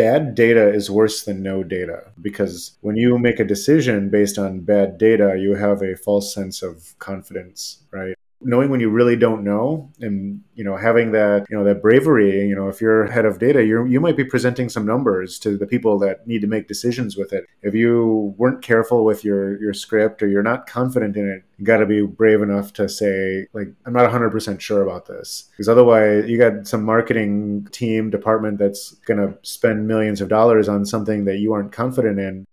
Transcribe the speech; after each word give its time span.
bad 0.00 0.34
data 0.34 0.72
is 0.72 0.90
worse 0.90 1.24
than 1.24 1.42
no 1.42 1.62
data 1.62 1.98
because 2.22 2.78
when 2.80 2.96
you 2.96 3.18
make 3.18 3.38
a 3.38 3.44
decision 3.44 4.08
based 4.08 4.38
on 4.38 4.60
bad 4.60 4.96
data, 4.96 5.36
you 5.38 5.54
have 5.54 5.82
a 5.82 5.94
false 5.94 6.32
sense 6.32 6.62
of 6.62 6.98
confidence, 6.98 7.82
right? 7.90 8.16
Knowing 8.42 8.70
when 8.70 8.80
you 8.80 8.88
really 8.90 9.16
don't 9.16 9.44
know 9.44 9.90
and 10.00 10.40
you 10.54 10.64
know 10.64 10.76
having 10.76 11.12
that 11.12 11.46
you 11.50 11.56
know 11.56 11.64
that 11.64 11.82
bravery 11.82 12.46
you 12.46 12.54
know 12.54 12.68
if 12.68 12.80
you're 12.80 13.06
head 13.06 13.24
of 13.26 13.38
data 13.38 13.64
you 13.64 13.84
you 13.86 14.00
might 14.00 14.16
be 14.16 14.24
presenting 14.24 14.68
some 14.68 14.86
numbers 14.86 15.38
to 15.38 15.56
the 15.56 15.66
people 15.66 15.98
that 15.98 16.26
need 16.26 16.40
to 16.40 16.46
make 16.46 16.68
decisions 16.68 17.16
with 17.16 17.32
it. 17.32 17.44
If 17.62 17.74
you 17.74 18.34
weren't 18.38 18.62
careful 18.62 19.04
with 19.04 19.24
your 19.24 19.60
your 19.60 19.74
script 19.74 20.22
or 20.22 20.28
you're 20.28 20.42
not 20.42 20.66
confident 20.66 21.16
in 21.16 21.28
it 21.28 21.44
you 21.58 21.66
got 21.66 21.78
to 21.78 21.86
be 21.86 22.00
brave 22.02 22.40
enough 22.40 22.72
to 22.72 22.88
say 22.88 23.46
like 23.52 23.68
i'm 23.84 23.92
not 23.92 24.10
100% 24.10 24.60
sure 24.60 24.82
about 24.82 25.06
this. 25.06 25.48
Because 25.50 25.68
otherwise 25.68 26.28
you 26.28 26.38
got 26.38 26.66
some 26.66 26.82
marketing 26.82 27.68
team 27.70 28.10
department 28.10 28.58
that's 28.58 28.92
going 29.06 29.20
to 29.20 29.36
spend 29.42 29.86
millions 29.86 30.20
of 30.20 30.28
dollars 30.28 30.68
on 30.68 30.86
something 30.86 31.24
that 31.26 31.38
you 31.38 31.52
aren't 31.52 31.72
confident 31.72 32.18
in 32.18 32.46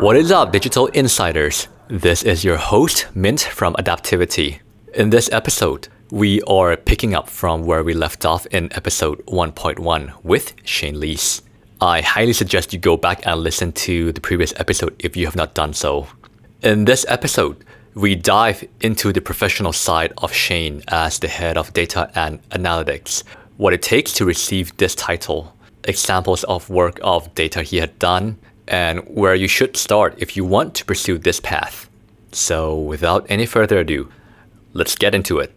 What 0.00 0.16
is 0.16 0.32
up, 0.32 0.50
digital 0.50 0.86
insiders? 0.86 1.68
This 1.88 2.22
is 2.22 2.42
your 2.42 2.56
host, 2.56 3.08
Mint 3.14 3.42
from 3.42 3.74
Adaptivity. 3.74 4.60
In 4.94 5.10
this 5.10 5.30
episode, 5.30 5.88
we 6.10 6.40
are 6.44 6.74
picking 6.78 7.14
up 7.14 7.28
from 7.28 7.66
where 7.66 7.84
we 7.84 7.92
left 7.92 8.24
off 8.24 8.46
in 8.46 8.72
episode 8.72 9.18
1.1 9.26 10.14
with 10.24 10.54
Shane 10.64 10.98
Lees. 10.98 11.42
I 11.82 12.00
highly 12.00 12.32
suggest 12.32 12.72
you 12.72 12.78
go 12.78 12.96
back 12.96 13.26
and 13.26 13.42
listen 13.42 13.72
to 13.72 14.10
the 14.12 14.22
previous 14.22 14.54
episode 14.58 14.96
if 14.98 15.18
you 15.18 15.26
have 15.26 15.36
not 15.36 15.52
done 15.52 15.74
so. 15.74 16.06
In 16.62 16.86
this 16.86 17.04
episode, 17.06 17.62
we 17.92 18.14
dive 18.14 18.66
into 18.80 19.12
the 19.12 19.20
professional 19.20 19.74
side 19.74 20.14
of 20.16 20.32
Shane 20.32 20.82
as 20.88 21.18
the 21.18 21.28
head 21.28 21.58
of 21.58 21.74
data 21.74 22.10
and 22.14 22.40
analytics, 22.52 23.22
what 23.58 23.74
it 23.74 23.82
takes 23.82 24.14
to 24.14 24.24
receive 24.24 24.74
this 24.78 24.94
title, 24.94 25.54
examples 25.84 26.42
of 26.44 26.70
work 26.70 26.98
of 27.02 27.34
data 27.34 27.62
he 27.62 27.76
had 27.76 27.98
done, 27.98 28.38
and 28.70 29.00
where 29.00 29.34
you 29.34 29.48
should 29.48 29.76
start 29.76 30.14
if 30.18 30.36
you 30.36 30.44
want 30.44 30.74
to 30.76 30.84
pursue 30.84 31.18
this 31.18 31.40
path. 31.40 31.90
So, 32.32 32.78
without 32.78 33.26
any 33.28 33.44
further 33.44 33.78
ado, 33.80 34.10
let's 34.72 34.94
get 34.94 35.14
into 35.14 35.38
it. 35.40 35.52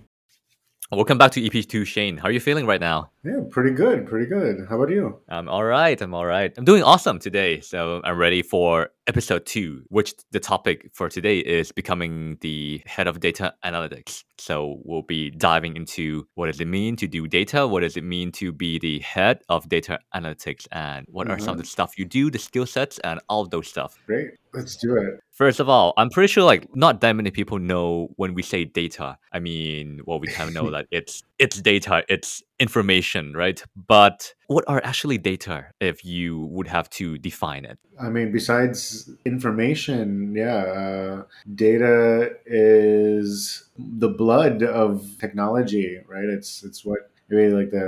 Welcome 0.92 1.18
back 1.18 1.32
to 1.32 1.42
EP2 1.42 1.86
Shane. 1.86 2.18
How 2.18 2.28
are 2.28 2.32
you 2.32 2.40
feeling 2.40 2.66
right 2.66 2.82
now? 2.82 3.12
Yeah, 3.24 3.42
pretty 3.50 3.72
good, 3.72 4.06
pretty 4.06 4.26
good. 4.28 4.68
How 4.70 4.76
about 4.76 4.90
you? 4.90 5.20
I'm 5.30 5.48
all 5.48 5.64
right. 5.64 6.00
I'm 6.00 6.14
all 6.14 6.26
right. 6.26 6.54
I'm 6.58 6.66
doing 6.66 6.84
awesome 6.84 7.20
today. 7.20 7.62
So 7.62 8.02
I'm 8.04 8.18
ready 8.18 8.42
for 8.44 8.90
episode 9.08 9.46
two, 9.46 9.84
which 9.90 10.14
the 10.32 10.40
topic 10.40 10.90
for 10.94 11.10
today 11.10 11.40
is 11.40 11.72
becoming 11.72 12.38
the 12.42 12.82
head 12.86 13.08
of 13.08 13.20
data 13.20 13.54
analytics. 13.64 14.24
So 14.38 14.80
we'll 14.84 15.02
be 15.02 15.30
diving 15.32 15.76
into 15.76 16.28
what 16.36 16.48
does 16.48 16.60
it 16.60 16.68
mean 16.68 16.96
to 16.98 17.08
do 17.08 17.28
data? 17.28 17.68
What 17.68 17.82
does 17.82 17.98
it 17.98 18.04
mean 18.04 18.32
to 18.34 18.52
be 18.52 18.80
the 18.80 19.00
head 19.00 19.42
of 19.50 19.68
data 19.70 20.00
analytics? 20.16 20.68
And 20.72 21.06
what 21.10 21.28
mm-hmm. 21.28 21.36
are 21.36 21.40
some 21.40 21.50
of 21.50 21.54
mm-hmm. 21.56 21.62
the 21.62 21.68
stuff 21.68 21.98
you 21.98 22.06
do, 22.06 22.32
the 22.32 22.40
skill 22.40 22.66
sets, 22.66 23.00
and 23.00 23.20
all 23.30 23.42
of 23.42 23.50
those 23.50 23.68
stuff? 23.68 23.98
Great. 24.06 24.32
Let's 24.54 24.76
do 24.76 24.96
it. 24.98 25.20
First 25.32 25.60
of 25.60 25.68
all, 25.68 25.94
I'm 25.98 26.10
pretty 26.10 26.32
sure 26.32 26.44
like 26.44 26.76
not 26.76 27.02
that 27.02 27.14
many 27.14 27.32
people 27.32 27.58
know 27.58 28.10
when 28.18 28.36
we 28.36 28.44
say 28.44 28.66
data. 28.66 29.18
I 29.32 29.40
mean, 29.40 30.02
well, 30.06 30.20
we 30.20 30.28
kind 30.28 30.48
of 30.48 30.54
know 30.54 30.70
that 30.72 30.86
it's 30.92 31.24
it's 31.40 31.60
data, 31.60 32.04
it's 32.08 32.44
information, 32.64 33.34
right? 33.36 33.62
But 33.76 34.34
what 34.48 34.64
are 34.68 34.82
actually 34.84 35.18
data 35.18 35.66
if 35.82 36.04
you 36.06 36.46
would 36.56 36.68
have 36.68 36.90
to 36.92 37.18
define 37.18 37.66
it? 37.66 37.78
I 38.02 38.10
mean, 38.10 38.32
besides 38.32 39.10
information, 39.26 40.34
yeah, 40.36 40.64
uh, 40.82 41.24
data 41.54 42.32
is 42.46 43.70
the 43.78 44.10
blood 44.10 44.64
of 44.64 45.06
technology, 45.20 46.00
right? 46.08 46.30
It's 46.38 46.64
it's 46.64 46.86
what 46.86 47.02
maybe 47.30 47.54
like 47.54 47.72
the 47.72 47.88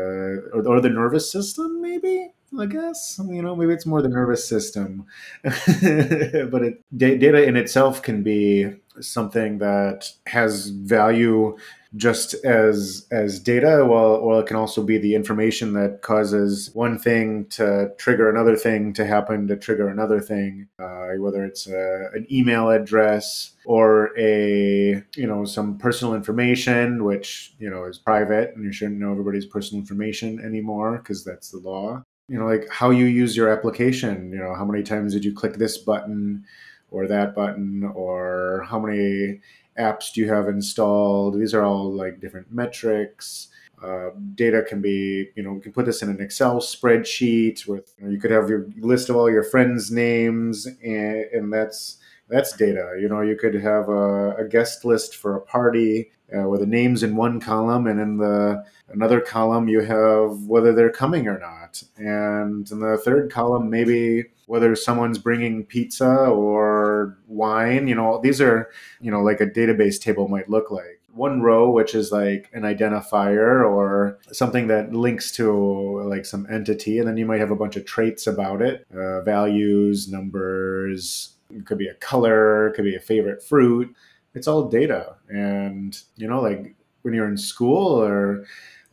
or, 0.54 0.62
or 0.68 0.82
the 0.82 0.90
nervous 1.02 1.32
system, 1.32 1.82
maybe. 1.82 2.32
I 2.58 2.68
guess 2.68 3.20
you 3.36 3.42
know 3.42 3.56
maybe 3.56 3.74
it's 3.74 3.86
more 3.86 4.02
the 4.02 4.16
nervous 4.20 4.48
system, 4.48 5.06
but 5.44 6.62
it, 6.68 6.76
data 6.96 7.44
in 7.44 7.56
itself 7.58 8.02
can 8.02 8.24
be 8.24 8.72
something 9.02 9.58
that 9.58 10.10
has 10.28 10.70
value 10.70 11.58
just 11.96 12.34
as 12.46 13.08
as 13.12 13.40
data 13.40 13.86
well 13.88 14.22
well 14.22 14.40
it 14.40 14.48
can 14.48 14.58
also 14.58 14.84
be 14.84 14.98
the 14.98 15.16
information 15.16 15.74
that 15.74 16.02
causes 16.02 16.70
one 16.74 16.98
thing 16.98 17.46
to 17.46 17.92
trigger 17.98 18.30
another 18.30 18.56
thing 18.56 18.92
to 18.94 19.06
happen 19.06 19.48
to 19.48 19.56
trigger 19.56 19.88
another 19.88 20.20
thing 20.20 20.68
uh, 20.80 21.10
whether 21.18 21.46
it's 21.46 21.68
a, 21.68 22.10
an 22.14 22.26
email 22.32 22.70
address 22.70 23.52
or 23.66 24.12
a 24.18 25.02
you 25.16 25.28
know 25.28 25.46
some 25.46 25.78
personal 25.78 26.14
information 26.14 27.04
which 27.04 27.54
you 27.60 27.70
know 27.70 27.86
is 27.86 27.98
private 27.98 28.54
and 28.56 28.66
you 28.66 28.72
shouldn't 28.72 29.00
know 29.00 29.12
everybody's 29.12 29.46
personal 29.46 29.80
information 29.82 30.40
anymore 30.40 30.98
because 30.98 31.24
that's 31.24 31.52
the 31.52 31.60
law. 31.60 32.04
You 32.28 32.40
know 32.40 32.46
like 32.46 32.68
how 32.70 32.90
you 32.90 33.06
use 33.06 33.38
your 33.38 33.50
application 33.50 34.32
you 34.32 34.40
know 34.40 34.56
how 34.56 34.66
many 34.66 34.84
times 34.84 35.14
did 35.14 35.24
you 35.24 35.34
click 35.34 35.54
this 35.54 35.78
button 35.78 36.44
or 36.92 37.08
that 37.08 37.36
button 37.36 37.84
or 37.84 38.66
how 38.68 38.80
many 38.80 39.42
apps 39.80 40.14
do 40.14 40.22
you 40.22 40.30
have 40.30 40.48
installed? 40.48 41.40
These 41.40 41.54
are 41.54 41.64
all 41.64 41.92
like 41.92 42.20
different 42.20 42.52
metrics. 42.52 43.50
Uh, 43.84 44.12
data 44.36 44.64
can 44.64 44.82
be, 44.82 45.30
you 45.36 45.44
know, 45.44 45.54
you 45.56 45.60
can 45.60 45.74
put 45.74 45.86
this 45.86 46.02
in 46.02 46.10
an 46.10 46.22
Excel 46.22 46.60
spreadsheet 46.60 47.68
with, 47.68 47.94
you, 47.98 48.06
know, 48.06 48.12
you 48.12 48.20
could 48.20 48.32
have 48.32 48.50
your 48.50 48.68
list 48.80 49.10
of 49.10 49.16
all 49.16 49.30
your 49.30 49.44
friends' 49.44 49.92
names, 49.92 50.66
and, 50.66 51.26
and 51.34 51.54
that's 51.54 51.98
that's 52.28 52.56
data. 52.56 52.98
You 53.00 53.10
know, 53.10 53.22
you 53.22 53.36
could 53.36 53.54
have 53.54 53.90
a, 53.90 54.36
a 54.38 54.48
guest 54.48 54.86
list 54.86 55.18
for 55.18 55.36
a 55.36 55.42
party 55.42 56.12
uh, 56.36 56.48
where 56.48 56.58
the 56.58 56.66
names 56.66 57.04
in 57.04 57.16
one 57.16 57.40
column, 57.40 57.86
and 57.88 58.00
in 58.00 58.18
the 58.18 58.64
another 58.90 59.20
column 59.22 59.68
you 59.68 59.82
have 59.82 60.44
whether 60.44 60.74
they're 60.74 60.92
coming 60.92 61.28
or 61.28 61.40
not, 61.40 61.84
and 61.98 62.70
in 62.70 62.80
the 62.80 62.98
third 62.98 63.32
column 63.32 63.70
maybe 63.70 64.26
whether 64.48 64.76
someone's 64.76 65.18
bringing 65.18 65.66
pizza 65.66 66.10
or 66.10 67.18
wine. 67.28 67.88
You 67.88 67.96
know, 67.96 68.20
these 68.22 68.42
are 68.42 68.70
you 69.02 69.12
know 69.12 69.22
like 69.22 69.42
a 69.42 69.48
database 69.48 70.00
table 70.00 70.28
might 70.28 70.50
look 70.50 70.72
like 70.72 71.02
one 71.14 71.42
row 71.42 71.70
which 71.70 71.96
is 71.96 72.12
like 72.12 72.50
an 72.52 72.64
identifier 72.64 73.66
or 73.66 74.20
something 74.34 74.68
that 74.68 74.92
links 74.92 75.32
to 75.32 76.02
like 76.04 76.26
some 76.26 76.46
entity 76.52 77.00
and 77.00 77.08
then 77.08 77.16
you 77.16 77.26
might 77.26 77.40
have 77.40 77.52
a 77.52 77.56
bunch 77.56 77.78
of 77.78 77.86
traits 77.86 78.28
about 78.28 78.62
it 78.62 78.86
uh, 78.94 79.22
values 79.22 80.12
numbers 80.12 81.36
it 81.50 81.66
could 81.66 81.78
be 81.78 81.88
a 81.88 81.94
color, 81.96 82.68
it 82.68 82.74
could 82.74 82.86
be 82.86 82.96
a 82.96 83.00
favorite 83.00 83.44
fruit. 83.44 83.96
It's 84.34 84.48
all 84.48 84.68
data. 84.68 85.16
And, 85.30 85.98
you 86.16 86.28
know, 86.28 86.42
like 86.42 86.76
when 87.06 87.14
you're 87.14 87.30
in 87.30 87.38
school 87.38 88.04
or 88.04 88.46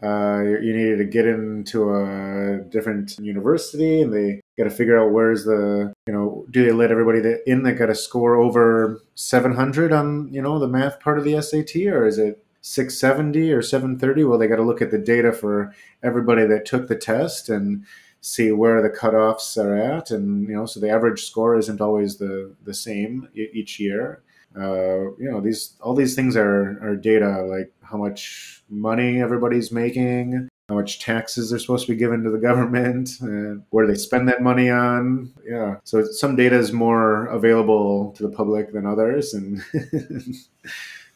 uh, 0.03 0.43
you 0.43 0.77
needed 0.77 0.99
to 0.99 1.05
get 1.05 1.27
into 1.27 1.95
a 1.95 2.59
different 2.69 3.19
university 3.19 4.03
and 4.03 4.13
they 4.13 4.41
got 4.59 4.65
to 4.65 4.71
figure 4.71 4.99
out 4.99 5.13
where's 5.13 5.45
the, 5.45 5.93
you 6.07 6.13
know, 6.13 6.45
do 6.51 6.65
they 6.65 6.73
let 6.73 6.91
everybody 6.91 7.21
that 7.21 7.41
in 7.47 7.63
that 7.63 7.75
got 7.75 7.87
to 7.87 7.95
score 7.95 8.37
over 8.37 9.01
700 9.15 9.93
on, 9.93 10.29
you 10.33 10.43
know, 10.43 10.59
the 10.59 10.69
math 10.69 11.01
part 11.01 11.19
of 11.19 11.25
the 11.25 11.41
SAT 11.41 11.87
or 11.87 12.07
is 12.07 12.19
it 12.19 12.45
670 12.63 13.53
or 13.53 13.63
730? 13.63 14.25
Well, 14.25 14.39
they 14.39 14.49
got 14.49 14.57
to 14.57 14.63
look 14.63 14.83
at 14.83 14.91
the 14.91 14.99
data 14.99 15.33
for 15.33 15.75
everybody 16.03 16.47
that 16.47 16.67
took 16.67 16.89
the 16.89 16.97
test 16.97 17.49
and 17.49 17.85
see 18.23 18.53
where 18.53 18.81
the 18.81 18.89
cutoffs 18.89 19.63
are 19.63 19.77
at, 19.77 20.11
and 20.11 20.49
you 20.49 20.55
know, 20.55 20.65
so 20.65 20.79
the 20.79 20.89
average 20.89 21.25
score 21.25 21.57
isn't 21.57 21.81
always 21.81 22.17
the 22.17 22.55
the 22.65 22.73
same 22.73 23.29
each 23.35 23.79
year. 23.79 24.23
Uh, 24.57 25.13
you 25.17 25.31
know, 25.31 25.41
these 25.41 25.77
all 25.81 25.95
these 25.95 26.15
things 26.15 26.37
are 26.37 26.79
are 26.83 26.97
data, 26.97 27.43
like 27.43 27.73
how 27.83 27.97
much 27.97 28.63
money 28.69 29.21
everybody's 29.21 29.73
making, 29.73 30.49
how 30.69 30.75
much 30.75 31.01
taxes 31.01 31.51
they're 31.51 31.59
supposed 31.59 31.87
to 31.87 31.93
be 31.93 31.99
given 31.99 32.23
to 32.23 32.31
the 32.31 32.39
government, 32.49 33.11
and 33.21 33.63
where 33.71 33.87
they 33.87 33.95
spend 33.95 34.29
that 34.29 34.43
money 34.43 34.71
on? 34.71 35.33
Yeah, 35.47 35.77
so 35.85 36.05
some 36.05 36.37
data 36.37 36.57
is 36.57 36.73
more 36.73 37.27
available 37.27 38.13
to 38.13 38.23
the 38.23 38.35
public 38.35 38.73
than 38.73 38.87
others, 38.87 39.35
and 39.35 39.63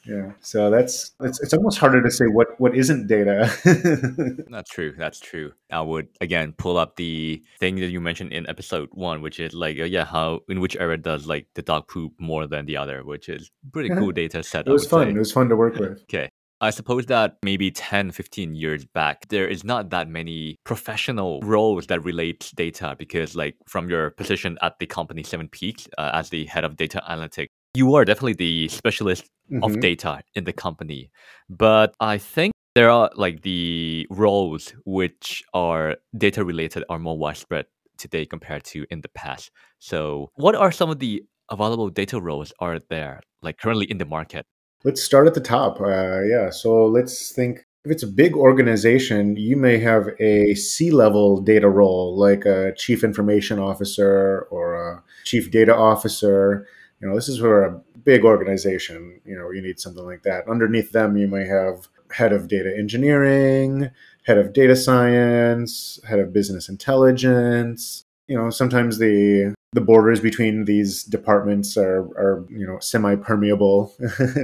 yeah. 0.06 0.32
So 0.40 0.70
that's 0.70 1.12
it's, 1.20 1.40
it's 1.40 1.52
almost 1.52 1.78
harder 1.78 2.02
to 2.02 2.10
say 2.10 2.26
what 2.26 2.58
what 2.58 2.74
isn't 2.76 3.06
data. 3.06 3.50
That's 4.50 4.70
true. 4.70 4.94
That's 4.96 5.20
true. 5.20 5.52
I 5.70 5.80
would 5.80 6.08
again 6.20 6.52
pull 6.56 6.78
up 6.78 6.96
the 6.96 7.42
thing 7.58 7.76
that 7.76 7.88
you 7.88 8.00
mentioned 8.00 8.32
in 8.32 8.48
episode 8.48 8.88
one 8.92 9.20
which 9.20 9.40
is 9.40 9.52
like 9.52 9.76
yeah 9.76 10.04
how 10.04 10.40
in 10.48 10.60
which 10.60 10.76
area 10.76 10.96
does 10.96 11.26
like 11.26 11.46
the 11.54 11.62
dog 11.62 11.88
poop 11.88 12.12
more 12.18 12.46
than 12.46 12.66
the 12.66 12.76
other 12.76 13.04
which 13.04 13.28
is 13.28 13.50
pretty 13.72 13.88
cool 13.88 14.12
data 14.12 14.42
set 14.42 14.66
it 14.66 14.72
was 14.72 14.86
fun 14.86 15.06
say. 15.06 15.10
it 15.10 15.18
was 15.18 15.32
fun 15.32 15.48
to 15.48 15.56
work 15.56 15.74
with. 15.78 16.02
Okay. 16.02 16.28
I 16.58 16.70
suppose 16.70 17.04
that 17.06 17.36
maybe 17.42 17.70
10, 17.70 18.12
15 18.12 18.54
years 18.54 18.86
back, 18.86 19.28
there 19.28 19.46
is 19.46 19.62
not 19.62 19.90
that 19.90 20.08
many 20.08 20.56
professional 20.64 21.42
roles 21.42 21.86
that 21.88 22.02
relate 22.02 22.50
data 22.56 22.96
because, 22.98 23.36
like, 23.36 23.56
from 23.66 23.90
your 23.90 24.12
position 24.12 24.56
at 24.62 24.78
the 24.78 24.86
company 24.86 25.22
Seven 25.22 25.48
Peaks 25.48 25.86
uh, 25.98 26.12
as 26.14 26.30
the 26.30 26.46
head 26.46 26.64
of 26.64 26.76
data 26.76 27.02
analytics, 27.10 27.48
you 27.76 27.94
are 27.94 28.04
definitely 28.04 28.32
the 28.34 28.68
specialist 28.68 29.24
mm-hmm. 29.52 29.62
of 29.62 29.80
data 29.80 30.22
in 30.34 30.44
the 30.44 30.52
company. 30.52 31.10
But 31.48 31.94
I 32.00 32.18
think 32.18 32.52
there 32.74 32.90
are 32.90 33.10
like 33.14 33.42
the 33.42 34.06
roles 34.10 34.74
which 34.84 35.42
are 35.54 35.96
data 36.16 36.44
related 36.44 36.84
are 36.88 36.98
more 36.98 37.18
widespread 37.18 37.66
today 37.98 38.24
compared 38.26 38.64
to 38.64 38.86
in 38.90 39.00
the 39.00 39.08
past. 39.08 39.50
So, 39.78 40.30
what 40.34 40.54
are 40.54 40.72
some 40.72 40.90
of 40.90 40.98
the 40.98 41.22
available 41.50 41.90
data 41.90 42.20
roles 42.20 42.52
are 42.58 42.78
there 42.90 43.20
like 43.42 43.58
currently 43.58 43.86
in 43.86 43.98
the 43.98 44.04
market? 44.04 44.46
Let's 44.84 45.02
start 45.02 45.26
at 45.26 45.34
the 45.34 45.40
top. 45.40 45.80
Uh, 45.80 46.22
yeah, 46.22 46.50
so 46.50 46.86
let's 46.86 47.32
think 47.32 47.64
if 47.84 47.92
it's 47.92 48.02
a 48.02 48.08
big 48.08 48.36
organization, 48.36 49.36
you 49.36 49.56
may 49.56 49.78
have 49.78 50.08
a 50.18 50.54
C 50.54 50.90
level 50.90 51.40
data 51.40 51.68
role, 51.68 52.16
like 52.16 52.44
a 52.44 52.72
chief 52.76 53.04
information 53.04 53.58
officer 53.58 54.46
or 54.50 54.74
a 54.74 55.02
chief 55.24 55.50
data 55.50 55.74
officer. 55.74 56.66
You 57.00 57.08
know, 57.08 57.14
this 57.14 57.28
is 57.28 57.38
for 57.38 57.64
a 57.64 57.80
big 58.04 58.24
organization. 58.24 59.20
You 59.24 59.36
know, 59.36 59.50
you 59.50 59.62
need 59.62 59.78
something 59.78 60.04
like 60.04 60.22
that. 60.22 60.48
Underneath 60.48 60.92
them, 60.92 61.16
you 61.16 61.26
may 61.26 61.46
have 61.46 61.88
head 62.10 62.32
of 62.32 62.48
data 62.48 62.74
engineering, 62.76 63.90
head 64.24 64.38
of 64.38 64.52
data 64.52 64.76
science, 64.76 66.00
head 66.08 66.18
of 66.18 66.32
business 66.32 66.68
intelligence. 66.68 68.04
You 68.28 68.36
know, 68.36 68.50
sometimes 68.50 68.98
the 68.98 69.54
the 69.72 69.80
borders 69.80 70.20
between 70.20 70.64
these 70.64 71.02
departments 71.04 71.76
are, 71.76 72.00
are 72.16 72.46
you 72.48 72.66
know 72.66 72.78
semi 72.80 73.14
permeable, 73.16 73.94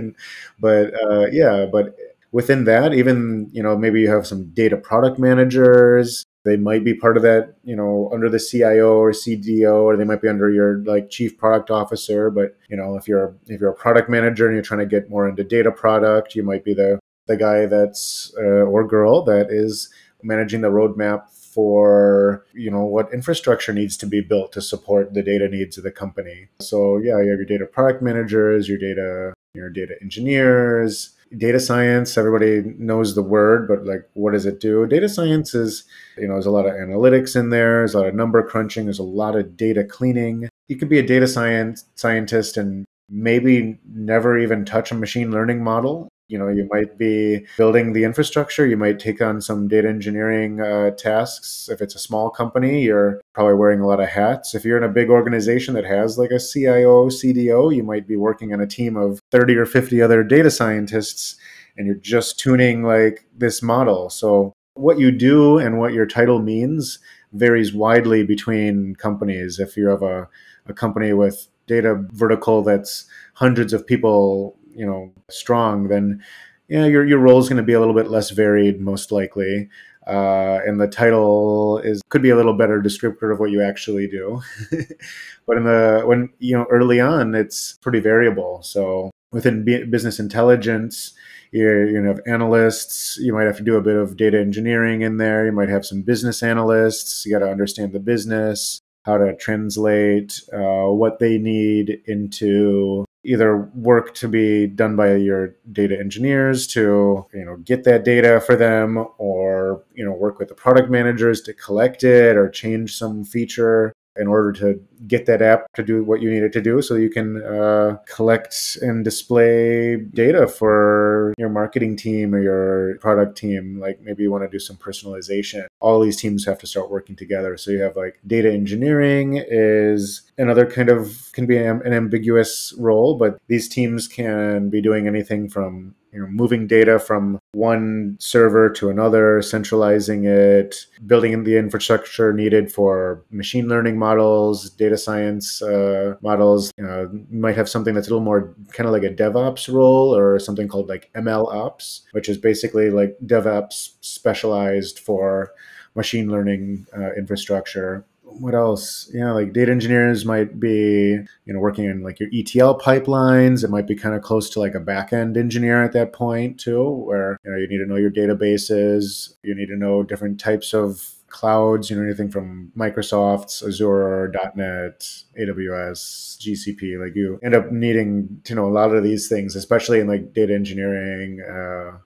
but 0.61 0.93
uh, 1.03 1.27
yeah, 1.33 1.67
but 1.71 1.97
within 2.33 2.65
that, 2.65 2.93
even 2.93 3.49
you 3.53 3.63
know 3.63 3.77
maybe 3.77 4.01
you 4.01 4.11
have 4.11 4.27
some 4.27 4.45
data 4.53 4.77
product 4.77 5.19
managers. 5.19 6.25
They 6.45 6.57
might 6.57 6.85
be 6.85 6.95
part 6.95 7.17
of 7.17 7.23
that, 7.23 7.55
you 7.63 7.77
know, 7.77 8.11
under 8.13 8.29
the 8.29 8.41
CIO 8.41 8.95
or 8.95 9.13
CDO, 9.13 9.83
or 9.83 9.97
they 9.97 10.05
might 10.05 10.23
be 10.23 10.29
under 10.29 10.51
your 10.51 10.79
like 10.79 11.09
chief 11.09 11.39
product 11.39 11.71
officer. 11.71 12.31
But 12.31 12.57
you 12.69 12.77
know, 12.77 12.97
if 12.97 13.07
you're 13.07 13.35
if 13.47 13.61
you're 13.61 13.71
a 13.71 13.75
product 13.75 14.11
manager 14.11 14.47
and 14.47 14.55
you're 14.55 14.65
trying 14.65 14.81
to 14.81 14.87
get 14.87 15.09
more 15.09 15.29
into 15.29 15.45
data 15.45 15.71
product, 15.71 16.35
you 16.35 16.43
might 16.43 16.65
be 16.65 16.75
the 16.75 16.99
the 17.27 17.37
guy 17.37 17.67
that's 17.67 18.33
uh, 18.39 18.65
or 18.65 18.87
girl 18.87 19.23
that 19.25 19.49
is 19.51 19.89
managing 20.23 20.61
the 20.61 20.69
roadmap 20.69 21.31
for 21.31 22.45
you 22.55 22.71
know 22.71 22.85
what 22.85 23.13
infrastructure 23.13 23.73
needs 23.73 23.97
to 23.97 24.07
be 24.07 24.21
built 24.21 24.53
to 24.53 24.61
support 24.61 25.13
the 25.13 25.23
data 25.23 25.49
needs 25.49 25.77
of 25.77 25.85
the 25.85 25.91
company 25.91 26.49
so 26.61 26.97
yeah 26.97 27.21
you 27.21 27.31
have 27.31 27.39
your 27.39 27.45
data 27.45 27.67
product 27.67 28.03
managers 28.03 28.69
your 28.69 28.79
data 28.79 29.35
your 29.55 29.69
data 29.69 29.95
engineers 30.01 31.15
data 31.37 31.59
science 31.61 32.17
everybody 32.19 32.63
knows 32.79 33.15
the 33.15 33.23
word 33.23 33.67
but 33.69 33.85
like 33.85 34.09
what 34.15 34.33
does 34.33 34.47
it 34.47 34.61
do? 34.61 34.87
Data 34.87 35.09
science 35.09 35.55
is 35.55 35.85
you 36.17 36.27
know 36.27 36.35
there's 36.35 36.47
a 36.47 36.51
lot 36.51 36.67
of 36.67 36.73
analytics 36.73 37.35
in 37.37 37.51
there 37.51 37.79
there's 37.79 37.95
a 37.95 37.99
lot 37.99 38.09
of 38.09 38.15
number 38.15 38.43
crunching 38.43 38.85
there's 38.85 38.99
a 38.99 39.03
lot 39.03 39.37
of 39.37 39.57
data 39.57 39.85
cleaning. 39.85 40.49
You 40.69 40.77
could 40.77 40.89
be 40.89 40.99
a 40.99 41.07
data 41.07 41.27
science 41.29 41.85
scientist 41.95 42.57
and 42.57 42.85
maybe 43.09 43.79
never 43.95 44.39
even 44.39 44.65
touch 44.65 44.91
a 44.91 44.95
machine 44.95 45.31
learning 45.31 45.63
model 45.63 46.09
you 46.33 46.39
know 46.39 46.49
you 46.49 46.67
might 46.71 46.97
be 46.97 47.45
building 47.57 47.93
the 47.93 48.05
infrastructure 48.05 48.67
you 48.67 48.77
might 48.77 48.99
take 48.99 49.21
on 49.21 49.41
some 49.41 49.69
data 49.69 49.89
engineering 49.89 50.61
uh, 50.61 50.91
tasks. 50.93 51.69
If 51.71 51.81
it's 51.83 51.95
a 51.95 51.99
small 51.99 52.31
company 52.31 52.83
you're 52.83 53.21
probably 53.35 53.55
wearing 53.55 53.81
a 53.81 53.87
lot 53.87 54.01
of 54.01 54.09
hats. 54.09 54.55
If 54.55 54.65
you're 54.65 54.79
in 54.79 54.83
a 54.83 54.89
big 54.89 55.11
organization 55.11 55.75
that 55.75 55.85
has 55.85 56.19
like 56.19 56.31
a 56.31 56.41
cio 56.41 57.09
cdo 57.09 57.75
you 57.75 57.83
might 57.83 58.09
be 58.09 58.17
working 58.17 58.53
on 58.53 58.61
a 58.61 58.67
team 58.67 58.97
of 58.97 59.21
30 59.31 59.57
or 59.57 59.67
50 59.67 60.01
other 60.01 60.25
data 60.25 60.51
scientists 60.51 61.37
and 61.77 61.87
you're 61.87 61.97
just 61.97 62.39
tuning 62.41 62.83
like 62.83 63.25
this 63.37 63.63
model. 63.63 64.11
So 64.11 64.53
what 64.75 64.99
you 64.99 65.11
do 65.11 65.59
and 65.59 65.79
what 65.79 65.93
your 65.93 66.07
title 66.07 66.39
means 66.39 66.99
varies 67.33 67.73
widely 67.73 68.25
between 68.25 68.95
companies. 68.97 69.59
If 69.59 69.77
you 69.77 69.89
have 69.89 70.03
a, 70.03 70.29
a 70.67 70.73
company 70.73 71.13
with 71.13 71.49
data 71.67 72.05
vertical 72.13 72.63
that's 72.63 73.07
hundreds 73.35 73.73
of 73.73 73.87
people 73.87 74.57
you 74.75 74.87
know 74.87 75.13
strong, 75.31 75.89
then 75.89 76.23
yeah, 76.69 76.87
your 76.87 77.05
your 77.05 77.19
role 77.19 77.39
is 77.39 77.49
going 77.49 77.59
to 77.59 77.63
be 77.63 77.75
a 77.75 77.81
little 77.81 77.95
bit 77.95 78.11
less 78.11 78.31
varied, 78.31 78.81
most 78.81 79.13
likely. 79.13 79.69
Uh, 80.07 80.59
and 80.67 80.81
the 80.81 80.89
title 80.89 81.79
is 81.79 82.03
could 82.09 82.23
be 82.23 82.31
a 82.31 82.37
little 82.37 82.55
better 82.55 82.83
descriptor 82.83 83.33
of 83.33 83.39
what 83.39 83.51
you 83.51 83.63
actually 83.63 84.09
do. 84.09 84.41
but 85.47 85.57
in 85.57 85.65
the 85.65 86.03
when 86.05 86.31
you 86.39 86.57
know 86.57 86.67
early 86.71 87.01
on, 87.01 87.35
it's 87.35 87.75
pretty 87.83 88.01
variable. 88.01 88.63
So 88.63 89.11
within 89.33 89.65
business 89.65 90.19
intelligence, 90.19 91.15
you're, 91.53 91.87
to 91.87 92.09
have 92.09 92.21
analysts. 92.27 93.19
You 93.19 93.33
might 93.35 93.45
have 93.45 93.59
to 93.59 93.63
do 93.63 93.77
a 93.77 93.83
bit 93.83 93.97
of 93.97 94.17
data 94.17 94.41
engineering 94.41 95.03
in 95.03 95.19
there. 95.19 95.47
You 95.47 95.53
might 95.53 95.69
have 95.69 95.85
some 95.85 96.03
business 96.03 96.43
analysts. 96.43 97.25
You 97.25 97.33
got 97.33 97.45
to 97.45 97.51
understand 97.51 97.93
the 97.93 98.01
business, 98.01 98.81
how 99.05 99.19
to 99.19 99.37
translate 99.37 100.41
uh, 100.53 100.87
what 100.87 101.19
they 101.19 101.39
need 101.39 102.01
into 102.07 103.05
either 103.25 103.57
work 103.75 104.15
to 104.15 104.29
be 104.29 104.67
done 104.67 104.97
by 104.97 105.15
your 105.15 105.55
data 105.71 105.99
engineers 105.99 106.67
to 106.67 107.25
you 107.33 107.45
know 107.45 107.57
get 107.59 107.85
that 107.85 108.05
data 108.05 108.41
for 108.41 108.57
them 108.57 109.07
or 109.19 109.83
you 109.95 110.05
know 110.05 110.13
work 110.13 110.39
with 110.39 110.49
the 110.49 110.55
product 110.55 110.91
managers 110.91 111.41
to 111.41 111.53
collect 111.53 112.03
it 112.03 112.37
or 112.37 112.49
change 112.49 112.97
some 112.97 113.25
feature 113.25 113.93
in 114.17 114.27
order 114.27 114.53
to 114.53 114.81
get 115.07 115.27
that 115.27 115.43
app 115.43 115.73
to 115.75 115.83
do 115.83 116.05
what 116.05 116.21
you 116.21 116.31
need 116.31 116.43
it 116.43 116.53
to 116.53 116.61
do 116.61 116.81
so 116.83 116.95
you 116.95 117.11
can 117.11 117.43
uh, 117.43 117.97
collect 118.07 118.77
and 118.81 119.05
display 119.05 119.97
data 119.97 120.47
for 120.47 121.35
your 121.39 121.49
marketing 121.49 121.97
team 121.97 122.35
or 122.35 122.41
your 122.41 122.99
product 122.99 123.37
team. 123.37 123.79
Like 123.81 124.01
maybe 124.01 124.23
you 124.23 124.31
want 124.31 124.45
to 124.45 124.49
do 124.49 124.59
some 124.59 124.77
personalization. 124.77 125.67
All 125.81 126.01
these 126.01 126.17
teams 126.17 126.45
have 126.45 126.59
to 126.59 126.67
start 126.67 126.91
working 126.91 127.17
together. 127.17 127.57
So 127.57 127.71
you 127.71 127.81
have 127.81 127.97
like 127.97 128.21
data 128.27 128.53
engineering 128.53 129.43
is 129.47 130.23
another 130.39 130.67
kind 130.67 130.89
of 130.89 131.31
can 131.33 131.47
be 131.47 131.57
an 131.57 131.93
ambiguous 131.93 132.75
role 132.79 133.17
but 133.17 133.39
these 133.49 133.69
teams 133.69 134.09
can 134.09 134.69
be 134.71 134.81
doing 134.81 135.07
anything 135.07 135.49
from 135.49 135.95
you 136.13 136.21
know, 136.21 136.27
moving 136.27 136.67
data 136.67 136.99
from 136.99 137.39
one 137.53 138.17
server 138.21 138.69
to 138.71 138.91
another, 138.91 139.41
centralizing 139.41 140.25
it, 140.25 140.87
building 141.07 141.45
the 141.45 141.57
infrastructure 141.57 142.33
needed 142.33 142.71
for 142.71 143.25
machine 143.31 143.69
learning 143.69 143.99
models, 143.99 144.71
data 144.71 144.99
science 144.99 145.63
uh, 145.63 146.15
models. 146.21 146.71
You, 146.77 147.27
you 147.31 147.41
might 147.41 147.57
have 147.57 147.69
something 147.69 147.95
that's 147.95 148.09
a 148.09 148.11
little 148.11 148.25
more 148.25 148.55
kind 148.73 148.87
of 148.87 148.93
like 148.93 149.05
a 149.05 149.15
DevOps 149.15 149.73
role 149.73 150.15
or 150.15 150.39
something 150.39 150.69
called 150.69 150.89
like 150.89 151.11
ML 151.15 151.53
ops, 151.53 152.03
which 152.13 152.29
is 152.29 152.37
basically 152.37 152.91
like 152.91 153.17
DevOps 153.25 153.93
specialized 154.03 154.99
for 154.99 155.53
machine 155.95 156.31
learning 156.31 156.87
uh, 156.97 157.13
infrastructure 157.15 158.05
what 158.39 158.55
else? 158.55 159.11
You 159.13 159.21
know, 159.21 159.35
like 159.35 159.53
data 159.53 159.71
engineers 159.71 160.25
might 160.25 160.59
be, 160.59 161.19
you 161.45 161.53
know, 161.53 161.59
working 161.59 161.85
in 161.85 162.03
like 162.03 162.21
your 162.21 162.29
ETL 162.33 162.79
pipelines. 162.79 163.65
It 163.65 163.71
might 163.71 163.87
be 163.87 163.95
kind 163.95 164.15
of 164.15 164.23
close 164.23 164.51
to 164.51 164.61
like 164.61 164.75
a 164.75 164.81
backend 164.81 165.37
engineer 165.37 165.83
at 165.83 165.93
that 165.93 166.13
point 166.13 166.61
too, 166.61 166.89
where 166.89 167.39
you 167.45 167.51
know 167.51 167.57
you 167.57 167.69
need 167.69 167.79
to 167.79 167.87
know 167.87 167.97
your 167.97 168.11
databases. 168.11 169.35
You 169.43 169.55
need 169.55 169.67
to 169.67 169.77
know 169.77 170.03
different 170.03 170.41
types 170.41 170.75
of 170.75 171.15
clouds, 171.33 171.91
you 171.91 171.97
know, 171.97 172.03
anything 172.03 172.31
from 172.31 172.71
Microsoft's 172.77 173.63
Azure, 173.63 174.33
.NET, 174.55 175.01
AWS, 175.41 176.39
GCP. 176.39 177.03
Like 177.03 177.17
you 177.17 177.41
end 177.43 177.55
up 177.55 177.73
needing 177.73 178.41
to 178.45 178.55
know 178.55 178.67
a 178.67 178.71
lot 178.71 178.95
of 178.95 179.03
these 179.03 179.29
things, 179.29 179.57
especially 179.57 179.99
in 179.99 180.07
like 180.07 180.33
data 180.35 180.55
engineering, 180.55 181.39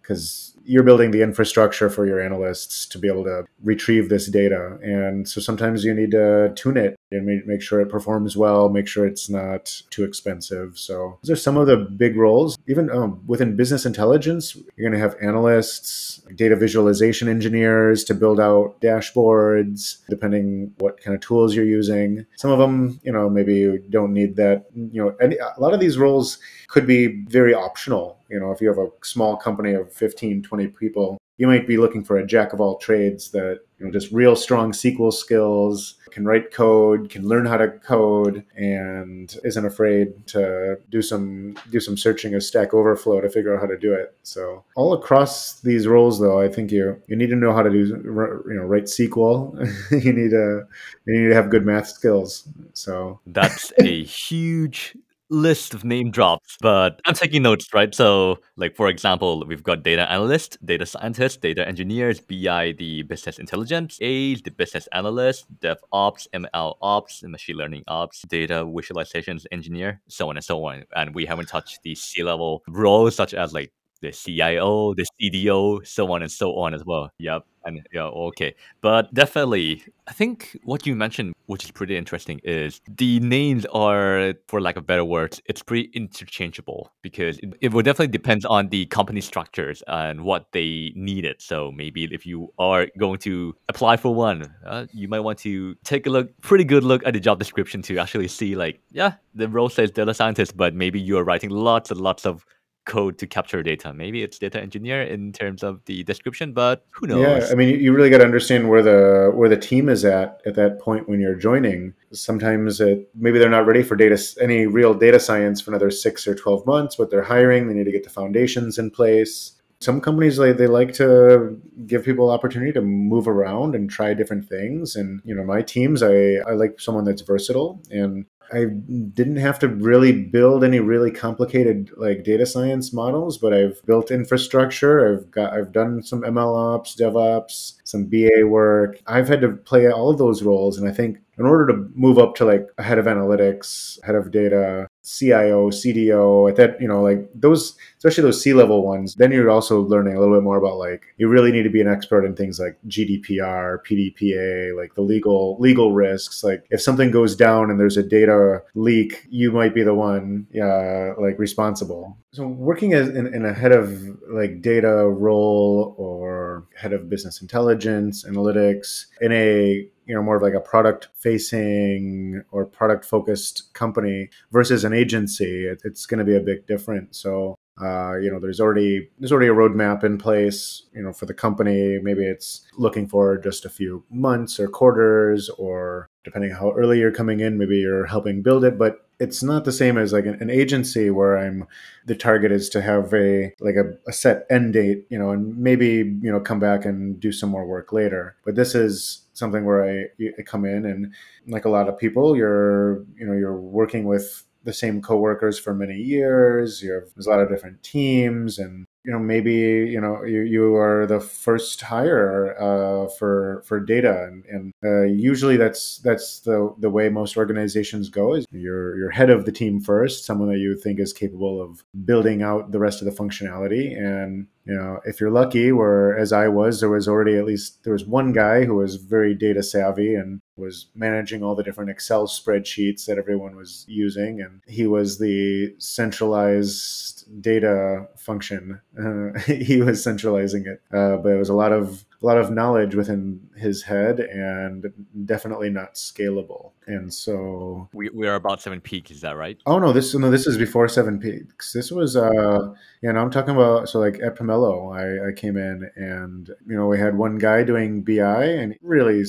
because 0.01 0.55
uh, 0.56 0.56
you're 0.67 0.83
building 0.83 1.13
the 1.13 1.23
infrastructure 1.23 1.89
for 1.89 2.07
your 2.07 2.21
analysts 2.21 2.87
to 2.87 2.99
be 2.99 3.09
able 3.09 3.25
to 3.25 3.45
retrieve 3.63 4.09
this 4.09 4.27
data. 4.27 4.79
And 4.83 5.29
so 5.29 5.41
sometimes 5.41 5.85
you 5.85 5.95
need 5.95 6.11
to 6.11 6.53
tune 6.57 6.77
it 6.77 6.97
and 7.13 7.25
make 7.47 7.63
sure 7.63 7.81
it 7.81 7.89
performs 7.89 8.37
well, 8.37 8.69
make 8.69 8.89
sure 8.89 9.07
it's 9.07 9.31
not 9.31 9.81
too 9.91 10.05
expensive. 10.05 10.77
So 10.77 11.19
those 11.23 11.31
are 11.31 11.41
some 11.41 11.57
of 11.57 11.67
the 11.67 11.77
big 11.77 12.17
roles. 12.17 12.59
Even 12.69 12.91
um, 12.91 13.23
within 13.27 13.57
business 13.57 13.87
intelligence, 13.87 14.57
you're 14.77 14.91
going 14.91 14.93
to 14.93 14.99
have 14.99 15.17
analysts, 15.23 16.21
data 16.35 16.57
visualization 16.57 17.29
engineers 17.29 18.03
to 18.05 18.15
build 18.15 18.41
out 18.41 18.81
dashboards, 18.81 19.99
depending 20.11 20.73
what 20.79 21.01
kind 21.01 21.15
of 21.15 21.21
tools 21.21 21.55
you're 21.55 21.65
using. 21.65 22.27
Some 22.37 22.51
of 22.51 22.59
them, 22.59 23.01
you 23.05 23.13
know, 23.13 23.31
maybe 23.31 23.55
you 23.55 23.79
don't 23.89 24.13
need 24.13 24.37
that. 24.37 24.67
You 24.75 25.05
know, 25.05 25.17
any, 25.21 25.37
a 25.37 25.61
lot 25.61 25.75
of 25.75 25.81
these 25.81 25.97
roles 25.97 26.39
could 26.67 26.87
be 26.87 27.25
very 27.29 27.55
optional. 27.55 28.16
You 28.29 28.41
know, 28.41 28.51
if 28.53 28.61
you 28.61 28.69
have 28.69 28.79
a 28.79 28.89
small 29.03 29.37
company 29.37 29.73
of 29.73 29.93
15, 29.93 30.43
20 30.43 30.67
people, 30.69 31.19
you 31.39 31.47
might 31.47 31.67
be 31.67 31.77
looking 31.77 32.03
for 32.03 32.17
a 32.17 32.27
jack 32.27 32.53
of 32.53 32.61
all 32.61 32.79
trades 32.79 33.31
that 33.31 33.61
you 33.79 33.85
know 33.85 33.93
just 33.93 34.11
real 34.11 34.35
strong 34.35 34.73
SQL 34.73 35.13
skills, 35.13 35.97
can 36.11 36.25
write 36.25 36.51
code, 36.51 37.11
can 37.11 37.29
learn 37.29 37.45
how 37.45 37.59
to 37.59 37.69
code, 37.69 38.43
and 38.57 39.37
isn't 39.45 39.67
afraid 39.67 40.27
to 40.29 40.79
do 40.89 41.03
some 41.03 41.57
do 41.71 41.79
some 41.79 41.97
searching 41.97 42.35
of 42.35 42.43
Stack 42.43 42.73
Overflow 42.73 43.21
to 43.21 43.29
figure 43.29 43.55
out 43.55 43.61
how 43.61 43.67
to 43.67 43.77
do 43.77 43.93
it. 43.93 44.17
So 44.23 44.65
all 44.77 44.95
across 44.95 45.61
these 45.61 45.87
roles, 45.87 46.19
though, 46.19 46.41
I 46.41 46.49
think 46.49 46.73
you 46.73 47.01
you 47.07 47.17
need 47.17 47.29
to 47.31 47.37
know 47.37 47.53
how 47.53 47.63
to 47.63 47.71
do 47.71 47.79
you 47.79 48.55
know 48.55 48.65
write 48.65 48.85
SQL. 48.85 49.59
you 50.05 50.13
need 50.13 50.31
to 50.31 50.67
you 51.07 51.21
need 51.21 51.29
to 51.29 51.35
have 51.35 51.51
good 51.51 51.67
math 51.67 51.89
skills. 51.89 52.49
So 52.73 53.21
that's 53.27 53.75
a 53.79 54.03
huge 54.05 54.97
list 55.29 55.75
of 55.75 55.85
name 55.85 56.11
drops, 56.11 56.57
but 56.61 57.01
I'm 57.07 57.15
taking 57.15 57.43
notes, 57.43 57.73
right? 57.75 57.95
So, 57.95 58.39
like 58.57 58.77
for 58.77 58.89
example, 58.89 59.45
we've 59.47 59.63
got 59.63 59.83
data 59.83 60.11
analyst, 60.11 60.59
data 60.65 60.87
scientist, 60.87 61.41
data 61.41 61.67
engineers, 61.67 62.21
BI, 62.21 62.73
the 62.79 63.03
business 63.03 63.39
intelligence, 63.39 63.99
A, 64.01 64.35
the 64.37 64.51
business 64.51 64.89
analyst, 64.93 65.47
DevOps, 65.61 66.27
ML 66.33 66.77
ops, 66.81 67.23
machine 67.25 67.57
learning 67.57 67.85
ops, 67.89 68.23
data 68.29 68.65
visualizations 68.65 69.47
engineer, 69.53 70.01
so 70.09 70.29
on 70.31 70.37
and 70.37 70.45
so 70.45 70.65
on. 70.65 70.85
And 70.95 71.15
we 71.15 71.27
haven't 71.27 71.47
touched 71.49 71.83
the 71.83 71.95
C 71.95 72.23
level 72.23 72.63
roles 72.69 73.17
such 73.17 73.35
as 73.35 73.53
like 73.53 73.73
the 74.01 74.13
CIO, 74.13 74.95
the 74.95 75.07
CDO, 75.21 75.87
so 75.87 76.13
on 76.13 76.23
and 76.23 76.31
so 76.31 76.57
on 76.57 76.75
as 76.75 76.85
well. 76.85 77.11
Yep. 77.19 77.45
And 77.65 77.81
yeah, 77.93 78.05
okay. 78.05 78.55
But 78.81 79.13
definitely, 79.13 79.83
I 80.07 80.13
think 80.13 80.57
what 80.63 80.87
you 80.87 80.95
mentioned, 80.95 81.35
which 81.47 81.65
is 81.65 81.73
pretty 81.73 81.97
interesting, 81.97 82.41
is 82.45 82.81
the 82.87 83.19
names 83.19 83.67
are, 83.67 84.35
for 84.47 84.61
lack 84.61 84.77
of 84.77 84.87
better 84.87 85.05
words, 85.05 85.43
it's 85.47 85.65
pretty 85.65 85.91
interchangeable 85.93 86.93
because 87.03 87.39
it, 87.39 87.55
it 87.61 87.73
will 87.73 87.83
definitely 87.83 88.13
depend 88.13 88.47
on 88.47 88.69
the 88.69 88.87
company 88.87 89.21
structures 89.21 89.83
and 89.89 90.23
what 90.23 90.47
they 90.53 90.93
needed. 90.95 91.43
So 91.43 91.73
maybe 91.73 92.05
if 92.05 92.25
you 92.25 92.53
are 92.61 92.87
going 92.99 93.19
to 93.21 93.57
apply 93.69 93.97
for 93.97 94.15
one, 94.15 94.55
uh, 94.65 94.87
you 94.93 95.09
might 95.09 95.21
want 95.21 95.41
to 95.41 95.75
take 95.83 96.07
a 96.07 96.11
look, 96.11 96.41
pretty 96.43 96.65
good 96.65 96.85
look 96.85 97.05
at 97.05 97.15
the 97.15 97.21
job 97.21 97.41
description 97.41 97.83
to 97.83 97.99
actually 97.99 98.29
see, 98.29 98.55
like, 98.55 98.81
yeah, 98.93 99.15
the 99.35 99.49
role 99.49 99.69
says 99.69 99.91
data 99.91 100.15
scientist, 100.15 100.57
but 100.57 100.73
maybe 100.73 101.01
you 101.01 101.19
are 101.19 101.25
writing 101.25 101.51
lots 101.51 101.91
and 101.91 102.01
lots 102.01 102.25
of 102.25 102.47
code 102.87 103.19
to 103.19 103.27
capture 103.27 103.63
data. 103.63 103.93
Maybe 103.93 104.23
it's 104.23 104.39
data 104.39 104.61
engineer 104.61 105.03
in 105.03 105.33
terms 105.33 105.63
of 105.63 105.85
the 105.85 106.03
description, 106.05 106.53
but 106.53 106.87
who 106.91 107.07
knows? 107.07 107.21
Yeah, 107.21 107.53
I 107.53 107.55
mean, 107.55 107.79
you 107.79 107.93
really 107.93 108.09
got 108.09 108.19
to 108.19 108.25
understand 108.25 108.71
where 108.71 108.83
the 108.83 109.31
where 109.35 109.49
the 109.49 109.57
team 109.57 109.89
is 109.89 110.05
at 110.05 110.41
at 110.47 110.55
that 110.55 110.81
point 110.81 111.09
when 111.09 111.21
you're 111.21 111.35
joining. 111.35 111.93
Sometimes 112.13 112.81
it, 112.81 113.11
maybe 113.15 113.39
they're 113.39 113.51
not 113.51 113.67
ready 113.67 113.83
for 113.83 113.97
data 113.97 114.19
any 114.41 114.67
real 114.67 114.95
data 114.95 115.21
science 115.21 115.61
for 115.61 115.71
another 115.71 115.91
six 115.91 116.27
or 116.27 116.35
twelve 116.35 116.65
months, 116.65 116.97
but 116.97 117.11
they're 117.11 117.23
hiring. 117.23 117.69
They 117.69 117.75
need 117.75 117.85
to 117.85 117.93
get 117.93 118.05
the 118.05 118.11
foundations 118.11 118.79
in 118.79 118.91
place. 118.91 119.53
Some 119.81 120.01
companies 120.01 120.39
like 120.39 120.57
they 120.57 120.69
like 120.69 120.95
to 120.95 121.61
give 121.87 122.03
people 122.03 122.31
opportunity 122.31 122.73
to 122.73 122.81
move 122.81 123.29
around 123.29 123.75
and 123.75 123.91
try 123.91 124.15
different 124.15 124.49
things. 124.49 124.97
And 124.97 125.21
you 125.25 125.35
know, 125.35 125.45
my 125.45 125.61
teams, 125.61 126.03
I 126.03 126.37
I 126.47 126.53
like 126.53 126.81
someone 126.81 127.05
that's 127.05 127.23
versatile 127.23 127.83
and 127.91 128.25
I 128.53 128.67
didn't 128.67 129.37
have 129.37 129.59
to 129.61 129.69
really 129.69 130.13
build 130.13 130.65
any 130.65 130.81
really 130.81 131.11
complicated 131.11 131.91
like 131.97 132.25
data 132.25 132.47
science 132.47 132.93
models, 132.93 133.39
but 133.39 133.53
I've 133.53 133.81
built 133.87 134.11
infrastructure. 134.11 135.15
I've 135.15 135.31
got 135.31 135.53
I've 135.53 135.73
done 135.73 136.03
some 136.03 136.23
ML 136.23 136.57
ops, 136.57 136.97
DevOps, 136.97 137.75
some 137.85 138.05
BA 138.05 138.47
work. 138.47 139.01
I've 139.07 139.29
had 139.29 139.41
to 139.43 139.53
play 139.53 139.91
all 139.91 140.11
of 140.11 140.19
those 140.19 140.43
roles, 140.43 140.79
and 140.79 140.89
I 140.89 140.93
think 140.93 141.19
in 141.39 141.47
order 141.47 141.67
to 141.73 141.91
move 141.95 142.19
up 142.19 142.35
to 142.37 142.45
like 142.45 142.69
head 142.79 142.99
of 142.99 143.07
analytics, 143.07 144.03
head 144.05 144.15
of 144.15 144.31
data, 144.31 144.89
CIO, 145.07 145.71
CDO, 145.71 146.51
at 146.51 146.57
that, 146.57 146.81
you 146.81 146.89
know, 146.89 147.01
like 147.03 147.29
those, 147.35 147.77
especially 147.99 148.23
those 148.23 148.43
C 148.43 148.53
level 148.53 148.85
ones, 148.85 149.15
then 149.15 149.31
you're 149.31 149.51
also 149.51 149.81
learning 149.83 150.17
a 150.17 150.21
little 150.21 150.35
bit 150.35 150.43
more 150.43 150.59
about 150.59 150.79
like, 150.79 151.03
you 151.17 151.29
really 151.29 151.53
need 151.53 151.63
to 151.63 151.71
be 151.71 151.81
an 151.81 151.89
expert 151.89 152.25
in 152.25 152.35
things 152.35 152.59
like 152.59 152.77
GDPR, 152.89 153.79
PDPA, 153.89 154.77
like 154.77 154.95
the 154.95 155.03
legal, 155.03 155.57
legal 155.61 155.93
risks. 155.93 156.43
Like 156.43 156.67
if 156.71 156.83
something 156.83 157.11
goes 157.11 157.37
down 157.37 157.71
and 157.71 157.79
there's 157.79 157.97
a 157.97 158.03
data 158.03 158.63
leak, 158.75 159.27
you 159.31 159.53
might 159.53 159.75
be 159.75 159.85
the 159.85 159.95
one, 159.95 160.47
yeah, 160.51 161.15
like 161.19 161.39
responsible. 161.39 162.19
So 162.33 162.47
working 162.47 162.93
as 162.93 163.09
in, 163.09 163.33
in 163.33 163.45
a 163.45 163.55
head 163.55 163.73
of 163.73 164.03
like 164.29 164.61
data 164.61 165.09
role 165.09 165.95
or 165.97 166.67
head 166.77 166.93
of 166.93 167.09
business 167.09 167.41
intelligence, 167.41 168.25
analytics 168.25 169.07
in 169.21 169.33
a 169.33 169.89
you 170.07 170.15
know 170.15 170.23
more 170.23 170.37
of 170.37 170.43
like 170.43 170.55
a 170.55 170.61
product 170.61 171.09
facing 171.15 172.43
or 172.51 172.65
product 172.65 173.05
focused 173.05 173.75
company 173.75 174.31
versus 174.53 174.85
an 174.85 174.93
agency 174.93 175.67
it, 175.67 175.83
it's 175.85 176.07
going 176.07 176.19
to 176.19 176.25
be 176.25 176.37
a 176.37 176.41
big 176.41 176.67
difference. 176.67 177.19
So 177.19 177.57
uh, 177.81 178.17
you 178.17 178.31
know 178.31 178.41
there's 178.41 178.61
already 178.61 179.09
there's 179.19 179.33
already 179.33 179.49
a 179.49 179.55
roadmap 179.55 180.03
in 180.03 180.17
place 180.17 180.83
you 180.95 181.03
know 181.03 181.13
for 181.13 181.27
the 181.27 181.35
company. 181.35 181.99
Maybe 182.03 182.25
it's 182.25 182.63
looking 182.77 183.07
for 183.07 183.37
just 183.37 183.65
a 183.65 183.71
few 183.71 184.05
months 184.11 184.59
or 184.59 184.69
quarters 184.69 185.51
or 185.51 186.09
depending 186.25 186.51
how 186.51 186.73
early 186.73 186.99
you're 186.99 187.13
coming 187.13 187.41
in 187.41 187.57
maybe 187.59 187.79
you're 187.79 188.07
helping 188.07 188.43
build 188.43 188.65
it. 188.65 188.79
But 188.79 189.07
it's 189.19 189.43
not 189.43 189.65
the 189.65 189.73
same 189.73 189.97
as 189.97 190.13
like 190.13 190.27
an, 190.27 190.37
an, 190.43 190.51
agency 190.51 191.09
where 191.09 191.39
i'm 191.39 191.67
the 192.05 192.15
target 192.15 192.53
is 192.53 192.69
to 192.69 192.83
have 192.83 193.15
a 193.15 193.51
like 193.61 193.75
a, 193.75 193.95
a, 194.07 194.13
set 194.13 194.45
end 194.51 194.75
date 194.75 195.07
you 195.09 195.19
know 195.19 195.31
and 195.31 195.57
maybe 195.57 195.87
you 196.21 196.31
know 196.31 196.39
come 196.39 196.61
back 196.61 196.85
and 196.85 197.19
do 197.19 197.33
some 197.33 197.51
more 197.51 197.67
work 197.67 197.93
later. 197.93 198.37
But 198.45 198.57
this 198.57 198.75
is 198.75 199.23
something 199.33 199.65
where 199.65 199.85
I, 199.85 200.05
I 200.39 200.43
come 200.43 200.65
in 200.65 200.87
and 200.87 201.13
like 201.47 201.65
a 201.65 201.71
lot 201.71 201.89
of 201.89 201.99
people 201.99 202.37
you're 202.37 203.05
you 203.17 203.27
know 203.27 203.33
you're 203.33 203.57
working 203.57 204.05
with 204.05 204.45
the 204.67 204.73
same 204.73 205.01
coworkers 205.01 205.59
for 205.59 205.73
many 205.73 205.97
years 205.97 206.83
you 206.83 206.93
have 206.93 207.05
there's 207.15 207.27
a 207.27 207.31
lot 207.31 207.41
of 207.41 207.49
different 207.49 207.83
teams 207.83 208.59
and 208.59 208.85
you 209.05 209.13
know 209.13 209.19
maybe 209.19 209.53
you 209.53 210.01
know 210.01 210.25
you, 210.25 210.43
you 210.43 210.75
are 210.75 211.07
the 211.07 211.21
first 211.21 211.81
hire 211.81 212.61
uh, 212.61 213.09
for 213.17 213.63
for 213.65 213.79
data 213.79 214.25
and, 214.25 214.45
and 214.47 214.73
uh, 214.85 215.05
usually 215.05 215.57
that's 215.57 215.99
that's 215.99 216.41
the 216.41 216.75
the 216.79 216.91
way 216.91 217.09
most 217.09 217.37
organizations 217.37 218.11
go 218.11 218.35
is 218.35 218.45
you're 218.51 218.99
you're 218.99 219.11
head 219.11 219.31
of 219.31 219.45
the 219.45 219.53
team 219.53 219.81
first 219.81 220.27
someone 220.27 220.51
that 220.51 220.59
you 220.59 220.77
think 220.77 220.99
is 220.99 221.13
capable 221.13 221.63
of 221.63 221.85
building 222.05 222.43
out 222.43 222.73
the 222.73 222.81
rest 222.81 223.01
of 223.01 223.07
the 223.07 223.23
functionality. 223.23 223.97
And 223.97 224.49
you 224.65 224.75
know 224.75 224.99
if 225.05 225.21
you're 225.21 225.31
lucky 225.31 225.71
where 225.71 226.19
as 226.19 226.33
i 226.33 226.49
was 226.49 226.81
there 226.81 226.91
was 226.91 227.07
already 227.07 227.37
at 227.37 227.45
least 227.45 227.85
there 227.85 227.93
was 227.93 228.05
one 228.05 228.33
guy 228.33 228.65
who 228.65 228.75
was 228.75 228.97
very 228.97 229.33
data 229.33 229.63
savvy 229.63 230.15
and 230.15 230.41
was 230.57 230.87
managing 230.95 231.43
all 231.43 231.55
the 231.55 231.63
different 231.63 231.91
excel 231.91 232.27
spreadsheets 232.27 233.07
that 233.07 233.19
everyone 233.19 233.57
was 233.57 233.85
using 233.89 234.41
and 234.41 234.63
he 234.67 234.87
was 234.87 235.19
the 235.19 235.75
centralized 235.79 237.25
data 237.43 238.09
function. 238.17 238.81
Uh, 238.99 239.39
he 239.47 239.81
was 239.81 240.03
centralizing 240.03 240.67
it, 240.67 240.83
uh, 240.97 241.17
but 241.17 241.33
it 241.33 241.39
was 241.39 241.51
a 241.51 241.55
lot 241.55 241.73
of 241.73 242.05
a 242.23 242.27
lot 242.27 242.39
of 242.39 242.51
knowledge 242.51 242.95
within 242.95 243.41
his 243.57 243.83
head, 243.83 244.21
and 244.21 244.87
definitely 245.25 245.71
not 245.71 245.95
scalable. 245.95 246.73
And 246.87 247.13
so 247.13 247.89
we, 247.93 248.09
we 248.11 248.27
are 248.29 248.37
about 248.37 248.63
seven 248.63 248.81
peaks. 248.81 249.11
Is 249.11 249.21
that 249.23 249.37
right? 249.37 249.59
Oh 249.67 249.79
no, 249.79 249.93
this 249.93 250.15
no, 250.15 250.31
this 250.31 250.47
is 250.47 250.57
before 250.57 250.89
seven 250.89 251.19
peaks. 251.19 251.73
This 251.73 251.91
was 251.91 252.17
uh, 252.17 252.73
you 253.03 253.13
know, 253.13 253.21
I'm 253.21 253.31
talking 253.31 253.55
about 253.55 253.89
so 253.89 253.99
like 253.99 254.21
at 254.23 254.37
Pomelo, 254.37 254.95
I, 254.95 255.29
I 255.29 255.33
came 255.33 255.57
in 255.57 255.91
and 255.97 256.49
you 256.67 256.77
know 256.77 256.87
we 256.87 256.99
had 256.99 257.19
one 257.19 257.39
guy 257.39 257.65
doing 257.65 258.03
BI 258.03 258.45
and 258.45 258.77
really 258.83 259.25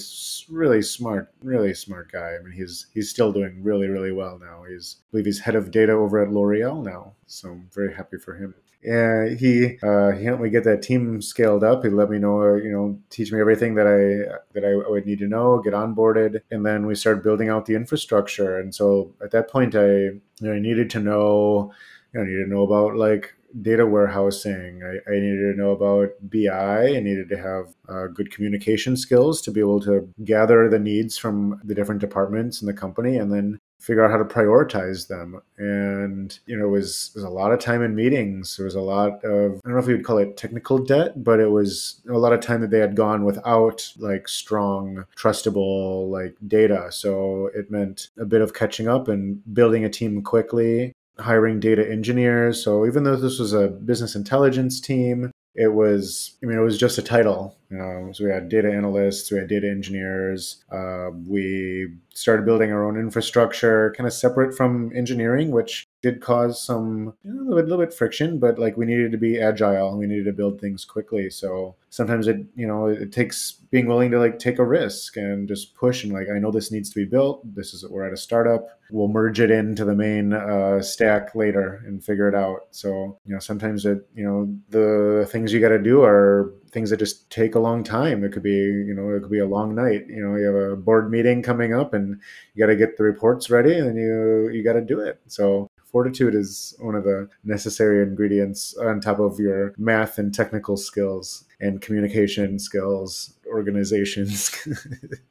really 0.49 0.81
smart, 0.81 1.33
really 1.41 1.73
smart 1.73 2.11
guy. 2.11 2.35
I 2.39 2.43
mean 2.43 2.53
he's 2.53 2.87
he's 2.93 3.09
still 3.09 3.33
doing 3.33 3.63
really 3.63 3.87
really 3.87 4.11
well 4.11 4.39
now. 4.39 4.63
He's 4.69 4.97
I 4.99 5.11
believe 5.11 5.25
he's 5.25 5.39
head 5.39 5.55
of 5.55 5.71
data 5.71 5.93
over 5.93 6.21
at 6.21 6.31
L'Oreal 6.31 6.83
now, 6.83 7.13
so 7.25 7.49
I'm 7.49 7.69
very 7.73 7.93
happy 7.93 8.17
for 8.17 8.35
him 8.35 8.53
and 8.83 9.39
he 9.39 9.77
uh, 9.81 10.11
he 10.11 10.25
helped 10.25 10.41
me 10.41 10.49
get 10.49 10.63
that 10.65 10.81
team 10.81 11.21
scaled 11.21 11.63
up. 11.63 11.83
He 11.83 11.89
let 11.89 12.09
me 12.09 12.19
know, 12.19 12.55
you 12.55 12.71
know, 12.71 12.99
teach 13.09 13.31
me 13.31 13.39
everything 13.39 13.75
that 13.75 13.87
I 13.87 14.37
that 14.53 14.65
I 14.65 14.89
would 14.89 15.05
need 15.05 15.19
to 15.19 15.27
know, 15.27 15.59
get 15.59 15.73
onboarded, 15.73 16.41
and 16.51 16.65
then 16.65 16.85
we 16.85 16.95
started 16.95 17.23
building 17.23 17.49
out 17.49 17.65
the 17.65 17.75
infrastructure. 17.75 18.59
And 18.59 18.73
so 18.73 19.13
at 19.23 19.31
that 19.31 19.49
point, 19.49 19.75
I 19.75 19.87
you 19.87 20.21
know, 20.41 20.53
I 20.53 20.59
needed 20.59 20.89
to 20.91 20.99
know, 20.99 21.71
you 22.13 22.19
know, 22.19 22.25
I 22.25 22.27
needed 22.27 22.45
to 22.45 22.49
know 22.49 22.63
about 22.63 22.95
like 22.95 23.33
data 23.61 23.85
warehousing. 23.85 24.81
I, 24.83 25.11
I, 25.11 25.19
needed 25.19 25.53
to 25.53 25.59
know 25.59 25.71
about 25.71 26.09
BI. 26.21 26.95
I 26.95 26.99
needed 26.99 27.29
to 27.29 27.37
have 27.37 27.73
uh, 27.87 28.07
good 28.07 28.31
communication 28.31 28.97
skills 28.97 29.41
to 29.43 29.51
be 29.51 29.59
able 29.59 29.79
to 29.81 30.07
gather 30.23 30.69
the 30.69 30.79
needs 30.79 31.17
from 31.17 31.59
the 31.63 31.73
different 31.73 32.01
departments 32.01 32.61
in 32.61 32.67
the 32.67 32.73
company 32.73 33.17
and 33.17 33.31
then 33.31 33.59
figure 33.79 34.03
out 34.03 34.11
how 34.11 34.17
to 34.17 34.25
prioritize 34.25 35.07
them. 35.07 35.41
And, 35.57 36.37
you 36.45 36.57
know, 36.57 36.65
it 36.65 36.71
was, 36.71 37.11
it 37.15 37.19
was 37.19 37.23
a 37.23 37.29
lot 37.29 37.51
of 37.51 37.59
time 37.59 37.81
in 37.81 37.95
meetings. 37.95 38.57
There 38.57 38.65
was 38.65 38.75
a 38.75 38.81
lot 38.81 39.23
of, 39.23 39.53
I 39.53 39.67
don't 39.67 39.73
know 39.73 39.77
if 39.77 39.87
you 39.87 39.95
would 39.95 40.05
call 40.05 40.17
it 40.17 40.37
technical 40.37 40.77
debt, 40.79 41.23
but 41.23 41.39
it 41.39 41.49
was 41.49 42.01
a 42.09 42.17
lot 42.17 42.33
of 42.33 42.41
time 42.41 42.61
that 42.61 42.71
they 42.71 42.79
had 42.79 42.95
gone 42.95 43.23
without 43.23 43.91
like 43.97 44.27
strong, 44.27 45.05
trustable 45.15 46.09
like 46.09 46.35
data. 46.47 46.87
So 46.91 47.49
it 47.55 47.71
meant 47.71 48.09
a 48.19 48.25
bit 48.25 48.41
of 48.41 48.53
catching 48.53 48.87
up 48.87 49.07
and 49.07 49.41
building 49.53 49.85
a 49.85 49.89
team 49.89 50.21
quickly 50.21 50.93
hiring 51.19 51.59
data 51.59 51.89
engineers. 51.89 52.63
So 52.63 52.85
even 52.85 53.03
though 53.03 53.15
this 53.15 53.39
was 53.39 53.53
a 53.53 53.67
business 53.67 54.15
intelligence 54.15 54.79
team, 54.79 55.31
it 55.57 55.73
was 55.73 56.37
i 56.41 56.45
mean 56.45 56.57
it 56.57 56.61
was 56.61 56.77
just 56.77 56.97
a 56.97 57.01
title 57.01 57.56
know 57.75 58.11
so 58.13 58.23
we 58.23 58.31
had 58.31 58.47
data 58.47 58.71
analysts 58.71 59.31
we 59.31 59.37
had 59.37 59.47
data 59.47 59.67
engineers 59.69 60.63
uh, 60.71 61.09
we 61.25 61.87
started 62.13 62.45
building 62.45 62.71
our 62.71 62.85
own 62.85 62.97
infrastructure 62.97 63.93
kind 63.97 64.07
of 64.07 64.13
separate 64.13 64.55
from 64.55 64.91
engineering 64.95 65.51
which 65.51 65.85
did 66.01 66.21
cause 66.21 66.63
some 66.63 67.13
you 67.23 67.33
know, 67.33 67.41
a, 67.41 67.43
little 67.43 67.55
bit, 67.55 67.69
little 67.69 67.85
bit 67.85 67.93
friction 67.93 68.39
but 68.39 68.57
like 68.57 68.77
we 68.77 68.85
needed 68.85 69.11
to 69.11 69.17
be 69.17 69.39
agile 69.39 69.89
and 69.89 69.97
we 69.97 70.07
needed 70.07 70.25
to 70.25 70.33
build 70.33 70.61
things 70.61 70.85
quickly. 70.85 71.29
So 71.29 71.75
sometimes 71.89 72.27
it 72.27 72.45
you 72.55 72.67
know 72.67 72.87
it 72.87 73.11
takes 73.11 73.53
being 73.71 73.87
willing 73.87 74.11
to 74.11 74.19
like 74.19 74.39
take 74.39 74.59
a 74.59 74.65
risk 74.65 75.17
and 75.17 75.47
just 75.47 75.73
push 75.75 76.03
and 76.03 76.13
like 76.13 76.27
i 76.33 76.37
know 76.37 76.51
this 76.51 76.71
needs 76.71 76.89
to 76.89 76.95
be 76.95 77.05
built 77.05 77.41
this 77.55 77.73
is 77.73 77.85
we're 77.89 78.05
at 78.05 78.13
a 78.13 78.17
startup 78.17 78.77
we'll 78.89 79.07
merge 79.07 79.39
it 79.39 79.51
into 79.51 79.83
the 79.83 79.95
main 79.95 80.33
uh, 80.33 80.81
stack 80.81 81.35
later 81.35 81.81
and 81.85 82.03
figure 82.03 82.27
it 82.27 82.35
out. 82.35 82.67
So 82.71 83.17
you 83.25 83.33
know 83.33 83.39
sometimes 83.39 83.85
it 83.85 84.07
you 84.15 84.23
know 84.23 84.53
the 84.69 85.27
things 85.31 85.51
you 85.51 85.59
got 85.59 85.69
to 85.69 85.79
do 85.79 86.03
are 86.03 86.53
things 86.71 86.89
that 86.89 86.97
just 86.97 87.29
take 87.29 87.55
a 87.55 87.59
long 87.59 87.83
time 87.83 88.23
it 88.23 88.31
could 88.31 88.43
be 88.43 88.49
you 88.49 88.93
know 88.93 89.09
it 89.09 89.21
could 89.21 89.31
be 89.31 89.39
a 89.39 89.45
long 89.45 89.73
night 89.73 90.05
you 90.07 90.21
know 90.21 90.35
you 90.35 90.45
have 90.45 90.55
a 90.55 90.75
board 90.75 91.09
meeting 91.09 91.41
coming 91.41 91.73
up 91.73 91.93
and 91.93 92.19
you 92.53 92.63
got 92.63 92.69
to 92.69 92.75
get 92.75 92.97
the 92.97 93.03
reports 93.03 93.49
ready 93.49 93.77
and 93.77 93.97
you 93.97 94.49
you 94.49 94.63
got 94.63 94.73
to 94.73 94.81
do 94.81 94.99
it 94.99 95.19
so 95.27 95.69
fortitude 95.91 96.35
is 96.35 96.75
one 96.79 96.95
of 96.95 97.03
the 97.03 97.29
necessary 97.43 98.03
ingredients 98.03 98.75
on 98.77 98.99
top 98.99 99.19
of 99.19 99.39
your 99.39 99.73
math 99.77 100.17
and 100.17 100.33
technical 100.33 100.77
skills 100.77 101.45
and 101.59 101.81
communication 101.81 102.59
skills, 102.59 103.33
organizations. 103.47 104.51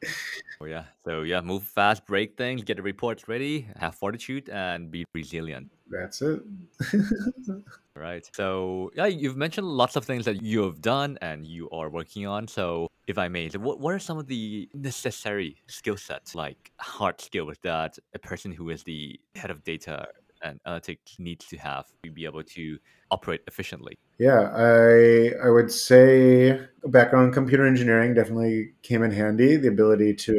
oh 0.61 0.65
yeah. 0.65 0.85
So 1.05 1.23
yeah, 1.23 1.41
move 1.41 1.63
fast, 1.63 2.07
break 2.07 2.37
things, 2.37 2.65
get 2.65 2.79
the 2.79 2.83
reports 2.83 3.29
ready, 3.29 3.69
have 3.77 3.95
fortitude, 3.95 4.49
and 4.49 4.91
be 4.91 5.05
resilient. 5.15 5.71
That's 5.89 6.23
it. 6.23 6.41
Right. 7.97 8.29
So 8.35 8.91
yeah, 8.95 9.07
you've 9.07 9.39
mentioned 9.39 9.67
lots 9.67 9.97
of 9.97 10.05
things 10.05 10.27
that 10.27 10.43
you 10.43 10.63
have 10.65 10.83
done 10.83 11.17
and 11.23 11.47
you 11.47 11.71
are 11.71 11.89
working 11.89 12.27
on. 12.27 12.47
So 12.47 12.89
if 13.07 13.17
I 13.17 13.29
may, 13.29 13.49
what, 13.49 13.81
what 13.81 13.95
are 13.95 13.99
some 13.99 14.19
of 14.19 14.27
the 14.27 14.69
necessary 14.75 15.57
skill 15.67 15.97
sets, 15.97 16.35
like 16.35 16.73
hard 16.79 17.21
skills 17.23 17.57
that 17.63 17.99
a 18.15 18.19
person 18.19 18.53
who 18.53 18.69
is 18.69 18.83
the 18.83 19.19
head 19.35 19.51
of 19.51 19.65
data 19.65 20.09
and 20.43 20.61
analytics 20.67 21.19
needs 21.19 21.47
to 21.47 21.57
have 21.57 21.87
to 22.05 22.11
be 22.11 22.27
able 22.27 22.43
to 22.43 22.79
operate 23.11 23.41
efficiently? 23.47 23.97
Yeah, 24.19 24.51
I 24.55 25.33
I 25.43 25.49
would 25.49 25.71
say 25.71 26.61
background 26.85 27.29
in 27.29 27.33
computer 27.33 27.67
engineering 27.67 28.13
definitely 28.13 28.73
came 28.83 29.03
in 29.03 29.11
handy. 29.11 29.57
The 29.57 29.69
ability 29.69 30.15
to 30.15 30.33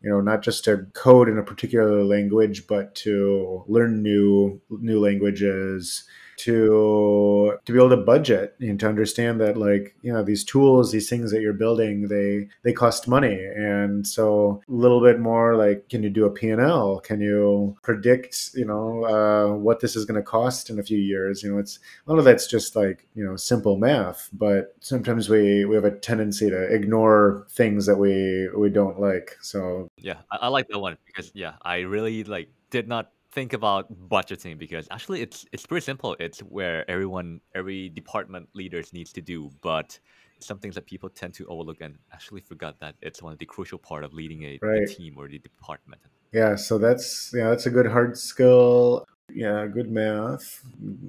you 0.00 0.10
know 0.10 0.20
not 0.20 0.42
just 0.42 0.64
to 0.64 0.86
code 0.94 1.28
in 1.28 1.38
a 1.38 1.42
particular 1.42 2.04
language, 2.04 2.66
but 2.68 2.94
to 2.96 3.64
learn 3.66 4.02
new 4.02 4.60
new 4.70 5.00
languages 5.00 6.04
to 6.44 7.58
to 7.64 7.72
be 7.72 7.78
able 7.78 7.90
to 7.90 7.96
budget 7.96 8.54
and 8.60 8.78
to 8.80 8.88
understand 8.88 9.40
that 9.40 9.56
like 9.56 9.94
you 10.02 10.12
know 10.12 10.22
these 10.22 10.44
tools 10.44 10.92
these 10.92 11.08
things 11.08 11.30
that 11.30 11.40
you're 11.40 11.52
building 11.52 12.08
they 12.08 12.48
they 12.62 12.72
cost 12.72 13.08
money. 13.08 13.38
And 13.56 14.06
so 14.06 14.60
a 14.68 14.72
little 14.72 15.02
bit 15.02 15.18
more 15.20 15.56
like 15.56 15.88
can 15.88 16.02
you 16.02 16.10
do 16.10 16.26
a 16.26 16.30
p&l 16.30 17.00
can 17.00 17.20
you 17.20 17.76
predict 17.82 18.50
you 18.54 18.64
know 18.64 19.04
uh, 19.04 19.56
what 19.56 19.80
this 19.80 19.96
is 19.96 20.04
going 20.04 20.20
to 20.20 20.22
cost 20.22 20.70
in 20.70 20.78
a 20.78 20.82
few 20.82 20.98
years? 20.98 21.42
You 21.42 21.52
know 21.52 21.58
it's 21.58 21.78
a 22.06 22.10
lot 22.10 22.18
of 22.18 22.24
that's 22.24 22.46
just 22.46 22.76
like 22.76 23.06
you 23.14 23.24
know 23.24 23.36
simple 23.36 23.76
math 23.76 24.28
but 24.32 24.74
sometimes 24.80 25.28
we 25.28 25.64
we 25.64 25.74
have 25.74 25.84
a 25.84 25.98
tendency 25.98 26.50
to 26.50 26.62
ignore 26.74 27.46
things 27.50 27.86
that 27.86 27.96
we 27.96 28.48
we 28.56 28.68
don't 28.70 29.00
like. 29.00 29.36
So 29.40 29.88
yeah 29.98 30.18
i, 30.30 30.36
I 30.42 30.48
like 30.48 30.68
that 30.68 30.78
one 30.78 30.96
because 31.06 31.30
yeah 31.34 31.54
i 31.62 31.80
really 31.80 32.24
like 32.24 32.48
did 32.70 32.88
not 32.88 33.10
think 33.34 33.52
about 33.52 33.92
budgeting 34.08 34.56
because 34.58 34.86
actually 34.90 35.20
it's 35.20 35.44
it's 35.52 35.66
pretty 35.66 35.84
simple. 35.84 36.16
It's 36.20 36.38
where 36.40 36.88
everyone, 36.88 37.40
every 37.54 37.88
department 37.88 38.48
leaders 38.54 38.92
needs 38.92 39.12
to 39.14 39.20
do, 39.20 39.50
but 39.60 39.98
some 40.38 40.58
things 40.58 40.74
that 40.76 40.86
people 40.86 41.08
tend 41.08 41.34
to 41.34 41.46
overlook 41.46 41.80
and 41.80 41.96
actually 42.12 42.40
forgot 42.40 42.78
that 42.80 42.94
it's 43.02 43.22
one 43.22 43.32
of 43.32 43.38
the 43.38 43.46
crucial 43.46 43.78
part 43.78 44.04
of 44.04 44.12
leading 44.12 44.42
a, 44.44 44.58
right. 44.62 44.82
a 44.82 44.86
team 44.86 45.14
or 45.18 45.28
the 45.28 45.38
department. 45.38 46.00
Yeah, 46.32 46.54
so 46.54 46.78
that's 46.78 47.32
yeah, 47.34 47.50
that's 47.50 47.66
a 47.66 47.70
good 47.70 47.86
hard 47.86 48.16
skill. 48.16 49.04
Yeah, 49.32 49.66
good 49.66 49.90
math, 49.90 50.62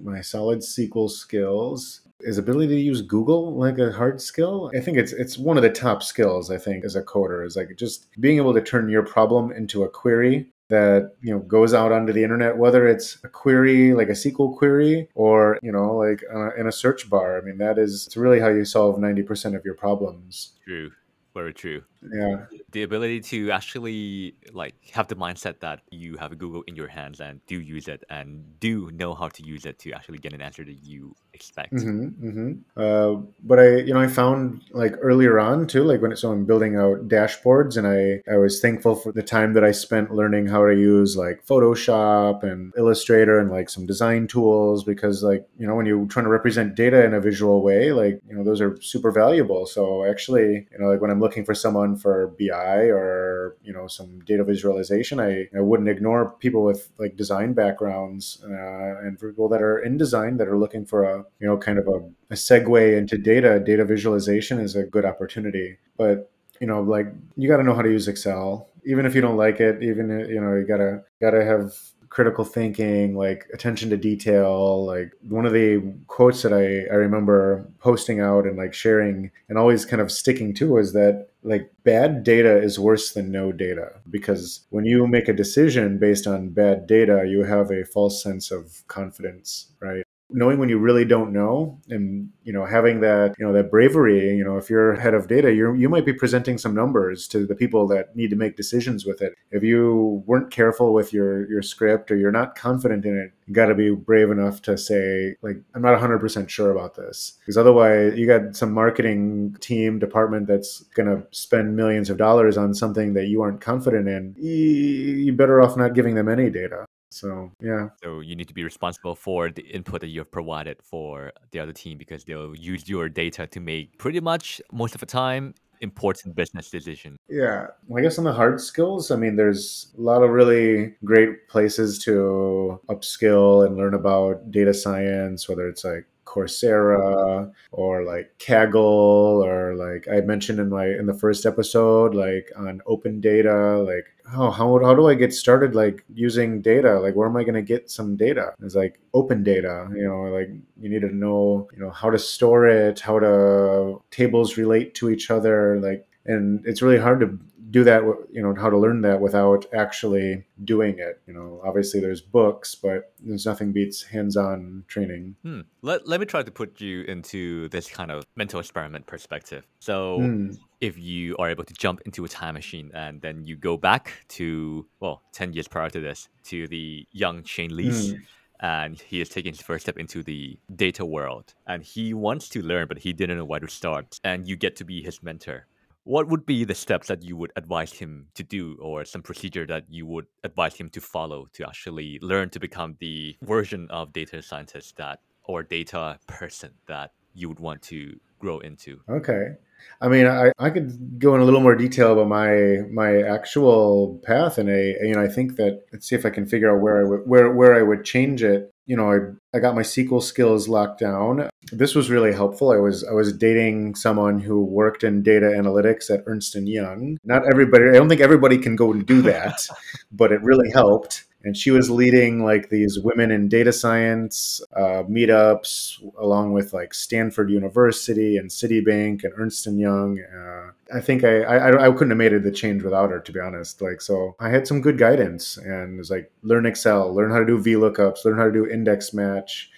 my 0.04 0.22
solid 0.22 0.60
SQL 0.60 1.10
skills. 1.10 2.02
Is 2.22 2.38
ability 2.38 2.74
to 2.76 2.82
use 2.82 3.02
Google 3.02 3.56
like 3.56 3.78
a 3.78 3.92
hard 3.92 4.22
skill? 4.22 4.72
I 4.76 4.80
think 4.80 4.98
it's 4.98 5.12
it's 5.12 5.38
one 5.38 5.58
of 5.58 5.64
the 5.64 5.70
top 5.70 6.02
skills. 6.02 6.50
I 6.50 6.58
think 6.58 6.86
as 6.86 6.96
a 6.96 7.04
coder 7.04 7.46
is 7.46 7.56
like 7.56 7.70
just 7.78 8.08
being 8.20 8.38
able 8.38 8.54
to 8.54 8.62
turn 8.62 8.90
your 8.90 9.04
problem 9.04 9.52
into 9.52 9.84
a 9.84 9.90
query 9.90 10.48
that 10.70 11.12
you 11.22 11.34
know 11.34 11.40
goes 11.40 11.74
out 11.74 11.92
onto 11.92 12.12
the 12.12 12.24
internet 12.24 12.58
whether 12.58 12.88
it's 12.88 13.18
a 13.24 13.30
query 13.30 13.94
like 13.94 14.10
a 14.10 14.14
sql 14.14 14.58
query 14.58 15.08
or 15.14 15.60
you 15.62 15.72
know 15.72 15.96
like 15.96 16.24
uh, 16.34 16.54
in 16.56 16.68
a 16.68 16.72
search 16.72 17.10
bar. 17.10 17.38
I 17.38 17.42
mean 17.42 17.58
that 17.60 17.78
is 17.78 18.08
it's 18.08 18.18
really 18.18 18.40
how 18.40 18.50
you 18.50 18.66
solve 18.66 18.98
90% 18.98 19.56
of 19.56 19.64
your 19.64 19.76
problems. 19.76 20.54
True. 20.64 20.92
Very 21.36 21.54
true. 21.54 21.84
Yeah. 22.02 22.46
The 22.72 22.84
ability 22.84 23.20
to 23.20 23.52
actually 23.52 24.36
like 24.54 24.76
have 24.94 25.10
the 25.10 25.18
mindset 25.18 25.60
that 25.60 25.82
you 25.92 26.16
have 26.16 26.38
google 26.38 26.64
in 26.66 26.78
your 26.78 26.88
hands 26.88 27.20
and 27.20 27.46
do 27.46 27.60
use 27.60 27.90
it 27.90 28.04
and 28.10 28.58
do 28.62 28.90
know 28.94 29.14
how 29.14 29.28
to 29.28 29.44
use 29.44 29.66
it 29.66 29.78
to 29.80 29.92
actually 29.92 30.20
get 30.20 30.34
an 30.34 30.42
answer 30.42 30.64
that 30.64 30.80
you 30.82 31.14
expect 31.36 31.74
mm-hmm, 31.74 32.28
mm-hmm. 32.28 32.52
Uh, 32.82 33.22
but 33.44 33.60
i 33.60 33.76
you 33.88 33.94
know 33.94 34.00
i 34.00 34.08
found 34.08 34.62
like 34.72 34.96
earlier 35.02 35.40
on 35.40 35.68
too 35.68 35.84
like 35.84 36.02
when 36.02 36.16
so 36.16 36.32
i'm 36.32 36.46
building 36.46 36.76
out 36.76 37.08
dashboards 37.08 37.78
and 37.78 37.86
i 37.88 38.00
i 38.32 38.38
was 38.38 38.62
thankful 38.62 38.96
for 38.96 39.12
the 39.12 39.22
time 39.22 39.54
that 39.54 39.64
i 39.64 39.72
spent 39.72 40.14
learning 40.20 40.48
how 40.48 40.66
to 40.66 40.76
use 40.76 41.18
like 41.18 41.46
photoshop 41.46 42.44
and 42.44 42.74
illustrator 42.78 43.38
and 43.38 43.52
like 43.52 43.70
some 43.70 43.86
design 43.86 44.28
tools 44.28 44.84
because 44.84 45.22
like 45.24 45.46
you 45.58 45.68
know 45.68 45.76
when 45.76 45.86
you're 45.86 46.06
trying 46.08 46.26
to 46.26 46.32
represent 46.32 46.76
data 46.76 47.04
in 47.04 47.14
a 47.14 47.20
visual 47.20 47.62
way 47.62 47.92
like 47.92 48.20
you 48.28 48.36
know 48.36 48.44
those 48.44 48.62
are 48.62 48.80
super 48.82 49.12
valuable 49.12 49.66
so 49.66 50.06
actually 50.06 50.68
you 50.72 50.80
know 50.80 50.88
like 50.88 51.02
when 51.02 51.12
i'm 51.12 51.20
looking 51.20 51.44
for 51.44 51.54
someone 51.54 51.96
for 51.96 52.34
BI 52.40 52.90
or 53.00 53.35
you 53.64 53.74
know 53.74 53.88
some 53.88 54.20
data 54.22 54.44
visualization, 54.44 55.20
I, 55.20 55.48
I 55.56 55.62
wouldn't 55.62 55.90
ignore 55.90 56.32
people 56.40 56.64
with 56.64 56.90
like 56.98 57.16
design 57.16 57.54
backgrounds 57.54 58.44
uh, 58.44 59.06
and 59.06 59.20
for 59.20 59.30
people 59.30 59.50
that 59.50 59.62
are 59.62 59.80
in 59.80 59.98
design 59.98 60.38
that 60.38 60.48
are 60.48 60.58
looking 60.58 60.86
for 60.86 61.04
a 61.04 61.24
you 61.40 61.48
know 61.48 61.58
kind 61.58 61.80
of 61.80 61.88
a, 61.88 61.98
a 62.32 62.36
segue 62.36 62.98
into 62.98 63.18
data. 63.18 63.60
Data 63.60 63.86
visualization 63.86 64.60
is 64.60 64.76
a 64.76 64.84
good 64.84 65.06
opportunity, 65.06 65.78
but 65.98 66.32
you 66.60 66.68
know 66.68 66.82
like 66.82 67.08
you 67.36 67.50
got 67.50 67.58
to 67.58 67.64
know 67.64 67.76
how 67.76 67.82
to 67.82 67.92
use 67.92 68.08
Excel 68.08 68.70
even 68.88 69.06
if 69.08 69.16
you 69.16 69.22
don't 69.22 69.36
like 69.36 69.60
it 69.60 69.82
even 69.82 70.10
you 70.30 70.40
know 70.40 70.56
you 70.56 70.64
gotta 70.64 71.02
gotta 71.20 71.44
have 71.44 71.74
critical 72.16 72.46
thinking, 72.46 73.14
like 73.14 73.46
attention 73.54 73.90
to 73.90 73.98
detail. 73.98 74.86
Like 74.86 75.12
one 75.28 75.46
of 75.46 75.52
the 75.52 75.84
quotes 76.08 76.44
that 76.44 76.54
I, 76.54 76.90
I 76.90 76.96
remember 76.96 77.68
posting 77.80 78.22
out 78.22 78.46
and 78.46 78.58
like 78.58 78.74
sharing 78.74 79.32
and 79.50 79.58
always 79.58 79.84
kind 79.84 80.02
of 80.02 80.10
sticking 80.10 80.54
to 80.54 80.78
is 80.78 80.94
that 80.94 81.28
like 81.46 81.72
bad 81.84 82.24
data 82.24 82.58
is 82.58 82.80
worse 82.80 83.14
than 83.14 83.32
no 83.32 83.52
data 83.52 84.02
because 84.10 84.66
when 84.72 84.86
you 84.86 85.08
make 85.08 85.28
a 85.28 85.34
decision 85.34 86.00
based 86.00 86.28
on 86.28 86.50
bad 86.50 86.88
data, 86.88 87.26
you 87.28 87.44
have 87.44 87.72
a 87.72 87.86
false 87.86 88.22
sense 88.24 88.52
of 88.52 88.84
confidence, 88.88 89.72
right? 89.80 90.05
Knowing 90.30 90.58
when 90.58 90.70
you 90.70 90.80
really 90.80 91.06
don't 91.06 91.32
know 91.32 91.80
and 91.90 92.30
you 92.44 92.52
know 92.52 92.66
having 92.66 93.00
that 93.02 93.36
you 93.38 93.46
know 93.46 93.54
that 93.54 93.70
bravery 93.70 94.36
you 94.36 94.44
know 94.44 94.58
if 94.58 94.70
you're 94.70 94.96
head 94.96 95.14
of 95.14 95.28
data 95.28 95.54
you 95.54 95.74
you 95.76 95.88
might 95.88 96.06
be 96.06 96.14
presenting 96.14 96.58
some 96.58 96.74
numbers 96.74 97.28
to 97.28 97.46
the 97.46 97.56
people 97.56 97.88
that 97.88 98.16
need 98.16 98.30
to 98.30 98.36
make 98.36 98.56
decisions 98.56 99.06
with 99.06 99.22
it. 99.22 99.34
If 99.52 99.64
you 99.64 100.24
weren't 100.26 100.52
careful 100.52 100.94
with 100.94 101.14
your 101.14 101.50
your 101.50 101.62
script 101.62 102.12
or 102.12 102.18
you're 102.18 102.32
not 102.32 102.56
confident 102.56 103.06
in 103.06 103.18
it 103.18 103.34
you 103.48 103.54
got 103.54 103.68
to 103.68 103.76
be 103.76 103.92
brave 103.92 104.32
enough 104.32 104.62
to 104.64 104.78
say 104.78 105.36
like 105.44 105.58
i'm 105.76 105.82
not 105.82 106.00
100% 106.00 106.50
sure 106.50 106.72
about 106.72 106.96
this. 106.96 107.38
Because 107.40 107.58
otherwise 107.58 108.18
you 108.18 108.26
got 108.26 108.56
some 108.56 108.72
marketing 108.72 109.56
team 109.60 110.00
department 110.00 110.48
that's 110.48 110.82
going 110.96 111.08
to 111.08 111.26
spend 111.32 111.76
millions 111.76 112.10
of 112.10 112.18
dollars 112.18 112.58
on 112.58 112.74
something 112.74 113.14
that 113.14 113.28
you 113.28 113.42
aren't 113.42 113.62
confident 113.62 114.08
in 114.08 114.36
you 114.38 115.34
better 115.34 115.62
off 115.62 115.78
not 115.78 115.94
giving 115.94 116.16
them 116.16 116.28
any 116.28 116.50
data 116.50 116.86
so 117.16 117.52
yeah. 117.62 117.90
So 118.04 118.20
you 118.20 118.36
need 118.36 118.48
to 118.48 118.54
be 118.54 118.64
responsible 118.64 119.16
for 119.16 119.50
the 119.50 119.64
input 119.64 120.02
that 120.02 120.08
you've 120.08 120.32
provided 120.32 120.78
for 120.84 121.32
the 121.52 121.60
other 121.60 121.74
team 121.74 121.98
because 121.98 122.24
they'll 122.26 122.56
use 122.56 122.90
your 122.90 123.10
data 123.10 123.48
to 123.48 123.60
make 123.60 123.98
pretty 123.98 124.20
much 124.20 124.62
most 124.72 124.96
of 124.96 125.00
the 125.00 125.06
time 125.06 125.54
important 125.82 126.36
business 126.36 126.70
decision. 126.70 127.18
Yeah. 127.30 127.68
I 127.96 128.02
guess 128.02 128.18
on 128.18 128.24
the 128.24 128.34
hard 128.34 128.62
skills, 128.62 129.12
I 129.12 129.16
mean, 129.16 129.36
there's 129.36 129.94
a 129.98 130.02
lot 130.02 130.24
of 130.24 130.30
really 130.30 130.96
great 131.04 131.48
places 131.48 132.00
to 132.06 132.80
upskill 132.90 133.66
and 133.66 133.78
learn 133.78 133.94
about 133.94 134.52
data 134.52 134.74
science, 134.74 135.48
whether 135.48 135.68
it's 135.68 135.84
like 135.84 136.06
Coursera 136.36 137.52
or 137.72 138.04
like 138.04 138.38
Kaggle 138.40 139.44
or 139.44 139.76
like 139.76 140.08
I 140.12 140.22
mentioned 140.22 140.60
in 140.60 140.70
my 140.70 140.88
in 140.88 141.06
the 141.06 141.14
first 141.14 141.46
episode, 141.46 142.14
like 142.14 142.52
on 142.58 142.82
open 142.86 143.22
data, 143.22 143.78
like 143.80 144.06
oh 144.36 144.52
how, 144.52 144.80
how 144.84 144.94
do 144.94 145.08
I 145.08 145.14
get 145.14 145.34
started 145.34 145.76
like 145.76 146.04
using 146.14 146.62
data? 146.62 147.00
Like 147.00 147.16
where 147.16 147.28
am 147.28 147.38
I 147.38 147.44
gonna 147.44 147.62
get 147.62 147.90
some 147.90 148.16
data? 148.18 148.54
It's 148.62 148.76
like 148.76 149.00
open 149.14 149.44
data, 149.44 149.88
you 149.96 150.04
know, 150.04 150.24
like 150.24 150.50
you 150.80 150.90
need 150.90 151.02
to 151.02 151.16
know, 151.16 151.70
you 151.74 151.80
know, 151.80 151.92
how 151.92 152.10
to 152.10 152.20
store 152.20 152.68
it, 152.68 153.00
how 153.00 153.20
to 153.20 154.02
tables 154.12 154.58
relate 154.58 154.94
to 154.96 155.10
each 155.10 155.32
other, 155.32 155.80
like 155.80 156.08
and 156.26 156.66
it's 156.66 156.82
really 156.82 156.98
hard 156.98 157.20
to 157.20 157.40
do 157.76 157.84
that 157.84 158.02
you 158.32 158.42
know 158.42 158.56
how 158.56 158.70
to 158.70 158.78
learn 158.78 159.02
that 159.02 159.20
without 159.20 159.66
actually 159.74 160.46
doing 160.64 160.96
it 160.98 161.22
you 161.28 161.34
know. 161.34 161.60
Obviously 161.62 162.00
there's 162.00 162.22
books 162.22 162.74
but 162.74 163.12
there's 163.20 163.46
nothing 163.46 163.74
beats 163.74 164.02
hands-on 164.04 164.86
training. 164.88 165.36
Hmm. 165.44 165.62
let, 165.82 166.08
let 166.08 166.22
me 166.22 166.26
try 166.26 166.42
to 166.42 166.52
put 166.52 166.80
you 166.80 167.02
into 167.02 167.68
this 167.70 167.90
kind 167.90 168.12
of 168.12 168.24
mental 168.38 168.62
experiment 168.62 169.08
perspective. 169.08 169.68
So 169.80 170.20
hmm. 170.20 170.52
if 170.80 170.98
you 170.98 171.36
are 171.38 171.50
able 171.50 171.66
to 171.66 171.74
jump 171.74 172.00
into 172.06 172.24
a 172.24 172.30
time 172.30 172.54
machine 172.54 172.92
and 172.94 173.22
then 173.22 173.44
you 173.44 173.58
go 173.58 173.76
back 173.76 174.14
to 174.38 174.86
well 175.02 175.22
10 175.34 175.52
years 175.52 175.68
prior 175.68 175.90
to 175.90 176.00
this 176.00 176.30
to 176.46 176.70
the 176.70 177.06
young 177.12 177.44
shane 177.44 177.72
leese 177.72 178.12
hmm. 178.12 178.22
and 178.62 179.02
he 179.02 179.20
is 179.20 179.28
taking 179.28 179.52
his 179.52 179.62
first 179.62 179.84
step 179.84 179.98
into 179.98 180.24
the 180.24 180.58
data 180.74 181.06
world 181.06 181.54
and 181.68 181.84
he 181.84 182.14
wants 182.14 182.48
to 182.48 182.62
learn 182.62 182.88
but 182.88 183.00
he 183.00 183.12
didn't 183.12 183.38
know 183.38 183.44
where 183.44 183.60
to 183.60 183.68
start 183.68 184.18
and 184.24 184.48
you 184.48 184.56
get 184.56 184.78
to 184.78 184.86
be 184.86 185.02
his 185.02 185.22
mentor 185.22 185.68
what 186.06 186.28
would 186.28 186.46
be 186.46 186.64
the 186.64 186.76
steps 186.76 187.08
that 187.08 187.24
you 187.24 187.36
would 187.36 187.52
advise 187.56 187.92
him 187.92 188.28
to 188.36 188.44
do 188.44 188.78
or 188.80 189.04
some 189.04 189.24
procedure 189.24 189.66
that 189.66 189.84
you 189.90 190.06
would 190.06 190.28
advise 190.44 190.76
him 190.76 190.90
to 190.92 191.02
follow 191.02 191.48
to 191.52 191.68
actually 191.68 192.20
learn 192.22 192.50
to 192.52 192.60
become 192.60 192.96
the 193.00 193.36
version 193.42 193.88
of 193.90 194.14
data 194.14 194.42
scientist 194.42 194.96
that 194.98 195.20
or 195.44 195.64
data 195.64 196.18
person 196.28 196.72
that 196.88 197.12
you 197.34 197.50
would 197.50 197.60
want 197.60 197.82
to 197.82 198.18
grow 198.40 198.60
into? 198.60 199.02
Okay. 199.10 199.56
I 200.00 200.08
mean 200.08 200.26
i, 200.26 200.52
I 200.58 200.70
could 200.70 201.20
go 201.20 201.36
in 201.36 201.42
a 201.42 201.44
little 201.44 201.60
more 201.60 201.76
detail 201.76 202.14
about 202.14 202.28
my 202.28 202.84
my 202.92 203.22
actual 203.22 204.20
path 204.24 204.58
and 204.58 204.70
a 204.70 204.96
you 205.02 205.14
know 205.14 205.22
i 205.22 205.28
think 205.28 205.58
that 205.58 205.84
let's 205.92 206.08
see 206.08 206.16
if 206.16 206.26
i 206.26 206.30
can 206.30 206.46
figure 206.46 206.74
out 206.74 206.82
where 206.82 207.02
i 207.02 207.04
would 207.04 207.28
where 207.28 207.52
where 207.52 207.76
i 207.76 207.82
would 207.84 208.04
change 208.04 208.42
it 208.42 208.72
you 208.86 208.96
know, 208.96 209.12
I, 209.12 209.58
I 209.58 209.60
got 209.60 209.76
my 209.76 209.82
SQL 209.82 210.22
skills 210.22 210.68
locked 210.68 211.00
down. 211.00 211.50
This 211.72 211.96
was 211.96 212.10
really 212.10 212.34
helpful. 212.34 212.72
I 212.72 212.78
was 212.78 213.04
I 213.04 213.14
was 213.14 213.34
dating 213.34 213.96
someone 213.96 214.40
who 214.40 214.64
worked 214.64 215.04
in 215.04 215.24
data 215.24 215.48
analytics 215.48 216.12
at 216.12 216.24
Ernst 216.28 216.56
and 216.56 216.70
Young. 216.70 217.18
Not 217.24 217.48
everybody. 217.50 217.90
I 217.90 217.94
don't 217.94 218.10
think 218.10 218.22
everybody 218.22 218.58
can 218.58 218.76
go 218.76 218.92
and 218.92 219.06
do 219.06 219.22
that, 219.24 219.68
but 220.12 220.32
it 220.32 220.42
really 220.44 220.70
helped. 220.72 221.26
And 221.46 221.56
she 221.56 221.70
was 221.72 221.90
leading 221.92 222.44
like 222.44 222.70
these 222.70 223.00
women 223.00 223.32
in 223.32 223.48
data 223.48 223.72
science 223.72 224.62
uh, 224.76 225.04
meetups 225.04 226.04
along 226.20 226.52
with 226.52 226.74
like 226.74 226.94
stanford 226.94 227.50
university 227.50 228.36
and 228.36 228.50
citibank 228.50 229.24
and 229.24 229.34
ernst 229.38 229.66
young 229.68 230.20
uh, 230.20 230.72
i 230.94 231.00
think 231.00 231.24
I, 231.24 231.44
I 231.44 231.88
i 231.88 231.92
couldn't 231.92 232.10
have 232.10 232.18
made 232.18 232.34
it 232.34 232.44
the 232.44 232.52
change 232.52 232.84
without 232.84 233.12
her 233.12 233.20
to 233.20 233.32
be 233.32 233.40
honest. 233.40 233.82
Like 233.82 234.02
so 234.02 234.36
i 234.40 234.50
had 234.50 234.68
some 234.68 234.82
good 234.82 234.98
guidance 234.98 235.58
and 235.58 235.96
it 235.96 235.98
was 235.98 236.12
like 236.12 236.32
learn 236.42 236.66
excel 236.66 237.14
learn 237.14 237.32
how 237.32 237.40
to 237.40 237.46
do 237.46 237.58
vlookups 237.58 238.26
learn 238.26 238.38
how 238.38 238.46
to 238.46 238.52
do 238.52 238.68
index 238.68 239.14
match 239.14 239.70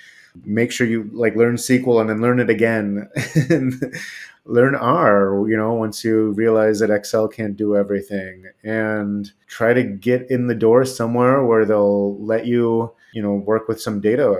make 0.45 0.71
sure 0.71 0.88
you 0.88 1.10
like 1.13 1.36
learn 1.36 1.56
sql 1.56 2.00
and 2.02 2.10
then 2.10 2.21
learn 2.21 2.39
it 2.39 2.50
again 2.50 3.10
learn 4.47 4.76
R, 4.76 5.45
you 5.47 5.58
know, 5.58 5.73
once 5.73 6.04
you 6.04 6.32
realize 6.32 6.80
that 6.80 6.89
Excel 6.89 7.28
can't 7.28 7.56
do 7.56 7.76
everything 7.76 8.45
and 8.63 9.32
try 9.47 9.73
to 9.73 9.84
get 9.84 10.30
in 10.32 10.47
the 10.47 10.56
door 10.56 10.86
somewhere 10.86 11.43
where 11.43 11.65
they'll 11.65 12.17
let 12.23 12.45
you, 12.45 12.93
you 13.13 13.21
know, 13.21 13.34
work 13.34 13.67
with 13.67 13.82
some 13.82 14.00
data. 14.00 14.36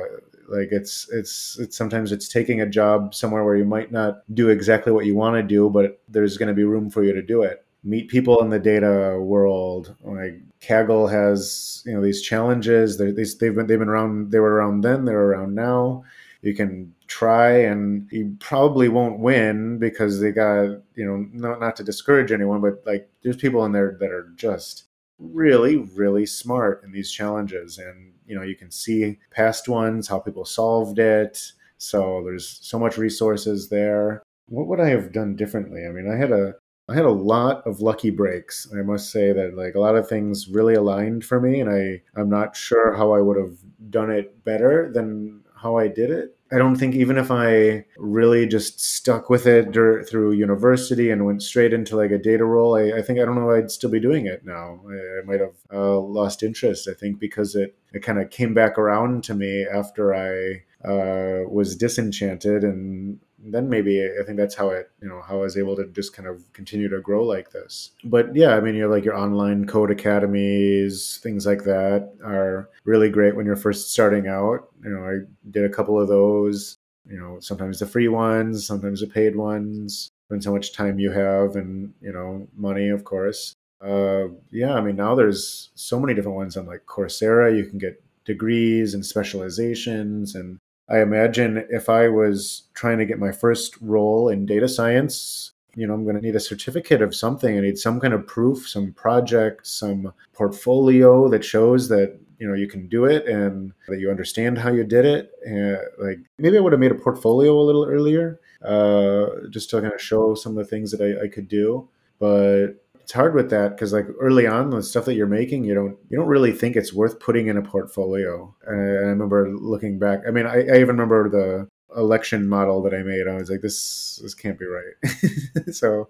Like 0.48 0.70
it's 0.72 1.10
it's 1.12 1.60
it's 1.60 1.76
sometimes 1.76 2.12
it's 2.14 2.30
taking 2.30 2.62
a 2.62 2.70
job 2.70 3.14
somewhere 3.14 3.44
where 3.44 3.58
you 3.58 3.66
might 3.66 3.92
not 3.92 4.24
do 4.34 4.50
exactly 4.50 4.94
what 4.94 5.06
you 5.06 5.14
want 5.14 5.36
to 5.36 5.44
do, 5.44 5.70
but 5.70 6.00
there's 6.08 6.38
going 6.38 6.48
to 6.48 6.54
be 6.54 6.64
room 6.64 6.90
for 6.90 7.04
you 7.04 7.14
to 7.14 7.22
do 7.22 7.44
it. 7.44 7.66
Meet 7.88 8.10
people 8.10 8.42
in 8.42 8.50
the 8.50 8.60
data 8.60 9.18
world. 9.20 9.96
Like 10.04 10.42
Kaggle 10.60 11.10
has, 11.10 11.84
you 11.86 11.94
know, 11.94 12.02
these 12.04 12.22
challenges. 12.22 12.98
They're, 12.98 13.14
they've 13.14 13.56
been 13.56 13.68
they've 13.68 13.80
been 13.80 13.88
around. 13.88 14.32
They 14.32 14.40
were 14.40 14.56
around 14.56 14.82
then. 14.82 15.06
They're 15.06 15.30
around 15.30 15.56
now 15.56 16.04
you 16.42 16.54
can 16.54 16.94
try 17.08 17.52
and 17.52 18.08
you 18.12 18.36
probably 18.40 18.90
won't 18.90 19.20
win 19.20 19.78
because 19.80 20.20
they 20.20 20.32
got 20.32 20.64
you 20.96 21.06
know 21.06 21.26
not, 21.34 21.60
not 21.60 21.76
to 21.76 21.84
discourage 21.84 22.32
anyone 22.32 22.62
but 22.62 22.82
like 22.86 23.10
there's 23.22 23.38
people 23.38 23.66
in 23.66 23.72
there 23.72 23.98
that 24.00 24.12
are 24.12 24.30
just 24.36 24.86
really 25.20 25.78
really 25.78 26.26
smart 26.26 26.84
in 26.84 26.92
these 26.92 27.12
challenges 27.12 27.78
and 27.78 28.14
you 28.28 28.36
know 28.36 28.44
you 28.44 28.56
can 28.56 28.70
see 28.70 29.18
past 29.32 29.68
ones 29.68 30.08
how 30.08 30.20
people 30.20 30.46
solved 30.46 31.00
it 31.00 31.52
so 31.78 32.22
there's 32.24 32.60
so 32.62 32.78
much 32.78 32.98
resources 32.98 33.70
there 33.70 34.22
what 34.50 34.68
would 34.68 34.80
i 34.80 34.90
have 34.90 35.12
done 35.12 35.36
differently 35.36 35.86
i 35.86 35.90
mean 35.90 36.12
i 36.12 36.16
had 36.16 36.32
a 36.32 36.54
I 36.90 36.96
had 36.96 37.06
a 37.06 37.12
lot 37.12 37.68
of 37.68 37.82
lucky 37.82 38.10
breaks. 38.10 38.68
I 38.74 38.82
must 38.82 39.12
say 39.12 39.34
that 39.34 39.56
like 39.56 39.76
a 39.76 39.80
lot 39.80 39.96
of 39.96 40.08
things 40.08 40.48
really 40.48 40.74
aligned 40.74 41.26
for 41.26 41.40
me 41.42 41.60
and 41.60 41.70
I 41.70 42.02
I'm 42.20 42.30
not 42.30 42.56
sure 42.56 42.96
how 42.96 43.12
I 43.12 43.20
would 43.20 43.38
have 43.38 43.58
done 43.90 44.10
it 44.10 44.44
better 44.46 44.90
than 44.92 45.42
how 45.54 45.78
I 45.78 45.88
did 45.88 46.12
it. 46.12 46.38
I 46.52 46.58
don't 46.58 46.78
think 46.78 46.96
even 46.96 47.18
if 47.18 47.30
I 47.30 47.86
really 47.98 48.48
just 48.48 48.80
stuck 48.80 49.30
with 49.30 49.46
it 49.46 49.74
through 49.74 50.32
university 50.32 51.12
and 51.12 51.26
went 51.26 51.44
straight 51.44 51.74
into 51.74 51.98
like 51.98 52.12
a 52.12 52.18
data 52.18 52.46
role, 52.46 52.78
I, 52.78 53.00
I 53.00 53.02
think 53.02 53.20
I 53.20 53.26
don't 53.26 53.36
know 53.36 53.52
I'd 53.52 53.70
still 53.70 53.90
be 53.90 54.00
doing 54.00 54.28
it 54.28 54.46
now. 54.46 54.80
I, 54.90 54.94
I 54.94 55.22
might 55.26 55.42
have 55.42 55.56
uh, 55.74 56.00
lost 56.00 56.44
interest. 56.44 56.88
I 56.88 56.94
think 56.94 57.20
because 57.20 57.54
it 57.56 57.76
it 57.92 58.02
kind 58.02 58.20
of 58.20 58.30
came 58.30 58.54
back 58.54 58.78
around 58.78 59.26
to 59.26 59.34
me 59.34 59.66
after 59.66 60.16
I 60.16 60.64
uh, 60.88 61.50
was 61.50 61.76
disenchanted 61.76 62.64
and 62.64 63.20
then 63.40 63.70
maybe 63.70 64.04
I 64.04 64.24
think 64.24 64.38
that's 64.38 64.56
how 64.56 64.70
it, 64.70 64.90
you 65.02 65.08
know, 65.08 65.22
how 65.22 65.36
I 65.36 65.42
was 65.42 65.58
able 65.58 65.76
to 65.76 65.88
just 65.88 66.14
kind 66.14 66.28
of 66.28 66.52
continue 66.54 66.90
to 66.90 67.00
grow 67.00 67.24
like 67.24 67.52
this. 67.52 67.92
But 68.04 68.36
yeah, 68.36 68.56
I 68.56 68.60
mean, 68.60 68.76
you're 68.76 68.90
like 68.90 69.06
your 69.06 69.16
online 69.16 69.66
code 69.68 69.92
academies, 69.92 71.20
things 71.22 71.46
like 71.46 71.64
that 71.64 72.14
are 72.24 72.70
really 72.84 73.10
great 73.10 73.36
when 73.36 73.46
you're 73.46 73.56
first 73.56 73.92
starting 73.92 74.28
out. 74.28 74.70
You 74.84 74.90
know, 74.90 75.04
I 75.04 75.20
did 75.52 75.66
a 75.66 75.74
couple 75.74 76.00
of 76.00 76.08
those, 76.08 76.78
you 77.08 77.20
know, 77.20 77.40
sometimes 77.40 77.80
the 77.80 77.86
free 77.86 78.08
ones, 78.08 78.66
sometimes 78.66 79.02
the 79.02 79.08
paid 79.08 79.36
ones, 79.36 80.10
depends 80.28 80.46
how 80.46 80.54
much 80.54 80.74
time 80.74 81.00
you 81.00 81.12
have 81.12 81.56
and, 81.56 81.94
you 82.02 82.12
know, 82.12 82.48
money, 82.56 82.90
of 82.90 83.04
course. 83.04 83.54
Uh, 83.80 84.28
yeah, 84.52 84.74
I 84.74 84.82
mean, 84.82 84.96
now 84.96 85.14
there's 85.14 85.70
so 85.76 86.00
many 86.00 86.14
different 86.14 86.38
ones 86.38 86.58
on 86.58 86.66
like 86.66 86.86
Coursera. 86.86 87.56
You 87.56 87.66
can 87.66 87.78
get 87.78 88.04
degrees 88.26 88.94
and 88.94 89.06
specializations 89.06 90.36
and 90.36 90.58
I 90.90 91.02
imagine 91.02 91.66
if 91.70 91.90
I 91.90 92.08
was 92.08 92.64
trying 92.74 92.98
to 93.00 93.06
get 93.06 93.20
my 93.20 93.32
first 93.32 93.76
role 93.82 94.30
in 94.30 94.46
data 94.46 94.68
science, 94.70 95.52
you 95.76 95.86
know, 95.86 95.94
I'm 95.94 96.04
going 96.04 96.16
to 96.16 96.22
need 96.22 96.36
a 96.36 96.40
certificate 96.40 97.02
of 97.02 97.14
something. 97.14 97.58
I 97.58 97.62
need 97.62 97.78
some 97.78 98.00
kind 98.00 98.14
of 98.14 98.26
proof, 98.26 98.68
some 98.68 98.94
project, 98.94 99.68
some 99.68 100.14
portfolio 100.34 101.30
that 101.30 101.46
shows 101.46 101.90
that 101.90 102.18
you 102.40 102.48
know 102.48 102.54
you 102.54 102.68
can 102.68 102.88
do 102.88 103.06
it 103.06 103.26
and 103.28 103.74
that 103.88 104.00
you 104.00 104.10
understand 104.10 104.58
how 104.58 104.72
you 104.72 104.84
did 104.84 105.06
it. 105.06 105.32
And 105.46 105.78
like 106.00 106.20
maybe 106.38 106.58
I 106.58 106.62
would 106.62 106.74
have 106.74 106.80
made 106.80 106.92
a 106.92 106.96
portfolio 106.96 107.54
a 107.54 107.62
little 107.62 107.86
earlier, 107.86 108.40
uh, 108.64 109.48
just 109.50 109.70
to 109.72 109.82
kind 109.82 109.94
of 109.94 110.02
show 110.02 110.36
some 110.36 110.58
of 110.58 110.66
the 110.66 110.70
things 110.70 110.92
that 110.92 111.02
I, 111.02 111.26
I 111.26 111.28
could 111.28 111.48
do. 111.48 111.88
But 112.20 112.84
it's 113.08 113.14
hard 113.14 113.34
with 113.34 113.50
that 113.52 113.70
because 113.70 113.94
like 113.94 114.06
early 114.20 114.46
on 114.46 114.70
the 114.70 114.84
stuff 114.84 115.06
that 115.06 115.14
you're 115.14 115.28
making 115.28 115.64
you 115.64 115.74
don't 115.74 115.98
you 116.10 116.18
don't 116.18 116.28
really 116.28 116.52
think 116.52 116.76
it's 116.76 116.92
worth 116.92 117.22
putting 117.22 117.48
in 117.48 117.56
a 117.56 117.62
portfolio. 117.62 118.54
And 118.66 118.78
i 118.78 119.08
remember 119.16 119.50
looking 119.50 119.98
back 119.98 120.24
i 120.28 120.32
mean 120.32 120.46
i, 120.46 120.58
I 120.58 120.80
even 120.82 120.98
remember 120.98 121.30
the 121.30 121.70
election 121.96 122.50
model 122.50 122.84
that 122.84 122.94
i 122.94 123.04
made. 123.04 123.30
I 123.30 123.36
was 123.36 123.50
like 123.50 123.62
this 123.62 124.20
this 124.22 124.34
can't 124.34 124.60
be 124.60 124.66
right. 124.66 125.72
So 125.72 126.10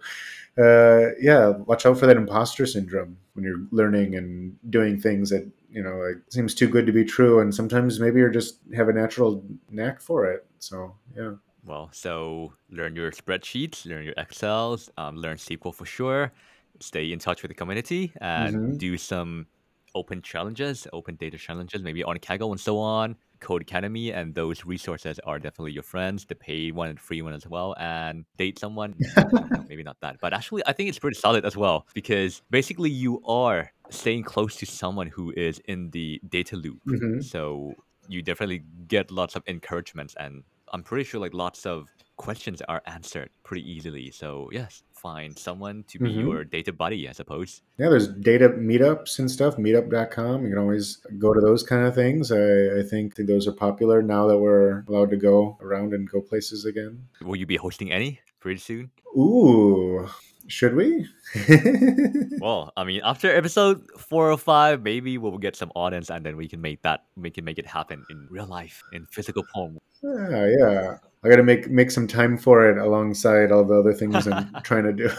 uh, 0.58 1.14
yeah 1.22 1.50
watch 1.70 1.86
out 1.86 2.00
for 2.00 2.08
that 2.08 2.18
imposter 2.18 2.66
syndrome 2.66 3.18
when 3.34 3.46
you're 3.46 3.64
learning 3.70 4.16
and 4.16 4.56
doing 4.68 5.00
things 5.00 5.30
that 5.30 5.48
you 5.70 5.84
know 5.84 5.98
like 5.98 6.24
seems 6.32 6.56
too 6.56 6.68
good 6.68 6.88
to 6.88 6.92
be 6.92 7.06
true 7.06 7.40
and 7.40 7.54
sometimes 7.54 8.00
maybe 8.00 8.18
you're 8.22 8.32
just 8.32 8.58
have 8.76 8.90
a 8.90 8.94
natural 8.94 9.44
knack 9.70 10.02
for 10.02 10.26
it. 10.26 10.48
So 10.58 10.96
yeah. 11.16 11.34
Well, 11.64 11.90
so 11.92 12.54
learn 12.72 12.96
your 12.96 13.12
spreadsheets, 13.12 13.86
learn 13.86 14.06
your 14.06 14.14
Excels, 14.18 14.90
um, 14.98 15.18
learn 15.18 15.36
SQL 15.36 15.76
for 15.76 15.86
sure, 15.86 16.32
stay 16.80 17.12
in 17.12 17.20
touch 17.20 17.42
with 17.42 17.50
the 17.50 17.56
community 17.56 18.14
and 18.22 18.56
mm-hmm. 18.56 18.78
do 18.78 18.98
some 18.98 19.48
open 19.96 20.22
challenges, 20.22 20.88
open 20.94 21.16
data 21.16 21.38
challenges, 21.38 21.82
maybe 21.82 22.04
on 22.04 22.18
Kaggle 22.18 22.52
and 22.52 22.60
so 22.60 22.78
on. 22.78 23.16
Codecademy 23.40 24.16
and 24.16 24.34
those 24.34 24.66
resources 24.66 25.20
are 25.24 25.38
definitely 25.38 25.72
your 25.72 25.84
friends. 25.84 26.26
The 26.26 26.36
paid 26.36 26.74
one 26.74 26.90
and 26.90 27.00
free 27.00 27.22
one 27.22 27.34
as 27.34 27.48
well. 27.48 27.76
And 27.80 28.26
date 28.38 28.58
someone, 28.60 28.96
maybe 29.70 29.84
not 29.84 29.98
that, 30.02 30.18
but 30.22 30.34
actually 30.34 30.64
I 30.66 30.74
think 30.74 30.90
it's 30.90 31.00
pretty 31.00 31.18
solid 31.18 31.46
as 31.46 31.56
well 31.56 31.88
because 31.94 32.42
basically 32.50 32.90
you 32.90 33.22
are 33.26 33.72
staying 33.90 34.24
close 34.24 34.56
to 34.58 34.66
someone 34.66 35.08
who 35.08 35.34
is 35.36 35.60
in 35.66 35.92
the 35.92 36.20
data 36.30 36.56
loop. 36.56 36.80
Mm-hmm. 36.88 37.22
So 37.22 37.74
you 38.08 38.22
definitely 38.22 38.64
get 38.88 39.12
lots 39.12 39.36
of 39.36 39.44
encouragements 39.48 40.16
and 40.20 40.44
I'm 40.74 40.84
pretty 40.84 41.04
sure 41.04 41.20
like 41.20 41.34
lots 41.34 41.66
of 41.66 41.88
questions 42.18 42.62
are 42.68 42.82
answered 42.86 43.30
pretty 43.44 43.70
easily. 43.70 44.12
So 44.12 44.50
yes, 44.52 44.84
find 44.94 45.38
someone 45.38 45.86
to 45.88 46.00
be 46.00 46.10
mm-hmm. 46.10 46.28
your 46.28 46.44
data 46.44 46.74
buddy, 46.74 47.08
I 47.08 47.14
suppose. 47.14 47.62
Yeah, 47.78 47.90
there's 47.90 48.08
data 48.08 48.50
meetups 48.50 49.20
and 49.20 49.30
stuff, 49.30 49.56
meetup.com. 49.58 50.44
You 50.44 50.50
can 50.50 50.58
always 50.58 50.98
go 51.18 51.34
to 51.34 51.40
those 51.40 51.64
kind 51.64 51.86
of 51.86 51.96
things. 51.96 52.32
I, 52.32 52.80
I 52.80 52.84
think 52.84 53.16
those 53.16 53.48
are 53.48 53.54
popular 53.54 54.02
now 54.02 54.28
that 54.28 54.38
we're 54.38 54.84
allowed 54.90 55.12
to 55.12 55.18
go 55.18 55.58
around 55.62 55.94
and 55.94 56.10
go 56.10 56.22
places 56.22 56.66
again. 56.66 57.08
Will 57.22 57.36
you 57.36 57.46
be 57.46 57.58
hosting 57.58 57.92
any 57.92 58.20
pretty 58.40 58.60
soon? 58.60 58.92
Ooh, 59.16 60.08
should 60.48 60.76
we? 60.76 61.08
well, 62.40 62.72
I 62.76 62.84
mean, 62.84 63.02
after 63.04 63.34
episode 63.34 63.90
four 63.98 64.32
or 64.32 64.38
five, 64.38 64.82
maybe 64.82 65.18
we'll 65.18 65.38
get 65.38 65.56
some 65.56 65.72
audience, 65.76 66.10
and 66.10 66.26
then 66.26 66.38
we 66.38 66.48
can 66.48 66.62
make 66.62 66.82
that, 66.84 67.06
we 67.16 67.30
can 67.30 67.46
make 67.46 67.60
it 67.60 67.66
happen 67.66 68.04
in 68.10 68.28
real 68.30 68.46
life, 68.46 68.82
in 68.92 69.06
physical 69.08 69.44
form. 69.54 69.78
Yeah, 70.04 70.48
yeah. 70.60 70.98
I 71.28 71.30
got 71.30 71.38
to 71.38 71.44
make 71.44 71.70
make 71.70 71.92
some 71.92 72.08
time 72.08 72.38
for 72.38 72.70
it 72.70 72.78
alongside 72.78 73.52
all 73.52 73.66
the 73.66 73.76
other 73.76 73.94
things 73.94 74.28
I'm 74.28 74.56
trying 74.64 74.86
to 74.86 74.94
do. 74.94 75.10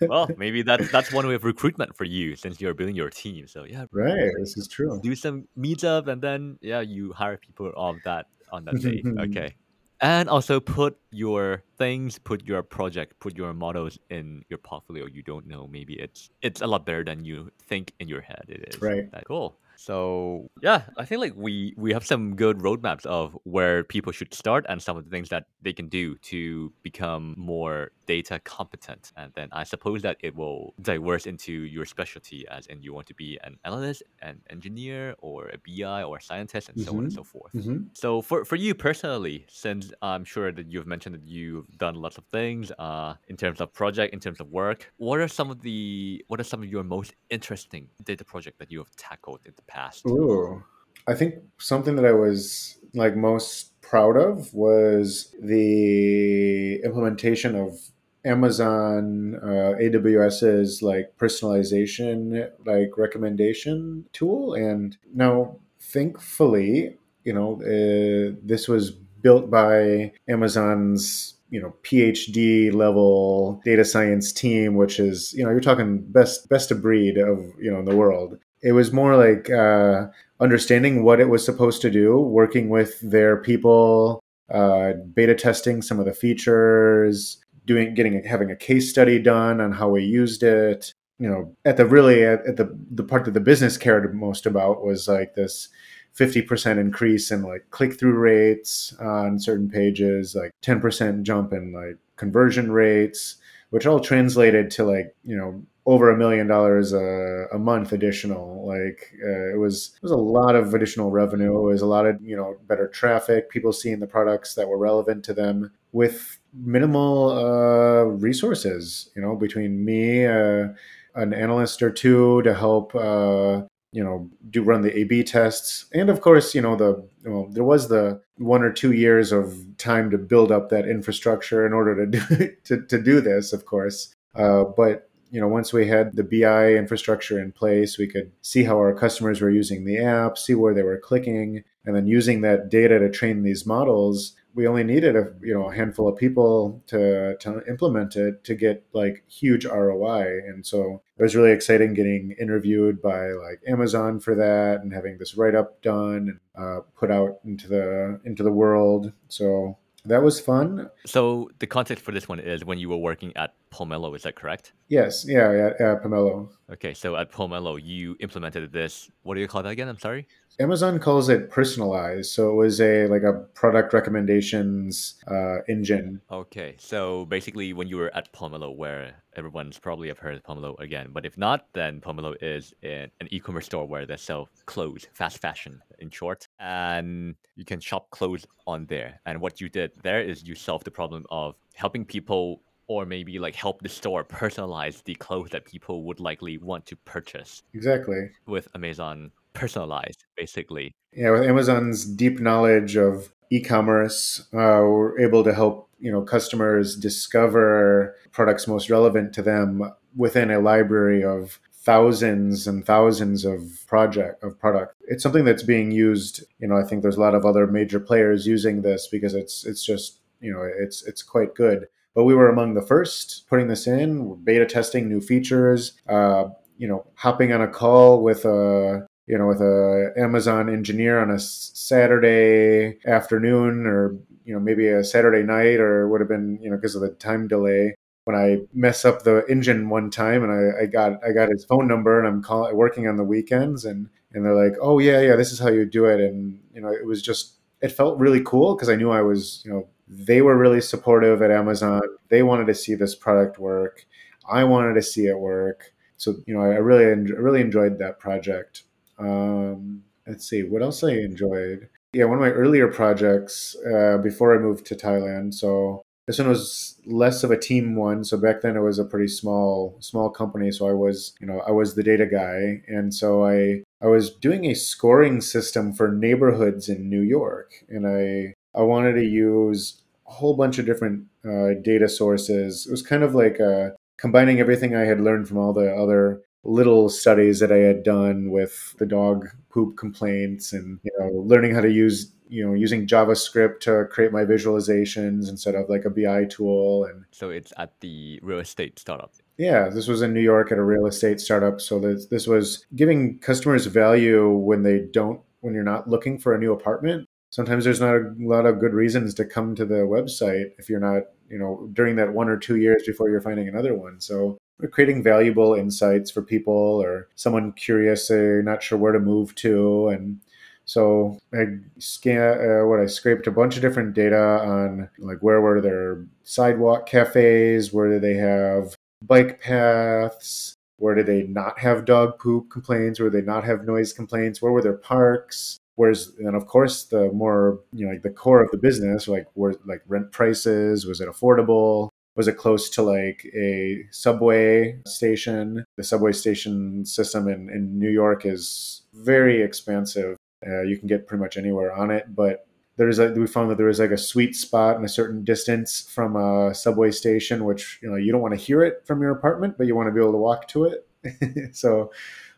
well, 0.08 0.28
maybe 0.36 0.60
that's 0.60 0.92
that's 0.92 1.10
one 1.10 1.26
way 1.26 1.34
of 1.34 1.44
recruitment 1.44 1.96
for 1.96 2.04
you 2.04 2.36
since 2.36 2.60
you're 2.60 2.74
building 2.74 2.94
your 2.94 3.08
team. 3.08 3.48
So 3.48 3.64
yeah, 3.64 3.86
right. 3.92 4.30
This 4.38 4.58
is 4.58 4.68
true. 4.68 5.00
Do 5.02 5.14
some 5.14 5.48
meetup, 5.58 6.08
and 6.08 6.20
then 6.20 6.58
yeah, 6.60 6.80
you 6.80 7.14
hire 7.14 7.38
people 7.38 7.72
of 7.74 7.96
that 8.04 8.26
on 8.52 8.66
that 8.66 8.80
day. 8.80 9.02
okay 9.20 9.54
and 10.00 10.28
also 10.28 10.60
put 10.60 10.96
your 11.10 11.62
things 11.76 12.18
put 12.18 12.44
your 12.44 12.62
project 12.62 13.18
put 13.20 13.36
your 13.36 13.54
models 13.54 13.98
in 14.10 14.42
your 14.48 14.58
portfolio 14.58 15.06
you 15.06 15.22
don't 15.22 15.46
know 15.46 15.66
maybe 15.66 15.94
it's 15.94 16.30
it's 16.42 16.60
a 16.60 16.66
lot 16.66 16.84
better 16.84 17.04
than 17.04 17.24
you 17.24 17.50
think 17.66 17.92
in 17.98 18.08
your 18.08 18.20
head 18.20 18.44
it 18.48 18.74
is 18.74 18.80
right 18.80 19.08
cool 19.26 19.58
so 19.78 20.50
yeah, 20.60 20.82
I 20.96 21.04
think 21.04 21.20
like 21.20 21.34
we 21.36 21.72
we 21.76 21.92
have 21.92 22.04
some 22.04 22.34
good 22.34 22.58
roadmaps 22.58 23.06
of 23.06 23.38
where 23.44 23.84
people 23.84 24.10
should 24.10 24.34
start 24.34 24.66
and 24.68 24.82
some 24.82 24.96
of 24.96 25.04
the 25.04 25.10
things 25.10 25.28
that 25.28 25.44
they 25.62 25.72
can 25.72 25.88
do 25.88 26.16
to 26.32 26.72
become 26.82 27.36
more 27.38 27.92
data 28.06 28.40
competent. 28.40 29.12
And 29.16 29.32
then 29.36 29.48
I 29.52 29.62
suppose 29.62 30.02
that 30.02 30.16
it 30.18 30.34
will 30.34 30.74
diverse 30.82 31.26
into 31.26 31.52
your 31.52 31.84
specialty 31.84 32.44
as 32.48 32.66
in 32.66 32.82
you 32.82 32.92
want 32.92 33.06
to 33.06 33.14
be 33.14 33.38
an 33.44 33.56
analyst, 33.64 34.02
an 34.20 34.40
engineer, 34.50 35.14
or 35.20 35.50
a 35.50 35.58
BI 35.58 36.02
or 36.02 36.16
a 36.16 36.22
scientist, 36.22 36.70
and 36.70 36.78
mm-hmm. 36.78 36.84
so 36.84 36.92
on 36.92 36.98
and 37.04 37.08
mm-hmm. 37.08 37.16
so 37.16 37.22
forth. 37.22 37.52
Mm-hmm. 37.52 37.78
So 37.92 38.20
for, 38.20 38.44
for 38.44 38.56
you 38.56 38.74
personally, 38.74 39.46
since 39.48 39.92
I'm 40.02 40.24
sure 40.24 40.50
that 40.50 40.72
you've 40.72 40.88
mentioned 40.88 40.97
that 41.06 41.26
you've 41.26 41.66
done 41.78 41.94
lots 41.94 42.18
of 42.18 42.24
things 42.26 42.72
uh, 42.78 43.14
in 43.28 43.36
terms 43.36 43.60
of 43.60 43.72
project, 43.72 44.12
in 44.14 44.20
terms 44.20 44.40
of 44.40 44.48
work, 44.48 44.92
what 44.96 45.18
are 45.18 45.28
some 45.28 45.50
of 45.50 45.62
the 45.62 46.24
what 46.28 46.40
are 46.40 46.44
some 46.44 46.62
of 46.62 46.68
your 46.68 46.84
most 46.84 47.14
interesting 47.30 47.88
data 48.04 48.24
project 48.24 48.58
that 48.58 48.70
you 48.70 48.78
have 48.78 48.94
tackled 48.96 49.40
in 49.44 49.52
the 49.56 49.62
past? 49.62 50.04
Ooh, 50.06 50.62
I 51.06 51.14
think 51.14 51.34
something 51.58 51.96
that 51.96 52.04
I 52.04 52.12
was 52.12 52.78
like 52.94 53.16
most 53.16 53.80
proud 53.80 54.16
of 54.16 54.52
was 54.52 55.34
the 55.40 56.80
implementation 56.84 57.54
of 57.54 57.78
Amazon 58.24 59.36
uh, 59.42 59.74
AWS's 59.80 60.82
like 60.82 61.16
personalization 61.16 62.50
like 62.66 62.96
recommendation 62.96 64.04
tool, 64.12 64.54
and 64.54 64.96
now 65.14 65.56
thankfully, 65.80 66.96
you 67.24 67.32
know, 67.32 67.54
uh, 67.62 68.36
this 68.42 68.68
was 68.68 68.92
built 69.28 69.50
by 69.50 70.10
Amazon's 70.26 71.34
you 71.50 71.60
know 71.60 71.74
PhD 71.82 72.72
level 72.72 73.60
data 73.62 73.84
science 73.84 74.32
team, 74.32 74.74
which 74.74 74.98
is 74.98 75.34
you 75.34 75.44
know 75.44 75.50
you're 75.50 75.60
talking 75.60 75.90
best 76.18 76.48
best 76.48 76.70
of 76.70 76.80
breed 76.80 77.18
of 77.18 77.38
you 77.60 77.70
know 77.70 77.78
in 77.78 77.84
the 77.84 77.94
world. 77.94 78.38
It 78.62 78.72
was 78.72 78.90
more 78.90 79.16
like 79.16 79.50
uh, 79.50 80.06
understanding 80.40 81.04
what 81.04 81.20
it 81.20 81.28
was 81.28 81.44
supposed 81.44 81.82
to 81.82 81.90
do, 81.90 82.18
working 82.18 82.70
with 82.70 82.98
their 83.02 83.36
people, 83.36 84.22
uh, 84.50 84.94
beta 85.14 85.34
testing 85.34 85.82
some 85.82 86.00
of 86.00 86.06
the 86.06 86.14
features, 86.14 87.36
doing 87.66 87.94
getting 87.94 88.24
having 88.24 88.50
a 88.50 88.56
case 88.56 88.88
study 88.88 89.18
done 89.18 89.60
on 89.60 89.72
how 89.72 89.90
we 89.90 90.02
used 90.04 90.42
it. 90.42 90.94
You 91.18 91.28
know, 91.28 91.54
at 91.66 91.76
the 91.76 91.84
really 91.84 92.24
at, 92.24 92.46
at 92.46 92.56
the 92.56 92.66
the 92.90 93.04
part 93.04 93.26
that 93.26 93.34
the 93.34 93.48
business 93.50 93.76
cared 93.76 94.14
most 94.14 94.46
about 94.46 94.82
was 94.82 95.06
like 95.06 95.34
this 95.34 95.68
50% 96.18 96.78
increase 96.78 97.30
in 97.30 97.42
like 97.42 97.70
click 97.70 97.98
through 97.98 98.14
rates 98.14 98.94
on 99.00 99.38
certain 99.38 99.70
pages, 99.70 100.34
like 100.34 100.52
10% 100.62 101.22
jump 101.22 101.52
in 101.52 101.72
like 101.72 101.96
conversion 102.16 102.72
rates, 102.72 103.36
which 103.70 103.86
all 103.86 104.00
translated 104.00 104.70
to 104.72 104.84
like, 104.84 105.14
you 105.24 105.36
know, 105.36 105.62
over 105.88 106.10
a 106.10 106.16
million 106.18 106.46
dollars 106.46 106.92
a 106.92 107.58
month 107.58 107.92
additional. 107.92 108.66
Like 108.66 109.10
uh, 109.24 109.54
it 109.54 109.58
was 109.58 109.92
it 109.96 110.02
was 110.02 110.12
a 110.12 110.16
lot 110.16 110.54
of 110.54 110.74
additional 110.74 111.10
revenue. 111.10 111.56
It 111.56 111.62
was 111.62 111.80
a 111.80 111.86
lot 111.86 112.04
of 112.04 112.20
you 112.20 112.36
know 112.36 112.56
better 112.68 112.88
traffic, 112.88 113.48
people 113.48 113.72
seeing 113.72 113.98
the 113.98 114.06
products 114.06 114.54
that 114.54 114.68
were 114.68 114.76
relevant 114.76 115.24
to 115.24 115.34
them 115.34 115.72
with 115.92 116.38
minimal 116.52 117.30
uh, 117.30 118.02
resources. 118.04 119.08
You 119.16 119.22
know, 119.22 119.34
between 119.34 119.82
me, 119.82 120.26
uh, 120.26 120.68
an 121.14 121.32
analyst 121.32 121.82
or 121.82 121.90
two 121.90 122.42
to 122.42 122.54
help 122.54 122.94
uh, 122.94 123.62
you 123.92 124.04
know 124.04 124.28
do 124.50 124.62
run 124.62 124.82
the 124.82 124.96
A/B 124.98 125.24
tests, 125.24 125.86
and 125.92 126.10
of 126.10 126.20
course, 126.20 126.54
you 126.54 126.60
know 126.60 126.76
the 126.76 127.02
well, 127.24 127.46
there 127.50 127.64
was 127.64 127.88
the 127.88 128.20
one 128.36 128.62
or 128.62 128.72
two 128.72 128.92
years 128.92 129.32
of 129.32 129.54
time 129.78 130.10
to 130.10 130.18
build 130.18 130.52
up 130.52 130.68
that 130.70 130.88
infrastructure 130.88 131.66
in 131.66 131.72
order 131.72 131.94
to 131.94 132.06
do 132.06 132.56
to, 132.64 132.82
to 132.86 133.02
do 133.02 133.20
this, 133.20 133.52
of 133.52 133.64
course. 133.64 134.14
Uh, 134.34 134.64
but 134.64 135.08
you 135.30 135.40
know, 135.40 135.48
once 135.48 135.72
we 135.72 135.86
had 135.86 136.16
the 136.16 136.24
BI 136.24 136.74
infrastructure 136.74 137.38
in 137.38 137.52
place, 137.52 137.98
we 137.98 138.06
could 138.06 138.32
see 138.40 138.64
how 138.64 138.76
our 138.76 138.94
customers 138.94 139.40
were 139.40 139.50
using 139.50 139.84
the 139.84 139.98
app, 139.98 140.38
see 140.38 140.54
where 140.54 140.72
they 140.72 140.82
were 140.82 140.98
clicking, 140.98 141.64
and 141.84 141.94
then 141.94 142.06
using 142.06 142.40
that 142.40 142.70
data 142.70 142.98
to 142.98 143.10
train 143.10 143.42
these 143.42 143.66
models 143.66 144.34
we 144.54 144.66
only 144.66 144.84
needed 144.84 145.16
a 145.16 145.32
you 145.40 145.54
know 145.54 145.70
a 145.70 145.74
handful 145.74 146.08
of 146.08 146.16
people 146.16 146.82
to 146.86 147.36
to 147.38 147.62
implement 147.68 148.16
it 148.16 148.44
to 148.44 148.54
get 148.54 148.84
like 148.92 149.22
huge 149.28 149.64
ROI. 149.64 150.40
And 150.46 150.66
so 150.66 151.02
it 151.16 151.22
was 151.22 151.36
really 151.36 151.52
exciting 151.52 151.94
getting 151.94 152.34
interviewed 152.40 153.00
by 153.00 153.32
like 153.32 153.60
Amazon 153.66 154.20
for 154.20 154.34
that 154.34 154.80
and 154.82 154.92
having 154.92 155.18
this 155.18 155.36
write 155.36 155.54
up 155.54 155.80
done 155.82 156.40
and 156.56 156.66
uh, 156.78 156.80
put 156.96 157.10
out 157.10 157.38
into 157.44 157.68
the 157.68 158.20
into 158.24 158.42
the 158.42 158.52
world. 158.52 159.12
So 159.28 159.78
that 160.04 160.22
was 160.22 160.40
fun. 160.40 160.90
So 161.06 161.50
the 161.58 161.66
context 161.66 162.04
for 162.04 162.12
this 162.12 162.28
one 162.28 162.40
is 162.40 162.64
when 162.64 162.78
you 162.78 162.88
were 162.88 162.96
working 162.96 163.36
at 163.36 163.54
Pomelo, 163.70 164.14
is 164.16 164.22
that 164.22 164.36
correct? 164.36 164.72
Yes, 164.88 165.24
yeah, 165.26 165.52
yeah, 165.52 165.70
yeah 165.78 165.96
Pomelo. 166.02 166.48
Okay, 166.72 166.94
so 166.94 167.16
at 167.16 167.30
Pomelo, 167.30 167.78
you 167.82 168.16
implemented 168.20 168.72
this. 168.72 169.10
What 169.22 169.34
do 169.34 169.40
you 169.40 169.48
call 169.48 169.62
that 169.62 169.70
again? 169.70 169.88
I'm 169.88 169.98
sorry. 169.98 170.26
Amazon 170.60 170.98
calls 170.98 171.28
it 171.28 171.50
personalized, 171.50 172.32
so 172.32 172.50
it 172.50 172.54
was 172.54 172.80
a 172.80 173.06
like 173.06 173.22
a 173.22 173.32
product 173.54 173.92
recommendations 173.92 175.14
uh, 175.28 175.58
engine. 175.68 176.20
Okay, 176.32 176.74
so 176.78 177.26
basically, 177.26 177.72
when 177.72 177.86
you 177.86 177.96
were 177.96 178.14
at 178.16 178.32
Pomelo, 178.32 178.74
where 178.74 179.14
everyone's 179.36 179.78
probably 179.78 180.08
have 180.08 180.18
heard 180.18 180.34
of 180.34 180.42
Pomelo 180.42 180.76
again, 180.80 181.10
but 181.12 181.24
if 181.24 181.38
not, 181.38 181.66
then 181.74 182.00
Pomelo 182.00 182.34
is 182.42 182.74
an 182.82 183.10
e-commerce 183.30 183.66
store 183.66 183.86
where 183.86 184.04
they 184.04 184.16
sell 184.16 184.48
clothes, 184.66 185.06
fast 185.12 185.38
fashion, 185.38 185.80
in 186.00 186.10
short, 186.10 186.48
and 186.58 187.36
you 187.54 187.64
can 187.64 187.78
shop 187.78 188.10
clothes 188.10 188.44
on 188.66 188.84
there. 188.86 189.20
And 189.26 189.40
what 189.40 189.60
you 189.60 189.68
did 189.68 189.92
there 190.02 190.20
is 190.20 190.42
you 190.42 190.56
solved 190.56 190.84
the 190.84 190.90
problem 190.90 191.24
of 191.30 191.54
helping 191.74 192.04
people 192.04 192.62
or 192.88 193.06
maybe 193.06 193.38
like 193.38 193.54
help 193.54 193.82
the 193.82 193.88
store 193.88 194.24
personalize 194.24 195.04
the 195.04 195.14
clothes 195.14 195.50
that 195.50 195.64
people 195.66 196.02
would 196.04 196.18
likely 196.18 196.58
want 196.58 196.84
to 196.86 196.96
purchase. 196.96 197.62
Exactly. 197.74 198.30
With 198.46 198.66
Amazon 198.74 199.30
personalized, 199.58 200.24
basically. 200.36 200.94
Yeah, 201.12 201.30
with 201.30 201.42
Amazon's 201.42 202.04
deep 202.04 202.40
knowledge 202.40 202.96
of 202.96 203.32
e-commerce, 203.50 204.40
uh, 204.52 204.84
we're 204.84 205.18
able 205.20 205.44
to 205.44 205.54
help 205.54 205.88
you 206.00 206.12
know 206.12 206.22
customers 206.22 206.96
discover 206.96 208.14
products 208.30 208.68
most 208.68 208.88
relevant 208.88 209.32
to 209.34 209.42
them 209.42 209.92
within 210.16 210.50
a 210.50 210.60
library 210.60 211.24
of 211.24 211.60
thousands 211.72 212.66
and 212.66 212.84
thousands 212.84 213.44
of 213.44 213.84
project 213.86 214.42
of 214.44 214.58
product. 214.58 214.94
It's 215.08 215.22
something 215.22 215.44
that's 215.44 215.62
being 215.62 215.90
used. 215.90 216.44
You 216.58 216.68
know, 216.68 216.76
I 216.76 216.84
think 216.84 217.02
there's 217.02 217.16
a 217.16 217.20
lot 217.20 217.34
of 217.34 217.44
other 217.44 217.66
major 217.66 218.00
players 218.00 218.46
using 218.46 218.82
this 218.82 219.08
because 219.08 219.34
it's 219.34 219.64
it's 219.66 219.84
just 219.84 220.20
you 220.40 220.52
know 220.52 220.62
it's 220.62 221.02
it's 221.06 221.22
quite 221.22 221.54
good 221.54 221.88
but 222.18 222.24
we 222.24 222.34
were 222.34 222.48
among 222.48 222.74
the 222.74 222.82
first 222.82 223.48
putting 223.48 223.68
this 223.68 223.86
in, 223.86 224.34
beta 224.42 224.66
testing 224.66 225.08
new 225.08 225.20
features, 225.20 225.92
uh, 226.08 226.48
you 226.76 226.88
know, 226.88 227.06
hopping 227.14 227.52
on 227.52 227.62
a 227.62 227.68
call 227.68 228.22
with 228.22 228.44
a 228.44 229.06
you 229.28 229.38
know 229.38 229.46
with 229.46 229.60
a 229.60 230.12
Amazon 230.16 230.68
engineer 230.68 231.20
on 231.20 231.30
a 231.30 231.38
Saturday 231.38 232.98
afternoon 233.06 233.86
or 233.86 234.16
you 234.44 234.54
know 234.54 234.60
maybe 234.60 234.88
a 234.88 235.04
Saturday 235.04 235.42
night 235.42 235.78
or 235.80 236.08
would 236.08 236.20
have 236.20 236.28
been 236.28 236.58
you 236.62 236.70
know 236.70 236.76
because 236.76 236.94
of 236.94 237.02
the 237.02 237.10
time 237.10 237.46
delay 237.46 237.94
when 238.24 238.36
I 238.36 238.58
mess 238.74 239.04
up 239.04 239.22
the 239.22 239.44
engine 239.48 239.88
one 239.88 240.10
time 240.10 240.42
and 240.42 240.52
I, 240.52 240.82
I 240.82 240.86
got 240.86 241.22
I 241.24 241.32
got 241.32 241.50
his 241.50 241.64
phone 241.64 241.86
number 241.86 242.18
and 242.18 242.26
I'm 242.26 242.42
call, 242.42 242.74
working 242.74 243.06
on 243.06 243.16
the 243.16 243.24
weekends 243.24 243.84
and 243.84 244.08
and 244.32 244.44
they're 244.44 244.54
like 244.54 244.76
oh 244.80 244.98
yeah 244.98 245.20
yeah 245.20 245.36
this 245.36 245.52
is 245.52 245.58
how 245.58 245.68
you 245.68 245.84
do 245.84 246.06
it 246.06 246.20
and 246.20 246.60
you 246.74 246.80
know 246.80 246.88
it 246.88 247.06
was 247.06 247.22
just 247.22 247.54
it 247.80 247.92
felt 247.92 248.18
really 248.18 248.42
cool 248.42 248.74
because 248.74 248.88
I 248.88 248.96
knew 248.96 249.10
I 249.10 249.22
was 249.22 249.62
you 249.64 249.72
know 249.72 249.88
they 250.08 250.40
were 250.40 250.56
really 250.56 250.80
supportive 250.80 251.42
at 251.42 251.50
Amazon. 251.50 252.00
They 252.30 252.42
wanted 252.42 252.66
to 252.68 252.74
see 252.74 252.94
this 252.94 253.14
product 253.14 253.58
work. 253.58 254.06
I 254.50 254.64
wanted 254.64 254.94
to 254.94 255.02
see 255.02 255.26
it 255.26 255.38
work. 255.38 255.92
So 256.16 256.36
you 256.46 256.54
know, 256.54 256.62
I 256.62 256.76
really 256.76 257.04
really 257.32 257.60
enjoyed 257.60 257.98
that 257.98 258.18
project. 258.18 258.84
Um, 259.18 260.02
let's 260.26 260.48
see 260.48 260.62
what 260.62 260.82
else 260.82 261.02
I 261.02 261.12
enjoyed. 261.12 261.88
Yeah, 262.12 262.24
one 262.24 262.38
of 262.38 262.40
my 262.40 262.50
earlier 262.50 262.88
projects 262.88 263.76
uh, 263.94 264.18
before 264.18 264.54
I 264.54 264.58
moved 264.58 264.86
to 264.86 264.94
Thailand. 264.94 265.54
So 265.54 266.02
this 266.26 266.38
one 266.38 266.48
was 266.48 267.00
less 267.06 267.42
of 267.42 267.50
a 267.50 267.58
team 267.58 267.96
one. 267.96 268.22
So 268.22 268.36
back 268.36 268.60
then 268.60 268.76
it 268.76 268.82
was 268.82 268.98
a 268.98 269.04
pretty 269.04 269.28
small 269.28 269.96
small 270.00 270.30
company. 270.30 270.70
So 270.70 270.88
I 270.88 270.92
was 270.92 271.34
you 271.40 271.46
know 271.46 271.60
I 271.66 271.70
was 271.70 271.94
the 271.94 272.02
data 272.02 272.26
guy, 272.26 272.82
and 272.86 273.12
so 273.12 273.46
I 273.46 273.82
I 274.02 274.06
was 274.06 274.30
doing 274.30 274.66
a 274.66 274.74
scoring 274.74 275.40
system 275.40 275.92
for 275.92 276.12
neighborhoods 276.12 276.88
in 276.88 277.08
New 277.08 277.22
York, 277.22 277.72
and 277.88 278.06
I 278.06 278.54
I 278.78 278.82
wanted 278.82 279.14
to 279.14 279.24
use 279.24 280.02
a 280.26 280.32
whole 280.32 280.54
bunch 280.54 280.78
of 280.78 280.86
different 280.86 281.24
uh, 281.44 281.80
data 281.82 282.08
sources. 282.08 282.86
It 282.86 282.90
was 282.90 283.02
kind 283.02 283.22
of 283.22 283.34
like 283.34 283.58
uh, 283.58 283.90
combining 284.18 284.60
everything 284.60 284.94
I 284.94 285.04
had 285.04 285.20
learned 285.20 285.48
from 285.48 285.56
all 285.56 285.72
the 285.72 285.90
other 285.94 286.42
little 286.68 287.08
studies 287.08 287.60
that 287.60 287.72
I 287.72 287.78
had 287.78 288.02
done 288.02 288.50
with 288.50 288.94
the 288.98 289.06
dog 289.06 289.48
poop 289.70 289.96
complaints 289.96 290.72
and 290.72 291.00
you 291.02 291.10
know 291.18 291.30
learning 291.40 291.74
how 291.74 291.80
to 291.80 291.90
use 291.90 292.32
you 292.48 292.66
know 292.66 292.74
using 292.74 293.06
JavaScript 293.06 293.80
to 293.80 294.06
create 294.10 294.32
my 294.32 294.44
visualizations 294.44 295.48
instead 295.48 295.74
of 295.74 295.88
like 295.88 296.04
a 296.04 296.10
BI 296.10 296.44
tool 296.44 297.04
and 297.04 297.24
so 297.30 297.50
it's 297.50 297.72
at 297.76 297.98
the 298.00 298.38
real 298.42 298.58
estate 298.58 298.98
startup. 298.98 299.32
Yeah, 299.56 299.88
this 299.88 300.06
was 300.06 300.22
in 300.22 300.32
New 300.32 300.40
York 300.40 300.70
at 300.70 300.78
a 300.78 300.84
real 300.84 301.06
estate 301.06 301.40
startup. 301.40 301.80
So 301.80 301.98
this 301.98 302.26
this 302.26 302.46
was 302.46 302.86
giving 302.94 303.38
customers 303.38 303.86
value 303.86 304.50
when 304.50 304.82
they 304.82 305.00
don't 305.00 305.40
when 305.60 305.74
you're 305.74 305.82
not 305.82 306.08
looking 306.08 306.38
for 306.38 306.54
a 306.54 306.58
new 306.58 306.72
apartment 306.72 307.26
sometimes 307.50 307.84
there's 307.84 308.00
not 308.00 308.14
a 308.14 308.34
lot 308.38 308.66
of 308.66 308.80
good 308.80 308.92
reasons 308.92 309.34
to 309.34 309.44
come 309.44 309.74
to 309.74 309.84
the 309.84 310.06
website 310.06 310.70
if 310.78 310.88
you're 310.88 311.00
not, 311.00 311.22
you 311.48 311.58
know, 311.58 311.88
during 311.92 312.16
that 312.16 312.32
one 312.32 312.48
or 312.48 312.56
two 312.56 312.76
years 312.76 313.02
before 313.06 313.30
you're 313.30 313.40
finding 313.40 313.68
another 313.68 313.94
one. 313.94 314.20
So 314.20 314.58
creating 314.90 315.22
valuable 315.22 315.74
insights 315.74 316.30
for 316.30 316.42
people 316.42 316.74
or 316.74 317.28
someone 317.34 317.72
curious, 317.72 318.28
they're 318.28 318.62
not 318.62 318.82
sure 318.82 318.98
where 318.98 319.12
to 319.12 319.20
move 319.20 319.54
to. 319.56 320.08
And 320.08 320.40
so 320.84 321.38
I 321.52 321.78
scan 321.98 322.58
uh, 322.60 322.86
what 322.86 323.00
I 323.00 323.06
scraped 323.06 323.46
a 323.46 323.52
bunch 323.52 323.76
of 323.76 323.82
different 323.82 324.14
data 324.14 324.38
on 324.38 325.08
like 325.18 325.38
where 325.40 325.60
were 325.60 325.80
their 325.80 326.24
sidewalk 326.44 327.06
cafes, 327.06 327.92
where 327.92 328.08
do 328.08 328.20
they 328.20 328.34
have 328.34 328.94
bike 329.22 329.60
paths, 329.60 330.74
where 330.98 331.14
do 331.14 331.22
they 331.22 331.42
not 331.42 331.78
have 331.80 332.04
dog 332.04 332.38
poop 332.38 332.70
complaints, 332.70 333.20
where 333.20 333.30
do 333.30 333.40
they 333.40 333.46
not 333.46 333.64
have 333.64 333.84
noise 333.84 334.12
complaints, 334.12 334.62
where 334.62 334.72
were 334.72 334.82
their 334.82 334.96
parks, 334.96 335.78
Whereas, 335.98 336.32
and 336.38 336.54
of 336.54 336.68
course, 336.68 337.02
the 337.06 337.32
more 337.32 337.80
you 337.92 338.06
know, 338.06 338.12
like 338.12 338.22
the 338.22 338.30
core 338.30 338.62
of 338.62 338.70
the 338.70 338.76
business, 338.78 339.26
like 339.26 339.48
where 339.54 339.74
like 339.84 340.00
rent 340.06 340.30
prices, 340.30 341.04
was 341.04 341.20
it 341.20 341.28
affordable? 341.28 342.10
Was 342.38 342.46
it 342.46 342.56
close 342.56 342.88
to 342.90 343.02
like 343.02 343.50
a 343.52 344.06
subway 344.12 345.00
station? 345.06 345.84
The 345.96 346.04
subway 346.04 346.30
station 346.30 347.04
system 347.04 347.48
in, 347.48 347.68
in 347.68 347.98
New 347.98 348.10
York 348.10 348.46
is 348.46 349.02
very 349.12 349.60
expansive. 349.60 350.36
Uh, 350.64 350.82
you 350.82 350.96
can 350.96 351.08
get 351.08 351.26
pretty 351.26 351.42
much 351.42 351.56
anywhere 351.56 351.92
on 351.92 352.12
it, 352.12 352.32
but 352.36 352.68
there's 352.96 353.18
a 353.18 353.32
we 353.32 353.48
found 353.48 353.72
that 353.72 353.76
there 353.76 353.86
was 353.86 353.98
like 353.98 354.12
a 354.12 354.16
sweet 354.16 354.54
spot 354.54 354.96
in 354.96 355.04
a 355.04 355.08
certain 355.08 355.42
distance 355.42 356.08
from 356.14 356.36
a 356.36 356.72
subway 356.76 357.10
station, 357.10 357.64
which 357.64 357.98
you 358.02 358.08
know 358.08 358.16
you 358.16 358.30
don't 358.30 358.40
want 358.40 358.54
to 358.54 358.64
hear 358.64 358.84
it 358.84 359.02
from 359.04 359.20
your 359.20 359.32
apartment, 359.32 359.76
but 359.76 359.88
you 359.88 359.96
want 359.96 360.06
to 360.06 360.12
be 360.12 360.20
able 360.20 360.30
to 360.30 360.38
walk 360.38 360.68
to 360.68 360.84
it. 360.84 361.74
so 361.76 362.12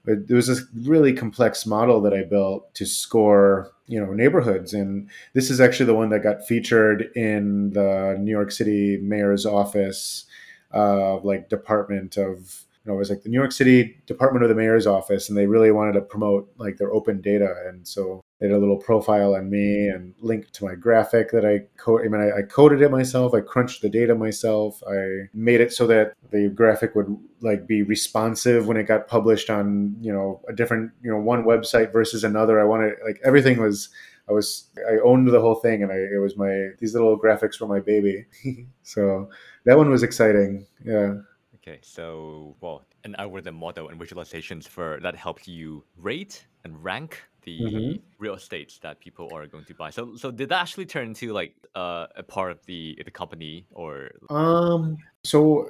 there 0.05 0.37
was 0.37 0.47
this 0.47 0.63
really 0.75 1.15
complex 1.15 1.65
model 1.65 2.03
that 2.03 2.13
I 2.13 2.23
built 2.23 2.75
to 2.75 2.85
score, 2.85 3.73
you 3.91 4.01
know, 4.01 4.13
neighborhoods, 4.13 4.73
and 4.73 5.11
this 5.35 5.51
is 5.51 5.61
actually 5.61 5.87
the 5.87 5.95
one 5.95 6.11
that 6.11 6.23
got 6.23 6.47
featured 6.47 7.11
in 7.17 7.71
the 7.71 8.17
New 8.21 8.31
York 8.31 8.53
City 8.53 8.99
mayor's 9.03 9.45
office, 9.45 10.27
uh, 10.73 11.19
like 11.19 11.49
department 11.49 12.17
of 12.17 12.65
you 12.85 12.91
know, 12.91 12.95
it 12.95 12.99
was 12.99 13.11
like 13.11 13.23
the 13.23 13.29
New 13.29 13.39
York 13.39 13.53
City 13.53 13.99
Department 14.07 14.45
of 14.45 14.49
the 14.49 14.55
Mayor's 14.55 14.87
office, 14.87 15.29
and 15.29 15.37
they 15.37 15.47
really 15.47 15.73
wanted 15.73 15.93
to 15.95 16.01
promote 16.01 16.49
like 16.57 16.77
their 16.77 16.93
open 16.93 17.21
data, 17.21 17.55
and 17.67 17.87
so 17.87 18.23
they 18.41 18.49
had 18.49 18.57
a 18.57 18.59
little 18.59 18.79
profile 18.79 19.35
on 19.35 19.51
me 19.51 19.89
and 19.89 20.15
linked 20.21 20.55
to 20.55 20.65
my 20.65 20.75
graphic 20.75 21.31
that 21.33 21.45
I 21.45 21.67
code. 21.77 22.07
I 22.07 22.09
mean, 22.09 22.23
I, 22.23 22.39
I 22.39 22.43
coded 22.43 22.81
it 22.81 22.91
myself. 22.91 23.35
I 23.35 23.41
crunched 23.41 23.83
the 23.83 23.91
data 23.91 24.15
myself. 24.15 24.83
I 24.89 25.29
made 25.35 25.61
it 25.61 25.75
so 25.75 25.87
that 25.89 26.15
the 26.31 26.49
graphic 26.49 26.95
would 26.95 27.15
like 27.43 27.67
be 27.67 27.83
responsive 27.83 28.67
when 28.67 28.79
it 28.79 28.85
got 28.85 29.09
published 29.09 29.51
on 29.51 29.95
you 30.01 30.13
know 30.13 30.41
a 30.49 30.55
different 30.55 30.93
you 31.03 31.11
know 31.11 31.19
one 31.19 31.45
website 31.45 31.93
versus 31.93 32.25
another. 32.25 32.59
I 32.59 32.65
wanted 32.65 32.95
like 33.05 33.21
everything 33.25 33.61
was. 33.61 33.91
I 34.29 34.33
was 34.33 34.69
I 34.89 34.99
owned 35.05 35.29
the 35.29 35.41
whole 35.41 35.57
thing, 35.57 35.83
and 35.83 35.91
I 35.91 35.97
it 35.97 36.21
was 36.21 36.37
my 36.37 36.69
these 36.79 36.95
little 36.95 37.19
graphics 37.19 37.61
were 37.61 37.67
my 37.67 37.81
baby. 37.81 38.27
so 38.83 39.29
that 39.65 39.77
one 39.77 39.91
was 39.91 40.03
exciting. 40.03 40.67
Yeah. 40.85 41.15
Okay, 41.57 41.81
so 41.83 42.57
well, 42.61 42.85
an 43.05 43.17
algorithm 43.19 43.57
uh, 43.57 43.67
model 43.67 43.89
and 43.89 44.01
visualizations 44.01 44.67
for 44.67 44.99
that 45.03 45.15
helps 45.15 45.47
you 45.47 45.85
rate 45.97 46.47
and 46.65 46.83
rank 46.83 47.23
the 47.59 47.65
mm-hmm. 47.65 47.97
real 48.19 48.35
estates 48.35 48.79
that 48.79 49.01
people 49.01 49.29
are 49.35 49.47
going 49.47 49.65
to 49.65 49.75
buy. 49.75 49.91
So, 49.91 50.17
so 50.17 50.31
did 50.31 50.49
that 50.51 50.61
actually 50.61 50.87
turn 50.87 51.09
into 51.09 51.33
like 51.33 51.55
uh, 51.75 52.07
a 52.17 52.23
part 52.23 52.51
of 52.51 52.65
the 52.67 52.99
the 53.05 53.11
company 53.11 53.67
or? 53.73 54.11
Um. 54.29 54.99
So 55.25 55.69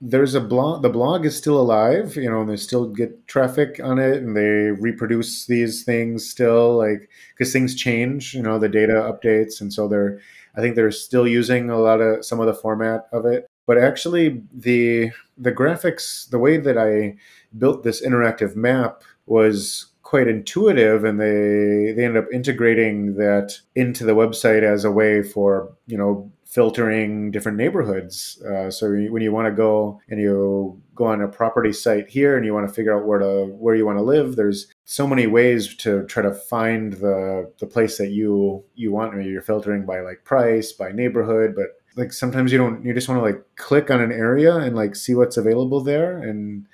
there's 0.00 0.34
a 0.34 0.40
blog. 0.40 0.82
The 0.82 0.88
blog 0.88 1.24
is 1.26 1.36
still 1.36 1.60
alive. 1.60 2.16
You 2.16 2.30
know, 2.30 2.40
and 2.40 2.50
they 2.50 2.56
still 2.56 2.86
get 2.86 3.26
traffic 3.26 3.80
on 3.82 3.98
it, 3.98 4.18
and 4.22 4.36
they 4.36 4.72
reproduce 4.80 5.46
these 5.46 5.84
things 5.84 6.28
still, 6.28 6.76
like 6.76 7.08
because 7.36 7.52
things 7.52 7.74
change. 7.74 8.34
You 8.34 8.42
know, 8.42 8.58
the 8.58 8.68
data 8.68 8.94
updates, 8.94 9.60
and 9.60 9.72
so 9.72 9.88
they're. 9.88 10.20
I 10.56 10.60
think 10.60 10.74
they're 10.74 10.90
still 10.90 11.28
using 11.28 11.70
a 11.70 11.78
lot 11.78 12.00
of 12.00 12.24
some 12.24 12.40
of 12.40 12.46
the 12.46 12.54
format 12.54 13.06
of 13.12 13.24
it 13.24 13.46
but 13.70 13.78
actually 13.78 14.42
the 14.52 15.12
the 15.38 15.52
graphics 15.52 16.28
the 16.30 16.40
way 16.40 16.56
that 16.56 16.76
i 16.76 17.14
built 17.56 17.84
this 17.84 18.04
interactive 18.04 18.56
map 18.56 19.04
was 19.26 19.89
quite 20.10 20.26
intuitive 20.26 21.04
and 21.04 21.20
they 21.20 21.92
they 21.94 22.04
ended 22.04 22.16
up 22.16 22.28
integrating 22.32 23.14
that 23.14 23.56
into 23.76 24.02
the 24.04 24.12
website 24.12 24.64
as 24.64 24.84
a 24.84 24.90
way 24.90 25.22
for 25.22 25.72
you 25.86 25.96
know 25.96 26.28
filtering 26.44 27.30
different 27.30 27.56
neighborhoods. 27.56 28.42
Uh, 28.42 28.68
so 28.72 28.90
when 28.90 29.22
you 29.22 29.30
want 29.30 29.46
to 29.46 29.54
go 29.54 30.00
and 30.08 30.20
you 30.20 30.82
go 30.96 31.04
on 31.04 31.20
a 31.20 31.28
property 31.28 31.72
site 31.72 32.08
here 32.08 32.36
and 32.36 32.44
you 32.44 32.52
want 32.52 32.66
to 32.66 32.74
figure 32.74 32.98
out 32.98 33.06
where 33.06 33.20
to 33.20 33.54
where 33.64 33.76
you 33.76 33.86
want 33.86 33.98
to 33.98 34.02
live 34.02 34.34
there's 34.34 34.66
so 34.84 35.06
many 35.06 35.28
ways 35.28 35.76
to 35.76 36.04
try 36.06 36.24
to 36.24 36.34
find 36.34 36.94
the 36.94 37.48
the 37.60 37.66
place 37.66 37.96
that 37.98 38.10
you 38.10 38.64
you 38.74 38.90
want. 38.90 39.14
You're 39.24 39.42
filtering 39.42 39.86
by 39.86 40.00
like 40.00 40.24
price 40.24 40.72
by 40.72 40.90
neighborhood 40.90 41.54
but 41.54 41.68
like 41.96 42.12
sometimes 42.12 42.50
you 42.50 42.58
don't 42.58 42.84
you 42.84 42.92
just 42.92 43.08
want 43.08 43.20
to 43.20 43.24
like 43.24 43.44
click 43.54 43.92
on 43.92 44.00
an 44.00 44.10
area 44.10 44.56
and 44.56 44.74
like 44.74 44.96
see 44.96 45.14
what's 45.14 45.36
available 45.36 45.80
there 45.80 46.18
and 46.18 46.66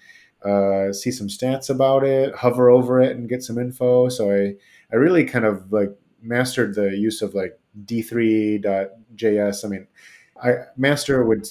uh, 0.47 0.93
see 0.93 1.11
some 1.11 1.29
stats 1.29 1.71
about 1.71 2.05
it 2.05 2.35
hover 2.35 2.71
over 2.71 3.01
it 3.01 3.17
and 3.17 3.29
get 3.29 3.43
some 3.43 3.59
info. 3.59 4.09
So 4.09 4.31
i 4.31 4.55
i 4.93 4.97
really 4.97 5.25
kind 5.25 5.45
of 5.45 5.73
like 5.73 5.91
mastered 6.23 6.75
the 6.75 6.97
use 6.97 7.23
of 7.23 7.35
like 7.35 7.59
d3.js 7.85 9.65
i 9.65 9.69
mean 9.69 9.87
i 10.43 10.55
master 10.77 11.25
would 11.25 11.47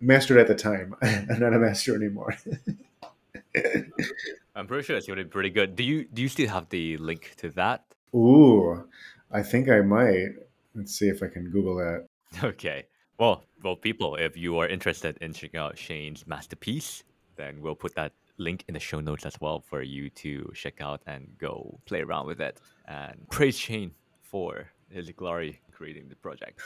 mastered 0.00 0.38
at 0.38 0.46
the 0.46 0.54
time 0.54 0.94
i'm 1.02 1.40
not 1.40 1.54
a 1.54 1.58
master 1.58 1.94
anymore. 1.94 2.36
I'm 4.54 4.66
pretty 4.66 4.84
sure 4.84 4.96
it's 4.96 5.06
going 5.06 5.18
to 5.18 5.24
be 5.24 5.30
pretty 5.30 5.50
good. 5.50 5.76
Do 5.76 5.82
you 5.82 6.04
do 6.04 6.20
you 6.22 6.28
still 6.28 6.48
have 6.48 6.68
the 6.68 6.96
link 6.98 7.34
to 7.38 7.50
that? 7.50 7.84
Ooh 8.14 8.84
i 9.32 9.42
think 9.42 9.68
i 9.68 9.80
might. 9.80 10.30
Let's 10.74 10.94
see 10.98 11.08
if 11.08 11.22
i 11.22 11.28
can 11.28 11.50
google 11.50 11.76
that. 11.76 12.06
Okay. 12.42 12.84
Well, 13.18 13.44
well, 13.62 13.76
people, 13.76 14.16
if 14.16 14.36
you 14.36 14.58
are 14.58 14.68
interested 14.68 15.16
in 15.22 15.32
checking 15.32 15.58
out 15.58 15.78
Shane's 15.78 16.26
masterpiece, 16.26 17.02
then 17.36 17.62
we'll 17.62 17.74
put 17.74 17.94
that 17.94 18.12
link 18.38 18.64
in 18.68 18.74
the 18.74 18.80
show 18.80 19.00
notes 19.00 19.26
as 19.26 19.40
well 19.40 19.60
for 19.60 19.82
you 19.82 20.10
to 20.10 20.50
check 20.54 20.80
out 20.80 21.02
and 21.06 21.28
go 21.38 21.80
play 21.86 22.00
around 22.00 22.26
with 22.26 22.40
it. 22.40 22.60
And 22.86 23.28
praise 23.30 23.58
Shane 23.58 23.92
for 24.22 24.70
his 24.90 25.10
glory 25.10 25.60
creating 25.72 26.08
the 26.08 26.16
project. 26.16 26.60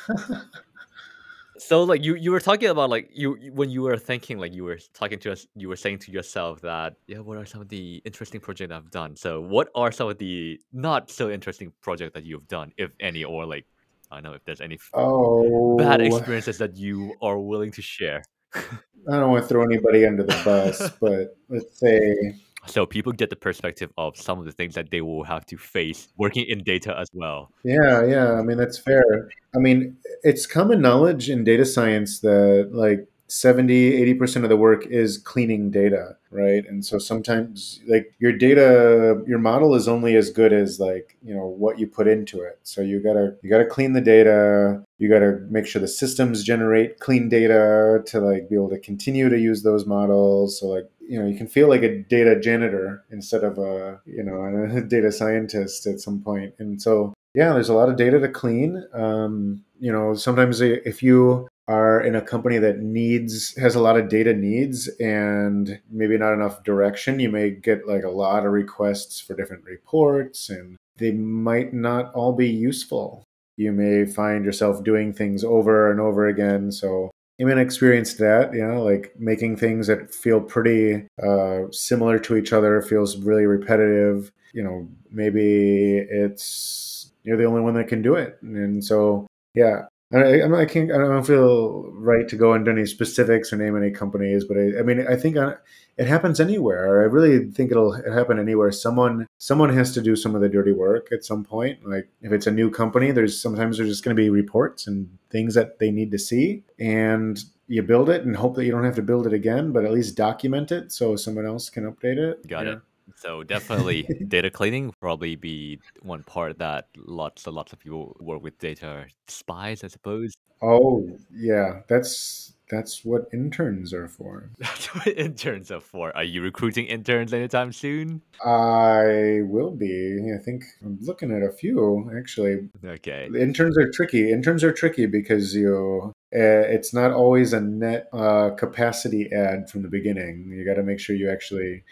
so 1.58 1.82
like 1.82 2.02
you 2.04 2.14
you 2.14 2.30
were 2.30 2.40
talking 2.40 2.68
about 2.68 2.88
like 2.90 3.10
you 3.12 3.50
when 3.52 3.68
you 3.70 3.82
were 3.82 3.96
thinking 3.96 4.38
like 4.38 4.54
you 4.54 4.64
were 4.64 4.78
talking 4.94 5.18
to 5.18 5.32
us 5.32 5.46
you 5.56 5.68
were 5.68 5.76
saying 5.76 5.98
to 5.98 6.10
yourself 6.10 6.60
that 6.60 6.94
yeah 7.06 7.18
what 7.18 7.36
are 7.36 7.44
some 7.44 7.60
of 7.60 7.68
the 7.68 8.00
interesting 8.04 8.40
projects 8.40 8.72
I've 8.72 8.90
done 8.90 9.16
so 9.16 9.40
what 9.40 9.68
are 9.74 9.92
some 9.92 10.08
of 10.08 10.16
the 10.18 10.60
not 10.72 11.10
so 11.10 11.28
interesting 11.28 11.72
projects 11.82 12.14
that 12.14 12.24
you've 12.24 12.48
done 12.48 12.72
if 12.78 12.92
any 13.00 13.24
or 13.24 13.44
like 13.44 13.66
I 14.10 14.16
don't 14.16 14.24
know 14.24 14.32
if 14.32 14.44
there's 14.44 14.60
any 14.60 14.78
oh. 14.94 15.76
bad 15.76 16.00
experiences 16.00 16.58
that 16.58 16.76
you 16.76 17.14
are 17.22 17.38
willing 17.38 17.70
to 17.72 17.82
share. 17.82 18.24
I 18.54 19.18
don't 19.18 19.30
want 19.30 19.44
to 19.44 19.48
throw 19.48 19.64
anybody 19.64 20.06
under 20.06 20.22
the 20.22 20.40
bus, 20.44 20.90
but 21.00 21.36
let's 21.48 21.78
say. 21.78 22.34
So 22.66 22.84
people 22.84 23.12
get 23.12 23.30
the 23.30 23.36
perspective 23.36 23.90
of 23.96 24.16
some 24.16 24.38
of 24.38 24.44
the 24.44 24.52
things 24.52 24.74
that 24.74 24.90
they 24.90 25.00
will 25.00 25.24
have 25.24 25.46
to 25.46 25.56
face 25.56 26.08
working 26.18 26.44
in 26.46 26.62
data 26.62 26.96
as 26.98 27.08
well. 27.14 27.50
Yeah, 27.64 28.04
yeah. 28.04 28.32
I 28.32 28.42
mean, 28.42 28.58
that's 28.58 28.78
fair. 28.78 29.30
I 29.54 29.58
mean, 29.58 29.96
it's 30.22 30.46
common 30.46 30.82
knowledge 30.82 31.30
in 31.30 31.42
data 31.42 31.64
science 31.64 32.20
that 32.20 32.70
like 32.72 33.08
70 33.30 34.14
80% 34.14 34.42
of 34.42 34.48
the 34.48 34.56
work 34.56 34.86
is 34.86 35.18
cleaning 35.18 35.70
data 35.70 36.16
right? 36.30 36.64
And 36.66 36.84
so 36.84 36.98
sometimes 36.98 37.80
like 37.86 38.12
your 38.18 38.32
data 38.32 39.22
your 39.26 39.38
model 39.38 39.74
is 39.74 39.88
only 39.88 40.16
as 40.16 40.30
good 40.30 40.52
as 40.52 40.78
like 40.78 41.16
you 41.22 41.34
know 41.34 41.46
what 41.46 41.78
you 41.78 41.86
put 41.86 42.06
into 42.06 42.40
it. 42.42 42.58
So 42.62 42.80
you 42.80 43.00
gotta 43.00 43.36
you 43.42 43.50
gotta 43.50 43.66
clean 43.66 43.92
the 43.92 44.00
data. 44.00 44.82
You 44.98 45.08
gotta 45.08 45.40
make 45.50 45.66
sure 45.66 45.80
the 45.80 45.88
systems 45.88 46.44
generate 46.44 47.00
clean 47.00 47.28
data 47.28 48.02
to 48.06 48.20
like 48.20 48.48
be 48.48 48.54
able 48.54 48.70
to 48.70 48.78
continue 48.78 49.28
to 49.28 49.38
use 49.38 49.62
those 49.62 49.86
models. 49.86 50.60
So 50.60 50.68
like 50.68 50.90
you 51.00 51.20
know 51.20 51.26
you 51.26 51.36
can 51.36 51.48
feel 51.48 51.68
like 51.68 51.82
a 51.82 52.02
data 52.02 52.38
janitor 52.38 53.04
instead 53.10 53.44
of 53.44 53.58
a 53.58 54.00
you 54.06 54.22
know 54.22 54.44
a 54.44 54.80
data 54.88 55.10
scientist 55.10 55.86
at 55.86 56.00
some 56.00 56.20
point. 56.20 56.54
And 56.58 56.80
so 56.80 57.14
yeah 57.34 57.52
there's 57.52 57.68
a 57.68 57.74
lot 57.74 57.88
of 57.88 57.96
data 57.96 58.20
to 58.20 58.28
clean. 58.28 58.84
Um, 58.92 59.64
you 59.80 59.90
know 59.90 60.14
sometimes 60.14 60.60
if 60.60 61.02
you 61.02 61.48
are 61.70 62.00
in 62.00 62.16
a 62.16 62.20
company 62.20 62.58
that 62.58 62.80
needs 62.80 63.56
has 63.56 63.76
a 63.76 63.80
lot 63.80 63.96
of 63.96 64.08
data 64.08 64.34
needs 64.34 64.88
and 64.98 65.80
maybe 65.88 66.18
not 66.18 66.32
enough 66.34 66.64
direction. 66.64 67.20
You 67.20 67.30
may 67.30 67.50
get 67.50 67.86
like 67.86 68.02
a 68.02 68.10
lot 68.10 68.44
of 68.44 68.52
requests 68.52 69.20
for 69.20 69.36
different 69.36 69.64
reports 69.64 70.50
and 70.50 70.76
they 70.96 71.12
might 71.12 71.72
not 71.72 72.12
all 72.12 72.32
be 72.32 72.48
useful. 72.48 73.22
You 73.56 73.70
may 73.70 74.04
find 74.04 74.44
yourself 74.44 74.82
doing 74.82 75.12
things 75.12 75.44
over 75.44 75.92
and 75.92 76.00
over 76.00 76.26
again. 76.26 76.72
So 76.72 77.12
I 77.40 77.44
mean, 77.44 77.56
experienced 77.56 78.18
that, 78.18 78.52
you 78.52 78.66
know, 78.66 78.82
like 78.82 79.14
making 79.16 79.56
things 79.56 79.86
that 79.86 80.12
feel 80.12 80.40
pretty 80.40 81.06
uh, 81.22 81.70
similar 81.70 82.18
to 82.18 82.36
each 82.36 82.52
other 82.52 82.82
feels 82.82 83.16
really 83.16 83.46
repetitive. 83.46 84.32
You 84.52 84.64
know, 84.64 84.88
maybe 85.10 85.98
it's 85.98 87.12
you're 87.22 87.36
the 87.36 87.44
only 87.44 87.60
one 87.60 87.74
that 87.74 87.88
can 87.88 88.02
do 88.02 88.14
it, 88.16 88.38
and 88.42 88.84
so 88.84 89.26
yeah, 89.54 89.84
I, 90.12 90.42
I, 90.42 90.64
can't. 90.66 90.90
I 90.90 90.98
don't 90.98 91.24
feel 91.24 91.84
right 91.92 92.28
to 92.28 92.36
go 92.36 92.54
into 92.54 92.70
any 92.72 92.84
specifics 92.84 93.52
or 93.52 93.56
name 93.56 93.76
any 93.76 93.92
companies, 93.92 94.44
but 94.44 94.56
I, 94.56 94.80
I 94.80 94.82
mean, 94.82 95.06
I 95.06 95.14
think 95.14 95.36
uh, 95.36 95.54
it 95.96 96.08
happens 96.08 96.40
anywhere. 96.40 97.02
I 97.02 97.04
really 97.04 97.46
think 97.50 97.70
it'll 97.70 97.92
happen 97.92 98.40
anywhere. 98.40 98.72
Someone, 98.72 99.28
someone 99.38 99.72
has 99.72 99.92
to 99.94 100.02
do 100.02 100.16
some 100.16 100.34
of 100.34 100.40
the 100.40 100.48
dirty 100.48 100.72
work 100.72 101.12
at 101.12 101.24
some 101.24 101.44
point. 101.44 101.86
Like 101.86 102.08
if 102.22 102.32
it's 102.32 102.48
a 102.48 102.50
new 102.50 102.70
company, 102.70 103.12
there's 103.12 103.40
sometimes 103.40 103.76
there's 103.76 103.88
just 103.88 104.02
going 104.02 104.16
to 104.16 104.20
be 104.20 104.30
reports 104.30 104.88
and 104.88 105.16
things 105.30 105.54
that 105.54 105.78
they 105.78 105.92
need 105.92 106.10
to 106.10 106.18
see, 106.18 106.64
and 106.80 107.40
you 107.68 107.82
build 107.84 108.10
it 108.10 108.24
and 108.24 108.34
hope 108.34 108.56
that 108.56 108.64
you 108.64 108.72
don't 108.72 108.84
have 108.84 108.96
to 108.96 109.02
build 109.02 109.28
it 109.28 109.32
again, 109.32 109.70
but 109.70 109.84
at 109.84 109.92
least 109.92 110.16
document 110.16 110.72
it 110.72 110.90
so 110.90 111.14
someone 111.14 111.46
else 111.46 111.70
can 111.70 111.84
update 111.84 112.18
it. 112.18 112.44
Got 112.48 112.66
yeah. 112.66 112.72
it. 112.72 112.80
So 113.16 113.42
definitely 113.42 114.08
data 114.28 114.50
cleaning 114.50 114.94
probably 115.00 115.36
be 115.36 115.80
one 116.02 116.22
part 116.22 116.58
that 116.58 116.88
lots 116.96 117.46
and 117.46 117.54
lots 117.54 117.72
of 117.72 117.78
people 117.78 118.16
work 118.20 118.42
with 118.42 118.58
data 118.58 119.06
spies, 119.28 119.84
I 119.84 119.88
suppose. 119.88 120.34
Oh 120.62 121.08
yeah, 121.32 121.80
that's 121.88 122.52
that's 122.70 123.04
what 123.04 123.28
interns 123.32 123.92
are 123.92 124.06
for. 124.06 124.48
That's 124.58 124.86
what 124.94 125.08
interns 125.08 125.72
are 125.72 125.80
for. 125.80 126.16
Are 126.16 126.22
you 126.22 126.40
recruiting 126.40 126.86
interns 126.86 127.32
anytime 127.32 127.72
soon? 127.72 128.22
I 128.44 129.40
will 129.42 129.72
be. 129.72 130.32
I 130.32 130.38
think 130.38 130.62
I'm 130.84 130.96
looking 131.02 131.32
at 131.32 131.42
a 131.42 131.50
few 131.50 132.10
actually. 132.16 132.68
Okay. 132.84 133.28
Interns 133.36 133.76
are 133.76 133.90
tricky. 133.90 134.30
Interns 134.30 134.62
are 134.62 134.72
tricky 134.72 135.06
because 135.06 135.52
you 135.54 136.12
uh, 136.32 136.62
it's 136.70 136.94
not 136.94 137.10
always 137.10 137.52
a 137.52 137.60
net 137.60 138.08
uh, 138.12 138.50
capacity 138.50 139.32
ad 139.32 139.68
from 139.68 139.82
the 139.82 139.88
beginning. 139.88 140.52
You 140.52 140.64
got 140.64 140.74
to 140.74 140.84
make 140.84 141.00
sure 141.00 141.16
you 141.16 141.28
actually 141.28 141.82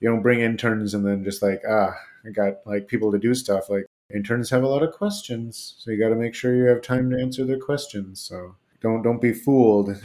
you 0.00 0.08
don't 0.08 0.22
bring 0.22 0.40
interns 0.40 0.94
and 0.94 1.04
then 1.04 1.24
just 1.24 1.42
like 1.42 1.62
ah 1.68 1.94
i 2.26 2.30
got 2.30 2.54
like 2.66 2.88
people 2.88 3.12
to 3.12 3.18
do 3.18 3.34
stuff 3.34 3.68
like 3.68 3.86
interns 4.14 4.50
have 4.50 4.62
a 4.62 4.68
lot 4.68 4.82
of 4.82 4.92
questions, 4.92 5.74
so 5.78 5.90
you 5.90 5.98
got 5.98 6.08
to 6.08 6.16
make 6.16 6.34
sure 6.34 6.54
you 6.54 6.64
have 6.64 6.82
time 6.82 7.10
to 7.10 7.20
answer 7.20 7.44
their 7.44 7.58
questions. 7.58 8.20
So 8.20 8.56
don't 8.80 9.02
don't 9.02 9.20
be 9.20 9.32
fooled. 9.32 9.90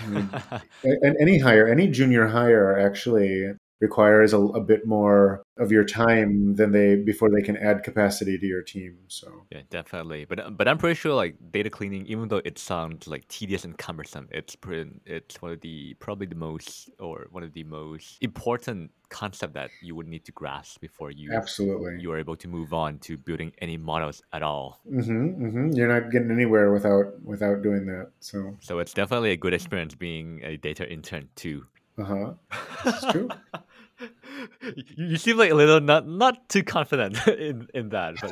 And 0.83 1.15
any 1.19 1.39
hire, 1.39 1.67
any 1.67 1.87
junior 1.87 2.27
hire, 2.27 2.77
actually 2.77 3.53
requires 3.79 4.33
a, 4.33 4.39
a, 4.39 4.61
bit 4.61 4.85
more 4.85 5.43
of 5.57 5.71
your 5.71 5.83
time 5.83 6.55
than 6.55 6.71
they 6.71 6.95
before 6.95 7.29
they 7.29 7.41
can 7.41 7.57
add 7.57 7.83
capacity 7.83 8.37
to 8.37 8.45
your 8.45 8.61
team 8.61 8.97
so. 9.07 9.43
Yeah 9.51 9.61
definitely. 9.69 10.25
But 10.25 10.57
but 10.57 10.67
i'm 10.67 10.77
pretty 10.77 10.95
sure 10.95 11.13
like 11.13 11.35
data 11.51 11.69
cleaning 11.69 12.05
even 12.07 12.27
though 12.29 12.41
it 12.45 12.57
sounds 12.57 13.07
like 13.07 13.27
tedious 13.27 13.65
and 13.65 13.77
cumbersome 13.77 14.27
it's 14.31 14.55
pretty, 14.55 14.89
it's 15.05 15.41
one 15.41 15.51
of 15.51 15.61
the 15.61 15.95
probably 15.95 16.27
the 16.27 16.35
most 16.35 16.89
or 16.99 17.27
one 17.31 17.43
of 17.43 17.53
the 17.53 17.63
most 17.65 18.17
important 18.21 18.91
concept 19.09 19.53
that 19.53 19.69
you 19.81 19.95
would 19.95 20.07
need 20.07 20.25
to 20.25 20.31
grasp 20.31 20.81
before 20.81 21.11
you 21.11 21.31
absolutely. 21.31 22.01
you 22.01 22.11
are 22.11 22.17
able 22.17 22.35
to 22.35 22.47
move 22.47 22.73
on 22.73 22.97
to 22.97 23.15
building 23.15 23.51
any 23.59 23.77
models 23.77 24.23
at 24.33 24.41
all. 24.41 24.81
Mm-hmm, 24.91 25.45
mm-hmm. 25.45 25.71
you're 25.73 25.87
not 25.87 26.11
getting 26.11 26.31
anywhere 26.31 26.71
without 26.73 27.21
without 27.23 27.61
doing 27.61 27.85
that 27.85 28.09
so. 28.19 28.57
So 28.59 28.79
it's 28.79 28.93
definitely 28.93 29.31
a 29.31 29.37
good 29.37 29.53
experience 29.53 29.93
being 29.93 30.41
a 30.43 30.57
data 30.57 30.91
intern 30.91 31.29
too 31.35 31.65
uh-huh 31.97 32.33
it's 32.85 33.11
true 33.11 33.29
you, 34.61 34.83
you 34.97 35.17
seem 35.17 35.37
like 35.37 35.51
a 35.51 35.55
little 35.55 35.79
not 35.79 36.07
not 36.07 36.49
too 36.49 36.63
confident 36.63 37.27
in 37.27 37.67
in 37.73 37.89
that, 37.89 38.15
but 38.21 38.31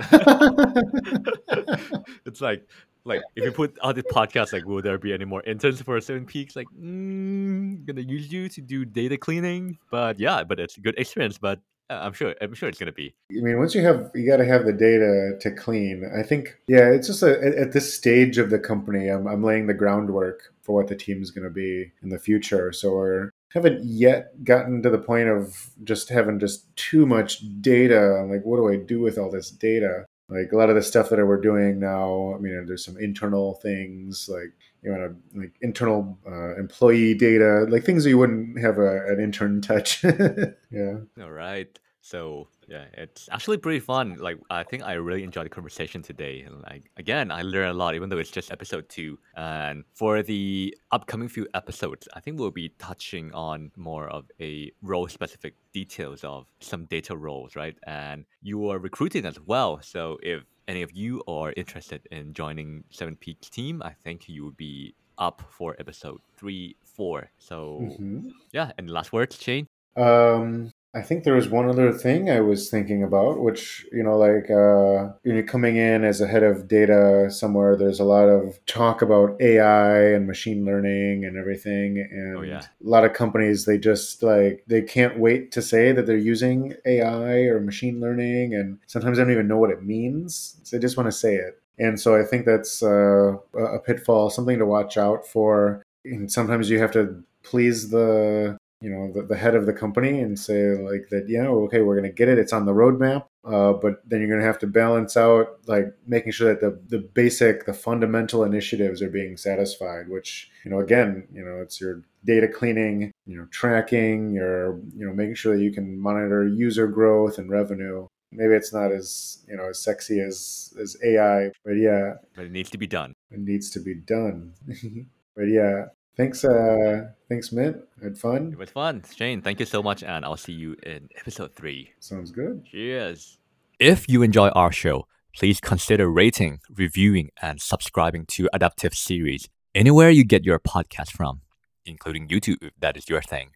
it's 2.26 2.42
like 2.42 2.68
like 3.04 3.22
if 3.36 3.44
you 3.44 3.52
put 3.52 3.78
out 3.84 3.96
the 3.96 4.04
podcast, 4.04 4.54
like 4.54 4.66
will 4.66 4.82
there 4.82 4.98
be 4.98 5.14
any 5.14 5.26
more 5.26 5.44
interns 5.44 5.82
for 5.82 6.00
Seven 6.02 6.26
Peaks? 6.26 6.56
Like, 6.56 6.68
mm, 6.80 7.86
gonna 7.86 8.02
use 8.02 8.32
you 8.32 8.50
to 8.50 8.62
do 8.62 8.86
data 8.86 9.18
cleaning, 9.18 9.78
but 9.90 10.20
yeah, 10.20 10.44
but 10.44 10.60
it's 10.60 10.78
a 10.78 10.82
good 10.82 10.98
experience. 10.98 11.38
But 11.38 11.60
uh, 11.90 12.00
I'm 12.04 12.14
sure 12.14 12.36
I'm 12.42 12.54
sure 12.54 12.70
it's 12.70 12.80
gonna 12.80 12.92
be. 12.92 13.16
I 13.32 13.42
mean, 13.42 13.58
once 13.58 13.76
you 13.76 13.82
have 13.84 14.12
you 14.14 14.28
got 14.28 14.38
to 14.38 14.46
have 14.46 14.66
the 14.66 14.74
data 14.74 15.38
to 15.40 15.52
clean. 15.52 16.10
I 16.18 16.24
think 16.24 16.58
yeah, 16.68 16.90
it's 16.90 17.08
just 17.08 17.24
a, 17.24 17.60
at 17.60 17.72
this 17.74 17.94
stage 17.94 18.38
of 18.38 18.50
the 18.50 18.60
company, 18.60 19.08
I'm 19.08 19.28
I'm 19.28 19.44
laying 19.44 19.68
the 19.68 19.74
groundwork 19.74 20.54
for 20.62 20.76
what 20.76 20.88
the 20.88 20.96
team 20.96 21.22
is 21.22 21.32
going 21.32 21.44
to 21.44 21.50
be 21.50 21.92
in 22.04 22.10
the 22.10 22.20
future. 22.20 22.72
So 22.72 22.94
we're 22.94 23.32
haven't 23.54 23.84
yet 23.84 24.44
gotten 24.44 24.82
to 24.84 24.90
the 24.90 24.98
point 24.98 25.30
of 25.30 25.72
just 25.84 26.10
having 26.10 26.40
just 26.40 26.74
too 26.76 27.06
much 27.06 27.44
data. 27.62 28.26
Like, 28.30 28.44
what 28.44 28.58
do 28.58 28.70
I 28.70 28.78
do 28.78 29.00
with 29.00 29.18
all 29.18 29.30
this 29.30 29.52
data? 29.52 30.06
Like 30.30 30.54
a 30.54 30.58
lot 30.58 30.70
of 30.70 30.76
the 30.76 30.82
stuff 30.82 31.10
that 31.10 31.26
we're 31.26 31.42
doing 31.42 31.80
now. 31.80 32.34
I 32.34 32.40
mean, 32.40 32.66
there's 32.66 32.86
some 32.86 32.98
internal 32.98 33.56
things 33.56 34.30
like 34.32 34.54
you 34.82 34.92
know, 34.92 35.16
like 35.36 35.54
internal 35.62 36.18
uh, 36.26 36.56
employee 36.56 37.14
data, 37.14 37.66
like 37.70 37.84
things 37.84 38.04
that 38.04 38.10
you 38.10 38.18
wouldn't 38.18 38.60
have 38.60 38.78
a, 38.78 39.06
an 39.08 39.20
intern 39.20 39.62
touch. 39.62 40.04
yeah. 40.72 40.98
All 41.22 41.32
right. 41.32 41.78
So 42.02 42.48
yeah, 42.72 42.86
it's 42.94 43.28
actually 43.32 43.58
pretty 43.58 43.82
fun. 43.82 44.16
Like 44.18 44.38
I 44.50 44.64
think 44.64 44.84
I 44.84 44.94
really 44.94 45.24
enjoyed 45.24 45.46
the 45.46 45.50
conversation 45.50 46.02
today. 46.02 46.44
And 46.48 46.62
like 46.64 46.90
again, 46.96 47.30
I 47.30 47.42
learned 47.42 47.72
a 47.72 47.74
lot, 47.74 47.96
even 47.96 48.08
though 48.08 48.18
it's 48.18 48.32
just 48.32 48.50
episode 48.50 48.88
two. 48.88 49.20
And 49.36 49.84
for 49.94 50.24
the 50.24 50.74
upcoming 50.94 51.28
few 51.28 51.48
episodes, 51.54 52.08
I 52.14 52.22
think 52.22 52.40
we'll 52.40 52.50
be 52.50 52.70
touching 52.80 53.34
on 53.34 53.72
more 53.76 54.08
of 54.08 54.32
a 54.40 54.72
role 54.82 55.10
specific 55.10 55.56
details 55.74 56.24
of 56.24 56.46
some 56.62 56.86
data 56.86 57.16
roles, 57.18 57.58
right? 57.58 57.76
And 57.86 58.24
you 58.42 58.70
are 58.70 58.80
recruiting 58.80 59.26
as 59.26 59.38
well. 59.42 59.82
So 59.82 60.18
if 60.24 60.44
any 60.70 60.82
of 60.82 60.94
you 60.94 61.22
are 61.28 61.54
interested 61.58 62.08
in 62.10 62.34
joining 62.34 62.86
Seven 62.90 63.18
Peaks 63.18 63.50
team, 63.50 63.82
I 63.84 63.92
think 64.02 64.30
you 64.30 64.46
would 64.46 64.56
be 64.56 64.96
up 65.18 65.42
for 65.50 65.76
episode 65.78 66.22
three, 66.38 66.78
four. 66.86 67.30
So 67.38 67.80
mm-hmm. 67.82 68.30
yeah, 68.54 68.72
and 68.78 68.90
last 68.90 69.12
words, 69.12 69.38
Shane. 69.38 69.68
Um, 69.98 70.72
I 70.94 71.02
think 71.02 71.24
there 71.24 71.36
was 71.36 71.48
one 71.48 71.70
other 71.70 71.94
thing 71.94 72.30
I 72.30 72.42
was 72.42 72.70
thinking 72.70 73.02
about, 73.02 73.40
which, 73.40 73.86
you 73.94 74.04
know, 74.04 74.18
like 74.18 74.50
uh, 74.50 75.14
you 75.24 75.34
know, 75.34 75.44
coming 75.44 75.78
in 75.78 76.04
as 76.04 76.20
a 76.20 76.28
head 76.28 76.44
of 76.44 76.68
data 76.68 77.32
somewhere, 77.32 77.78
there's 77.78 78.02
a 78.02 78.04
lot 78.04 78.28
of 78.28 78.60
talk 78.66 79.02
about 79.02 79.42
AI 79.42 80.12
and 80.14 80.28
machine 80.28 80.66
learning 80.66 81.24
and 81.24 81.38
everything. 81.38 81.98
And 82.12 82.38
oh, 82.38 82.42
yeah. 82.42 82.60
a 82.60 82.90
lot 82.90 83.06
of 83.06 83.14
companies, 83.14 83.64
they 83.64 83.78
just 83.78 84.22
like, 84.22 84.66
they 84.68 84.82
can't 84.82 85.18
wait 85.18 85.54
to 85.54 85.62
say 85.62 85.94
that 85.94 86.08
they're 86.08 86.18
using 86.18 86.76
AI 86.86 87.44
or 87.44 87.62
machine 87.62 88.02
learning. 88.02 88.54
And 88.54 88.78
sometimes 88.88 89.18
they 89.18 89.24
don't 89.24 89.32
even 89.32 89.48
know 89.48 89.60
what 89.60 89.72
it 89.72 89.86
means. 89.86 90.58
So 90.64 90.76
they 90.76 90.82
just 90.82 90.98
want 90.98 91.08
to 91.08 91.18
say 91.18 91.36
it. 91.36 91.62
And 91.80 92.00
so 92.00 92.20
I 92.20 92.24
think 92.24 92.46
that's 92.46 92.84
uh, 92.84 93.38
a 93.58 93.80
pitfall, 93.80 94.30
something 94.30 94.60
to 94.60 94.66
watch 94.66 94.98
out 94.98 95.26
for. 95.26 95.84
And 96.04 96.30
sometimes 96.30 96.70
you 96.70 96.80
have 96.80 96.92
to 96.92 97.24
please 97.44 97.92
the 97.92 98.58
you 98.82 98.90
know 98.90 99.12
the, 99.14 99.22
the 99.24 99.38
head 99.38 99.56
of 99.56 99.66
the 99.66 99.74
company 99.74 100.20
and 100.20 100.40
say 100.40 100.76
like 100.78 101.08
that 101.10 101.30
yeah 101.30 101.48
okay 101.48 101.82
we're 101.82 101.96
going 101.96 102.10
to 102.10 102.16
get 102.16 102.28
it 102.28 102.40
it's 102.40 102.54
on 102.54 102.66
the 102.66 102.74
roadmap 102.74 103.26
uh, 103.44 103.74
but 103.74 104.02
then 104.06 104.20
you're 104.20 104.30
going 104.30 104.40
to 104.40 104.46
have 104.46 104.60
to 104.60 104.68
balance 104.68 105.16
out 105.16 105.60
like 105.68 105.88
making 106.06 106.32
sure 106.32 106.54
that 106.54 106.62
the, 106.62 106.98
the 106.98 107.04
basic 107.14 107.66
the 107.66 107.74
fundamental 107.74 108.44
initiatives 108.44 109.02
are 109.02 109.10
being 109.10 109.38
satisfied 109.38 110.10
which 110.10 110.50
you 110.66 110.72
know 110.72 110.80
again 110.80 111.28
you 111.32 111.44
know 111.44 111.62
it's 111.62 111.80
your 111.80 112.04
data 112.26 112.48
cleaning 112.48 113.12
you 113.26 113.38
know 113.38 113.46
tracking 113.52 114.32
your 114.32 114.80
you 114.96 115.06
know 115.06 115.14
making 115.14 115.36
sure 115.36 115.56
that 115.56 115.64
you 115.64 115.72
can 115.72 116.00
monitor 116.00 116.48
user 116.48 116.88
growth 116.88 117.38
and 117.38 117.50
revenue. 117.50 118.08
Maybe 118.34 118.54
it's 118.54 118.74
not 118.74 118.92
as 118.92 119.44
you 119.48 119.58
know 119.58 119.70
as 119.70 119.84
sexy 119.84 120.20
as 120.20 120.74
as 120.80 120.96
ai 121.04 121.52
but 121.66 121.74
yeah. 121.74 122.14
But 122.36 122.46
it 122.46 122.52
needs 122.52 122.70
to 122.72 122.78
be 122.78 122.88
done. 122.88 123.14
It 123.32 123.40
needs 123.40 123.70
to 123.72 123.80
be 123.80 123.96
done. 123.96 124.54
But 125.34 125.48
yeah 125.48 125.86
Thanks, 126.22 126.46
uh, 126.46 127.08
thanks, 127.30 127.52
Mint. 127.52 127.78
Had 128.00 128.16
fun. 128.16 128.52
It 128.54 128.58
was 128.60 128.70
fun, 128.70 129.02
Shane. 129.16 129.42
Thank 129.42 129.60
you 129.60 129.66
so 129.66 129.82
much, 129.82 130.04
and 130.04 130.24
I'll 130.24 130.38
see 130.38 130.54
you 130.54 130.76
in 130.84 131.10
episode 131.20 131.56
three. 131.56 131.94
Sounds 132.00 132.30
good. 132.30 132.64
Cheers. 132.64 133.40
If 133.80 134.08
you 134.08 134.22
enjoy 134.22 134.50
our 134.50 134.72
show, 134.72 135.08
please 135.36 135.60
consider 135.60 136.12
rating, 136.12 136.60
reviewing, 136.70 137.32
and 137.42 137.60
subscribing 137.60 138.28
to 138.34 138.48
Adaptivity 138.54 139.48
anywhere 139.74 140.12
you 140.12 140.24
get 140.24 140.46
your 140.46 140.60
podcast 140.60 141.10
from, 141.10 141.42
including 141.88 142.28
YouTube 142.28 142.62
if 142.62 142.74
that 142.80 142.98
is 142.98 143.10
your 143.10 143.24
thing. 143.24 143.54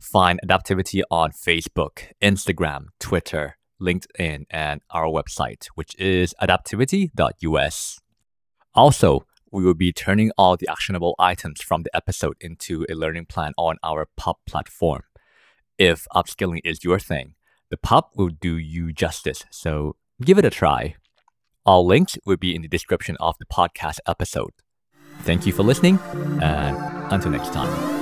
Find 0.00 0.40
Adaptivity 0.44 1.02
on 1.08 1.30
Facebook, 1.30 2.10
Instagram, 2.20 2.86
Twitter, 2.98 3.58
LinkedIn, 3.80 4.46
and 4.50 4.80
our 4.90 5.06
website, 5.06 5.66
which 5.76 5.94
is 6.00 6.34
adaptivity.us. 6.42 8.00
Also, 8.74 9.24
we 9.52 9.62
will 9.62 9.74
be 9.74 9.92
turning 9.92 10.32
all 10.38 10.56
the 10.56 10.68
actionable 10.68 11.14
items 11.18 11.60
from 11.60 11.82
the 11.82 11.94
episode 11.94 12.36
into 12.40 12.86
a 12.88 12.94
learning 12.94 13.26
plan 13.26 13.52
on 13.58 13.76
our 13.84 14.08
Pup 14.16 14.38
platform. 14.46 15.02
If 15.78 16.06
upskilling 16.14 16.60
is 16.64 16.82
your 16.82 16.98
thing, 16.98 17.34
the 17.70 17.76
Pup 17.76 18.12
will 18.16 18.30
do 18.30 18.56
you 18.56 18.92
justice, 18.92 19.44
so 19.50 19.96
give 20.24 20.38
it 20.38 20.44
a 20.44 20.50
try. 20.50 20.96
All 21.64 21.86
links 21.86 22.18
will 22.24 22.38
be 22.38 22.54
in 22.54 22.62
the 22.62 22.68
description 22.68 23.16
of 23.20 23.36
the 23.38 23.46
podcast 23.46 23.98
episode. 24.06 24.52
Thank 25.20 25.46
you 25.46 25.52
for 25.52 25.62
listening, 25.62 25.98
and 26.40 26.76
until 27.12 27.30
next 27.30 27.52
time. 27.52 28.01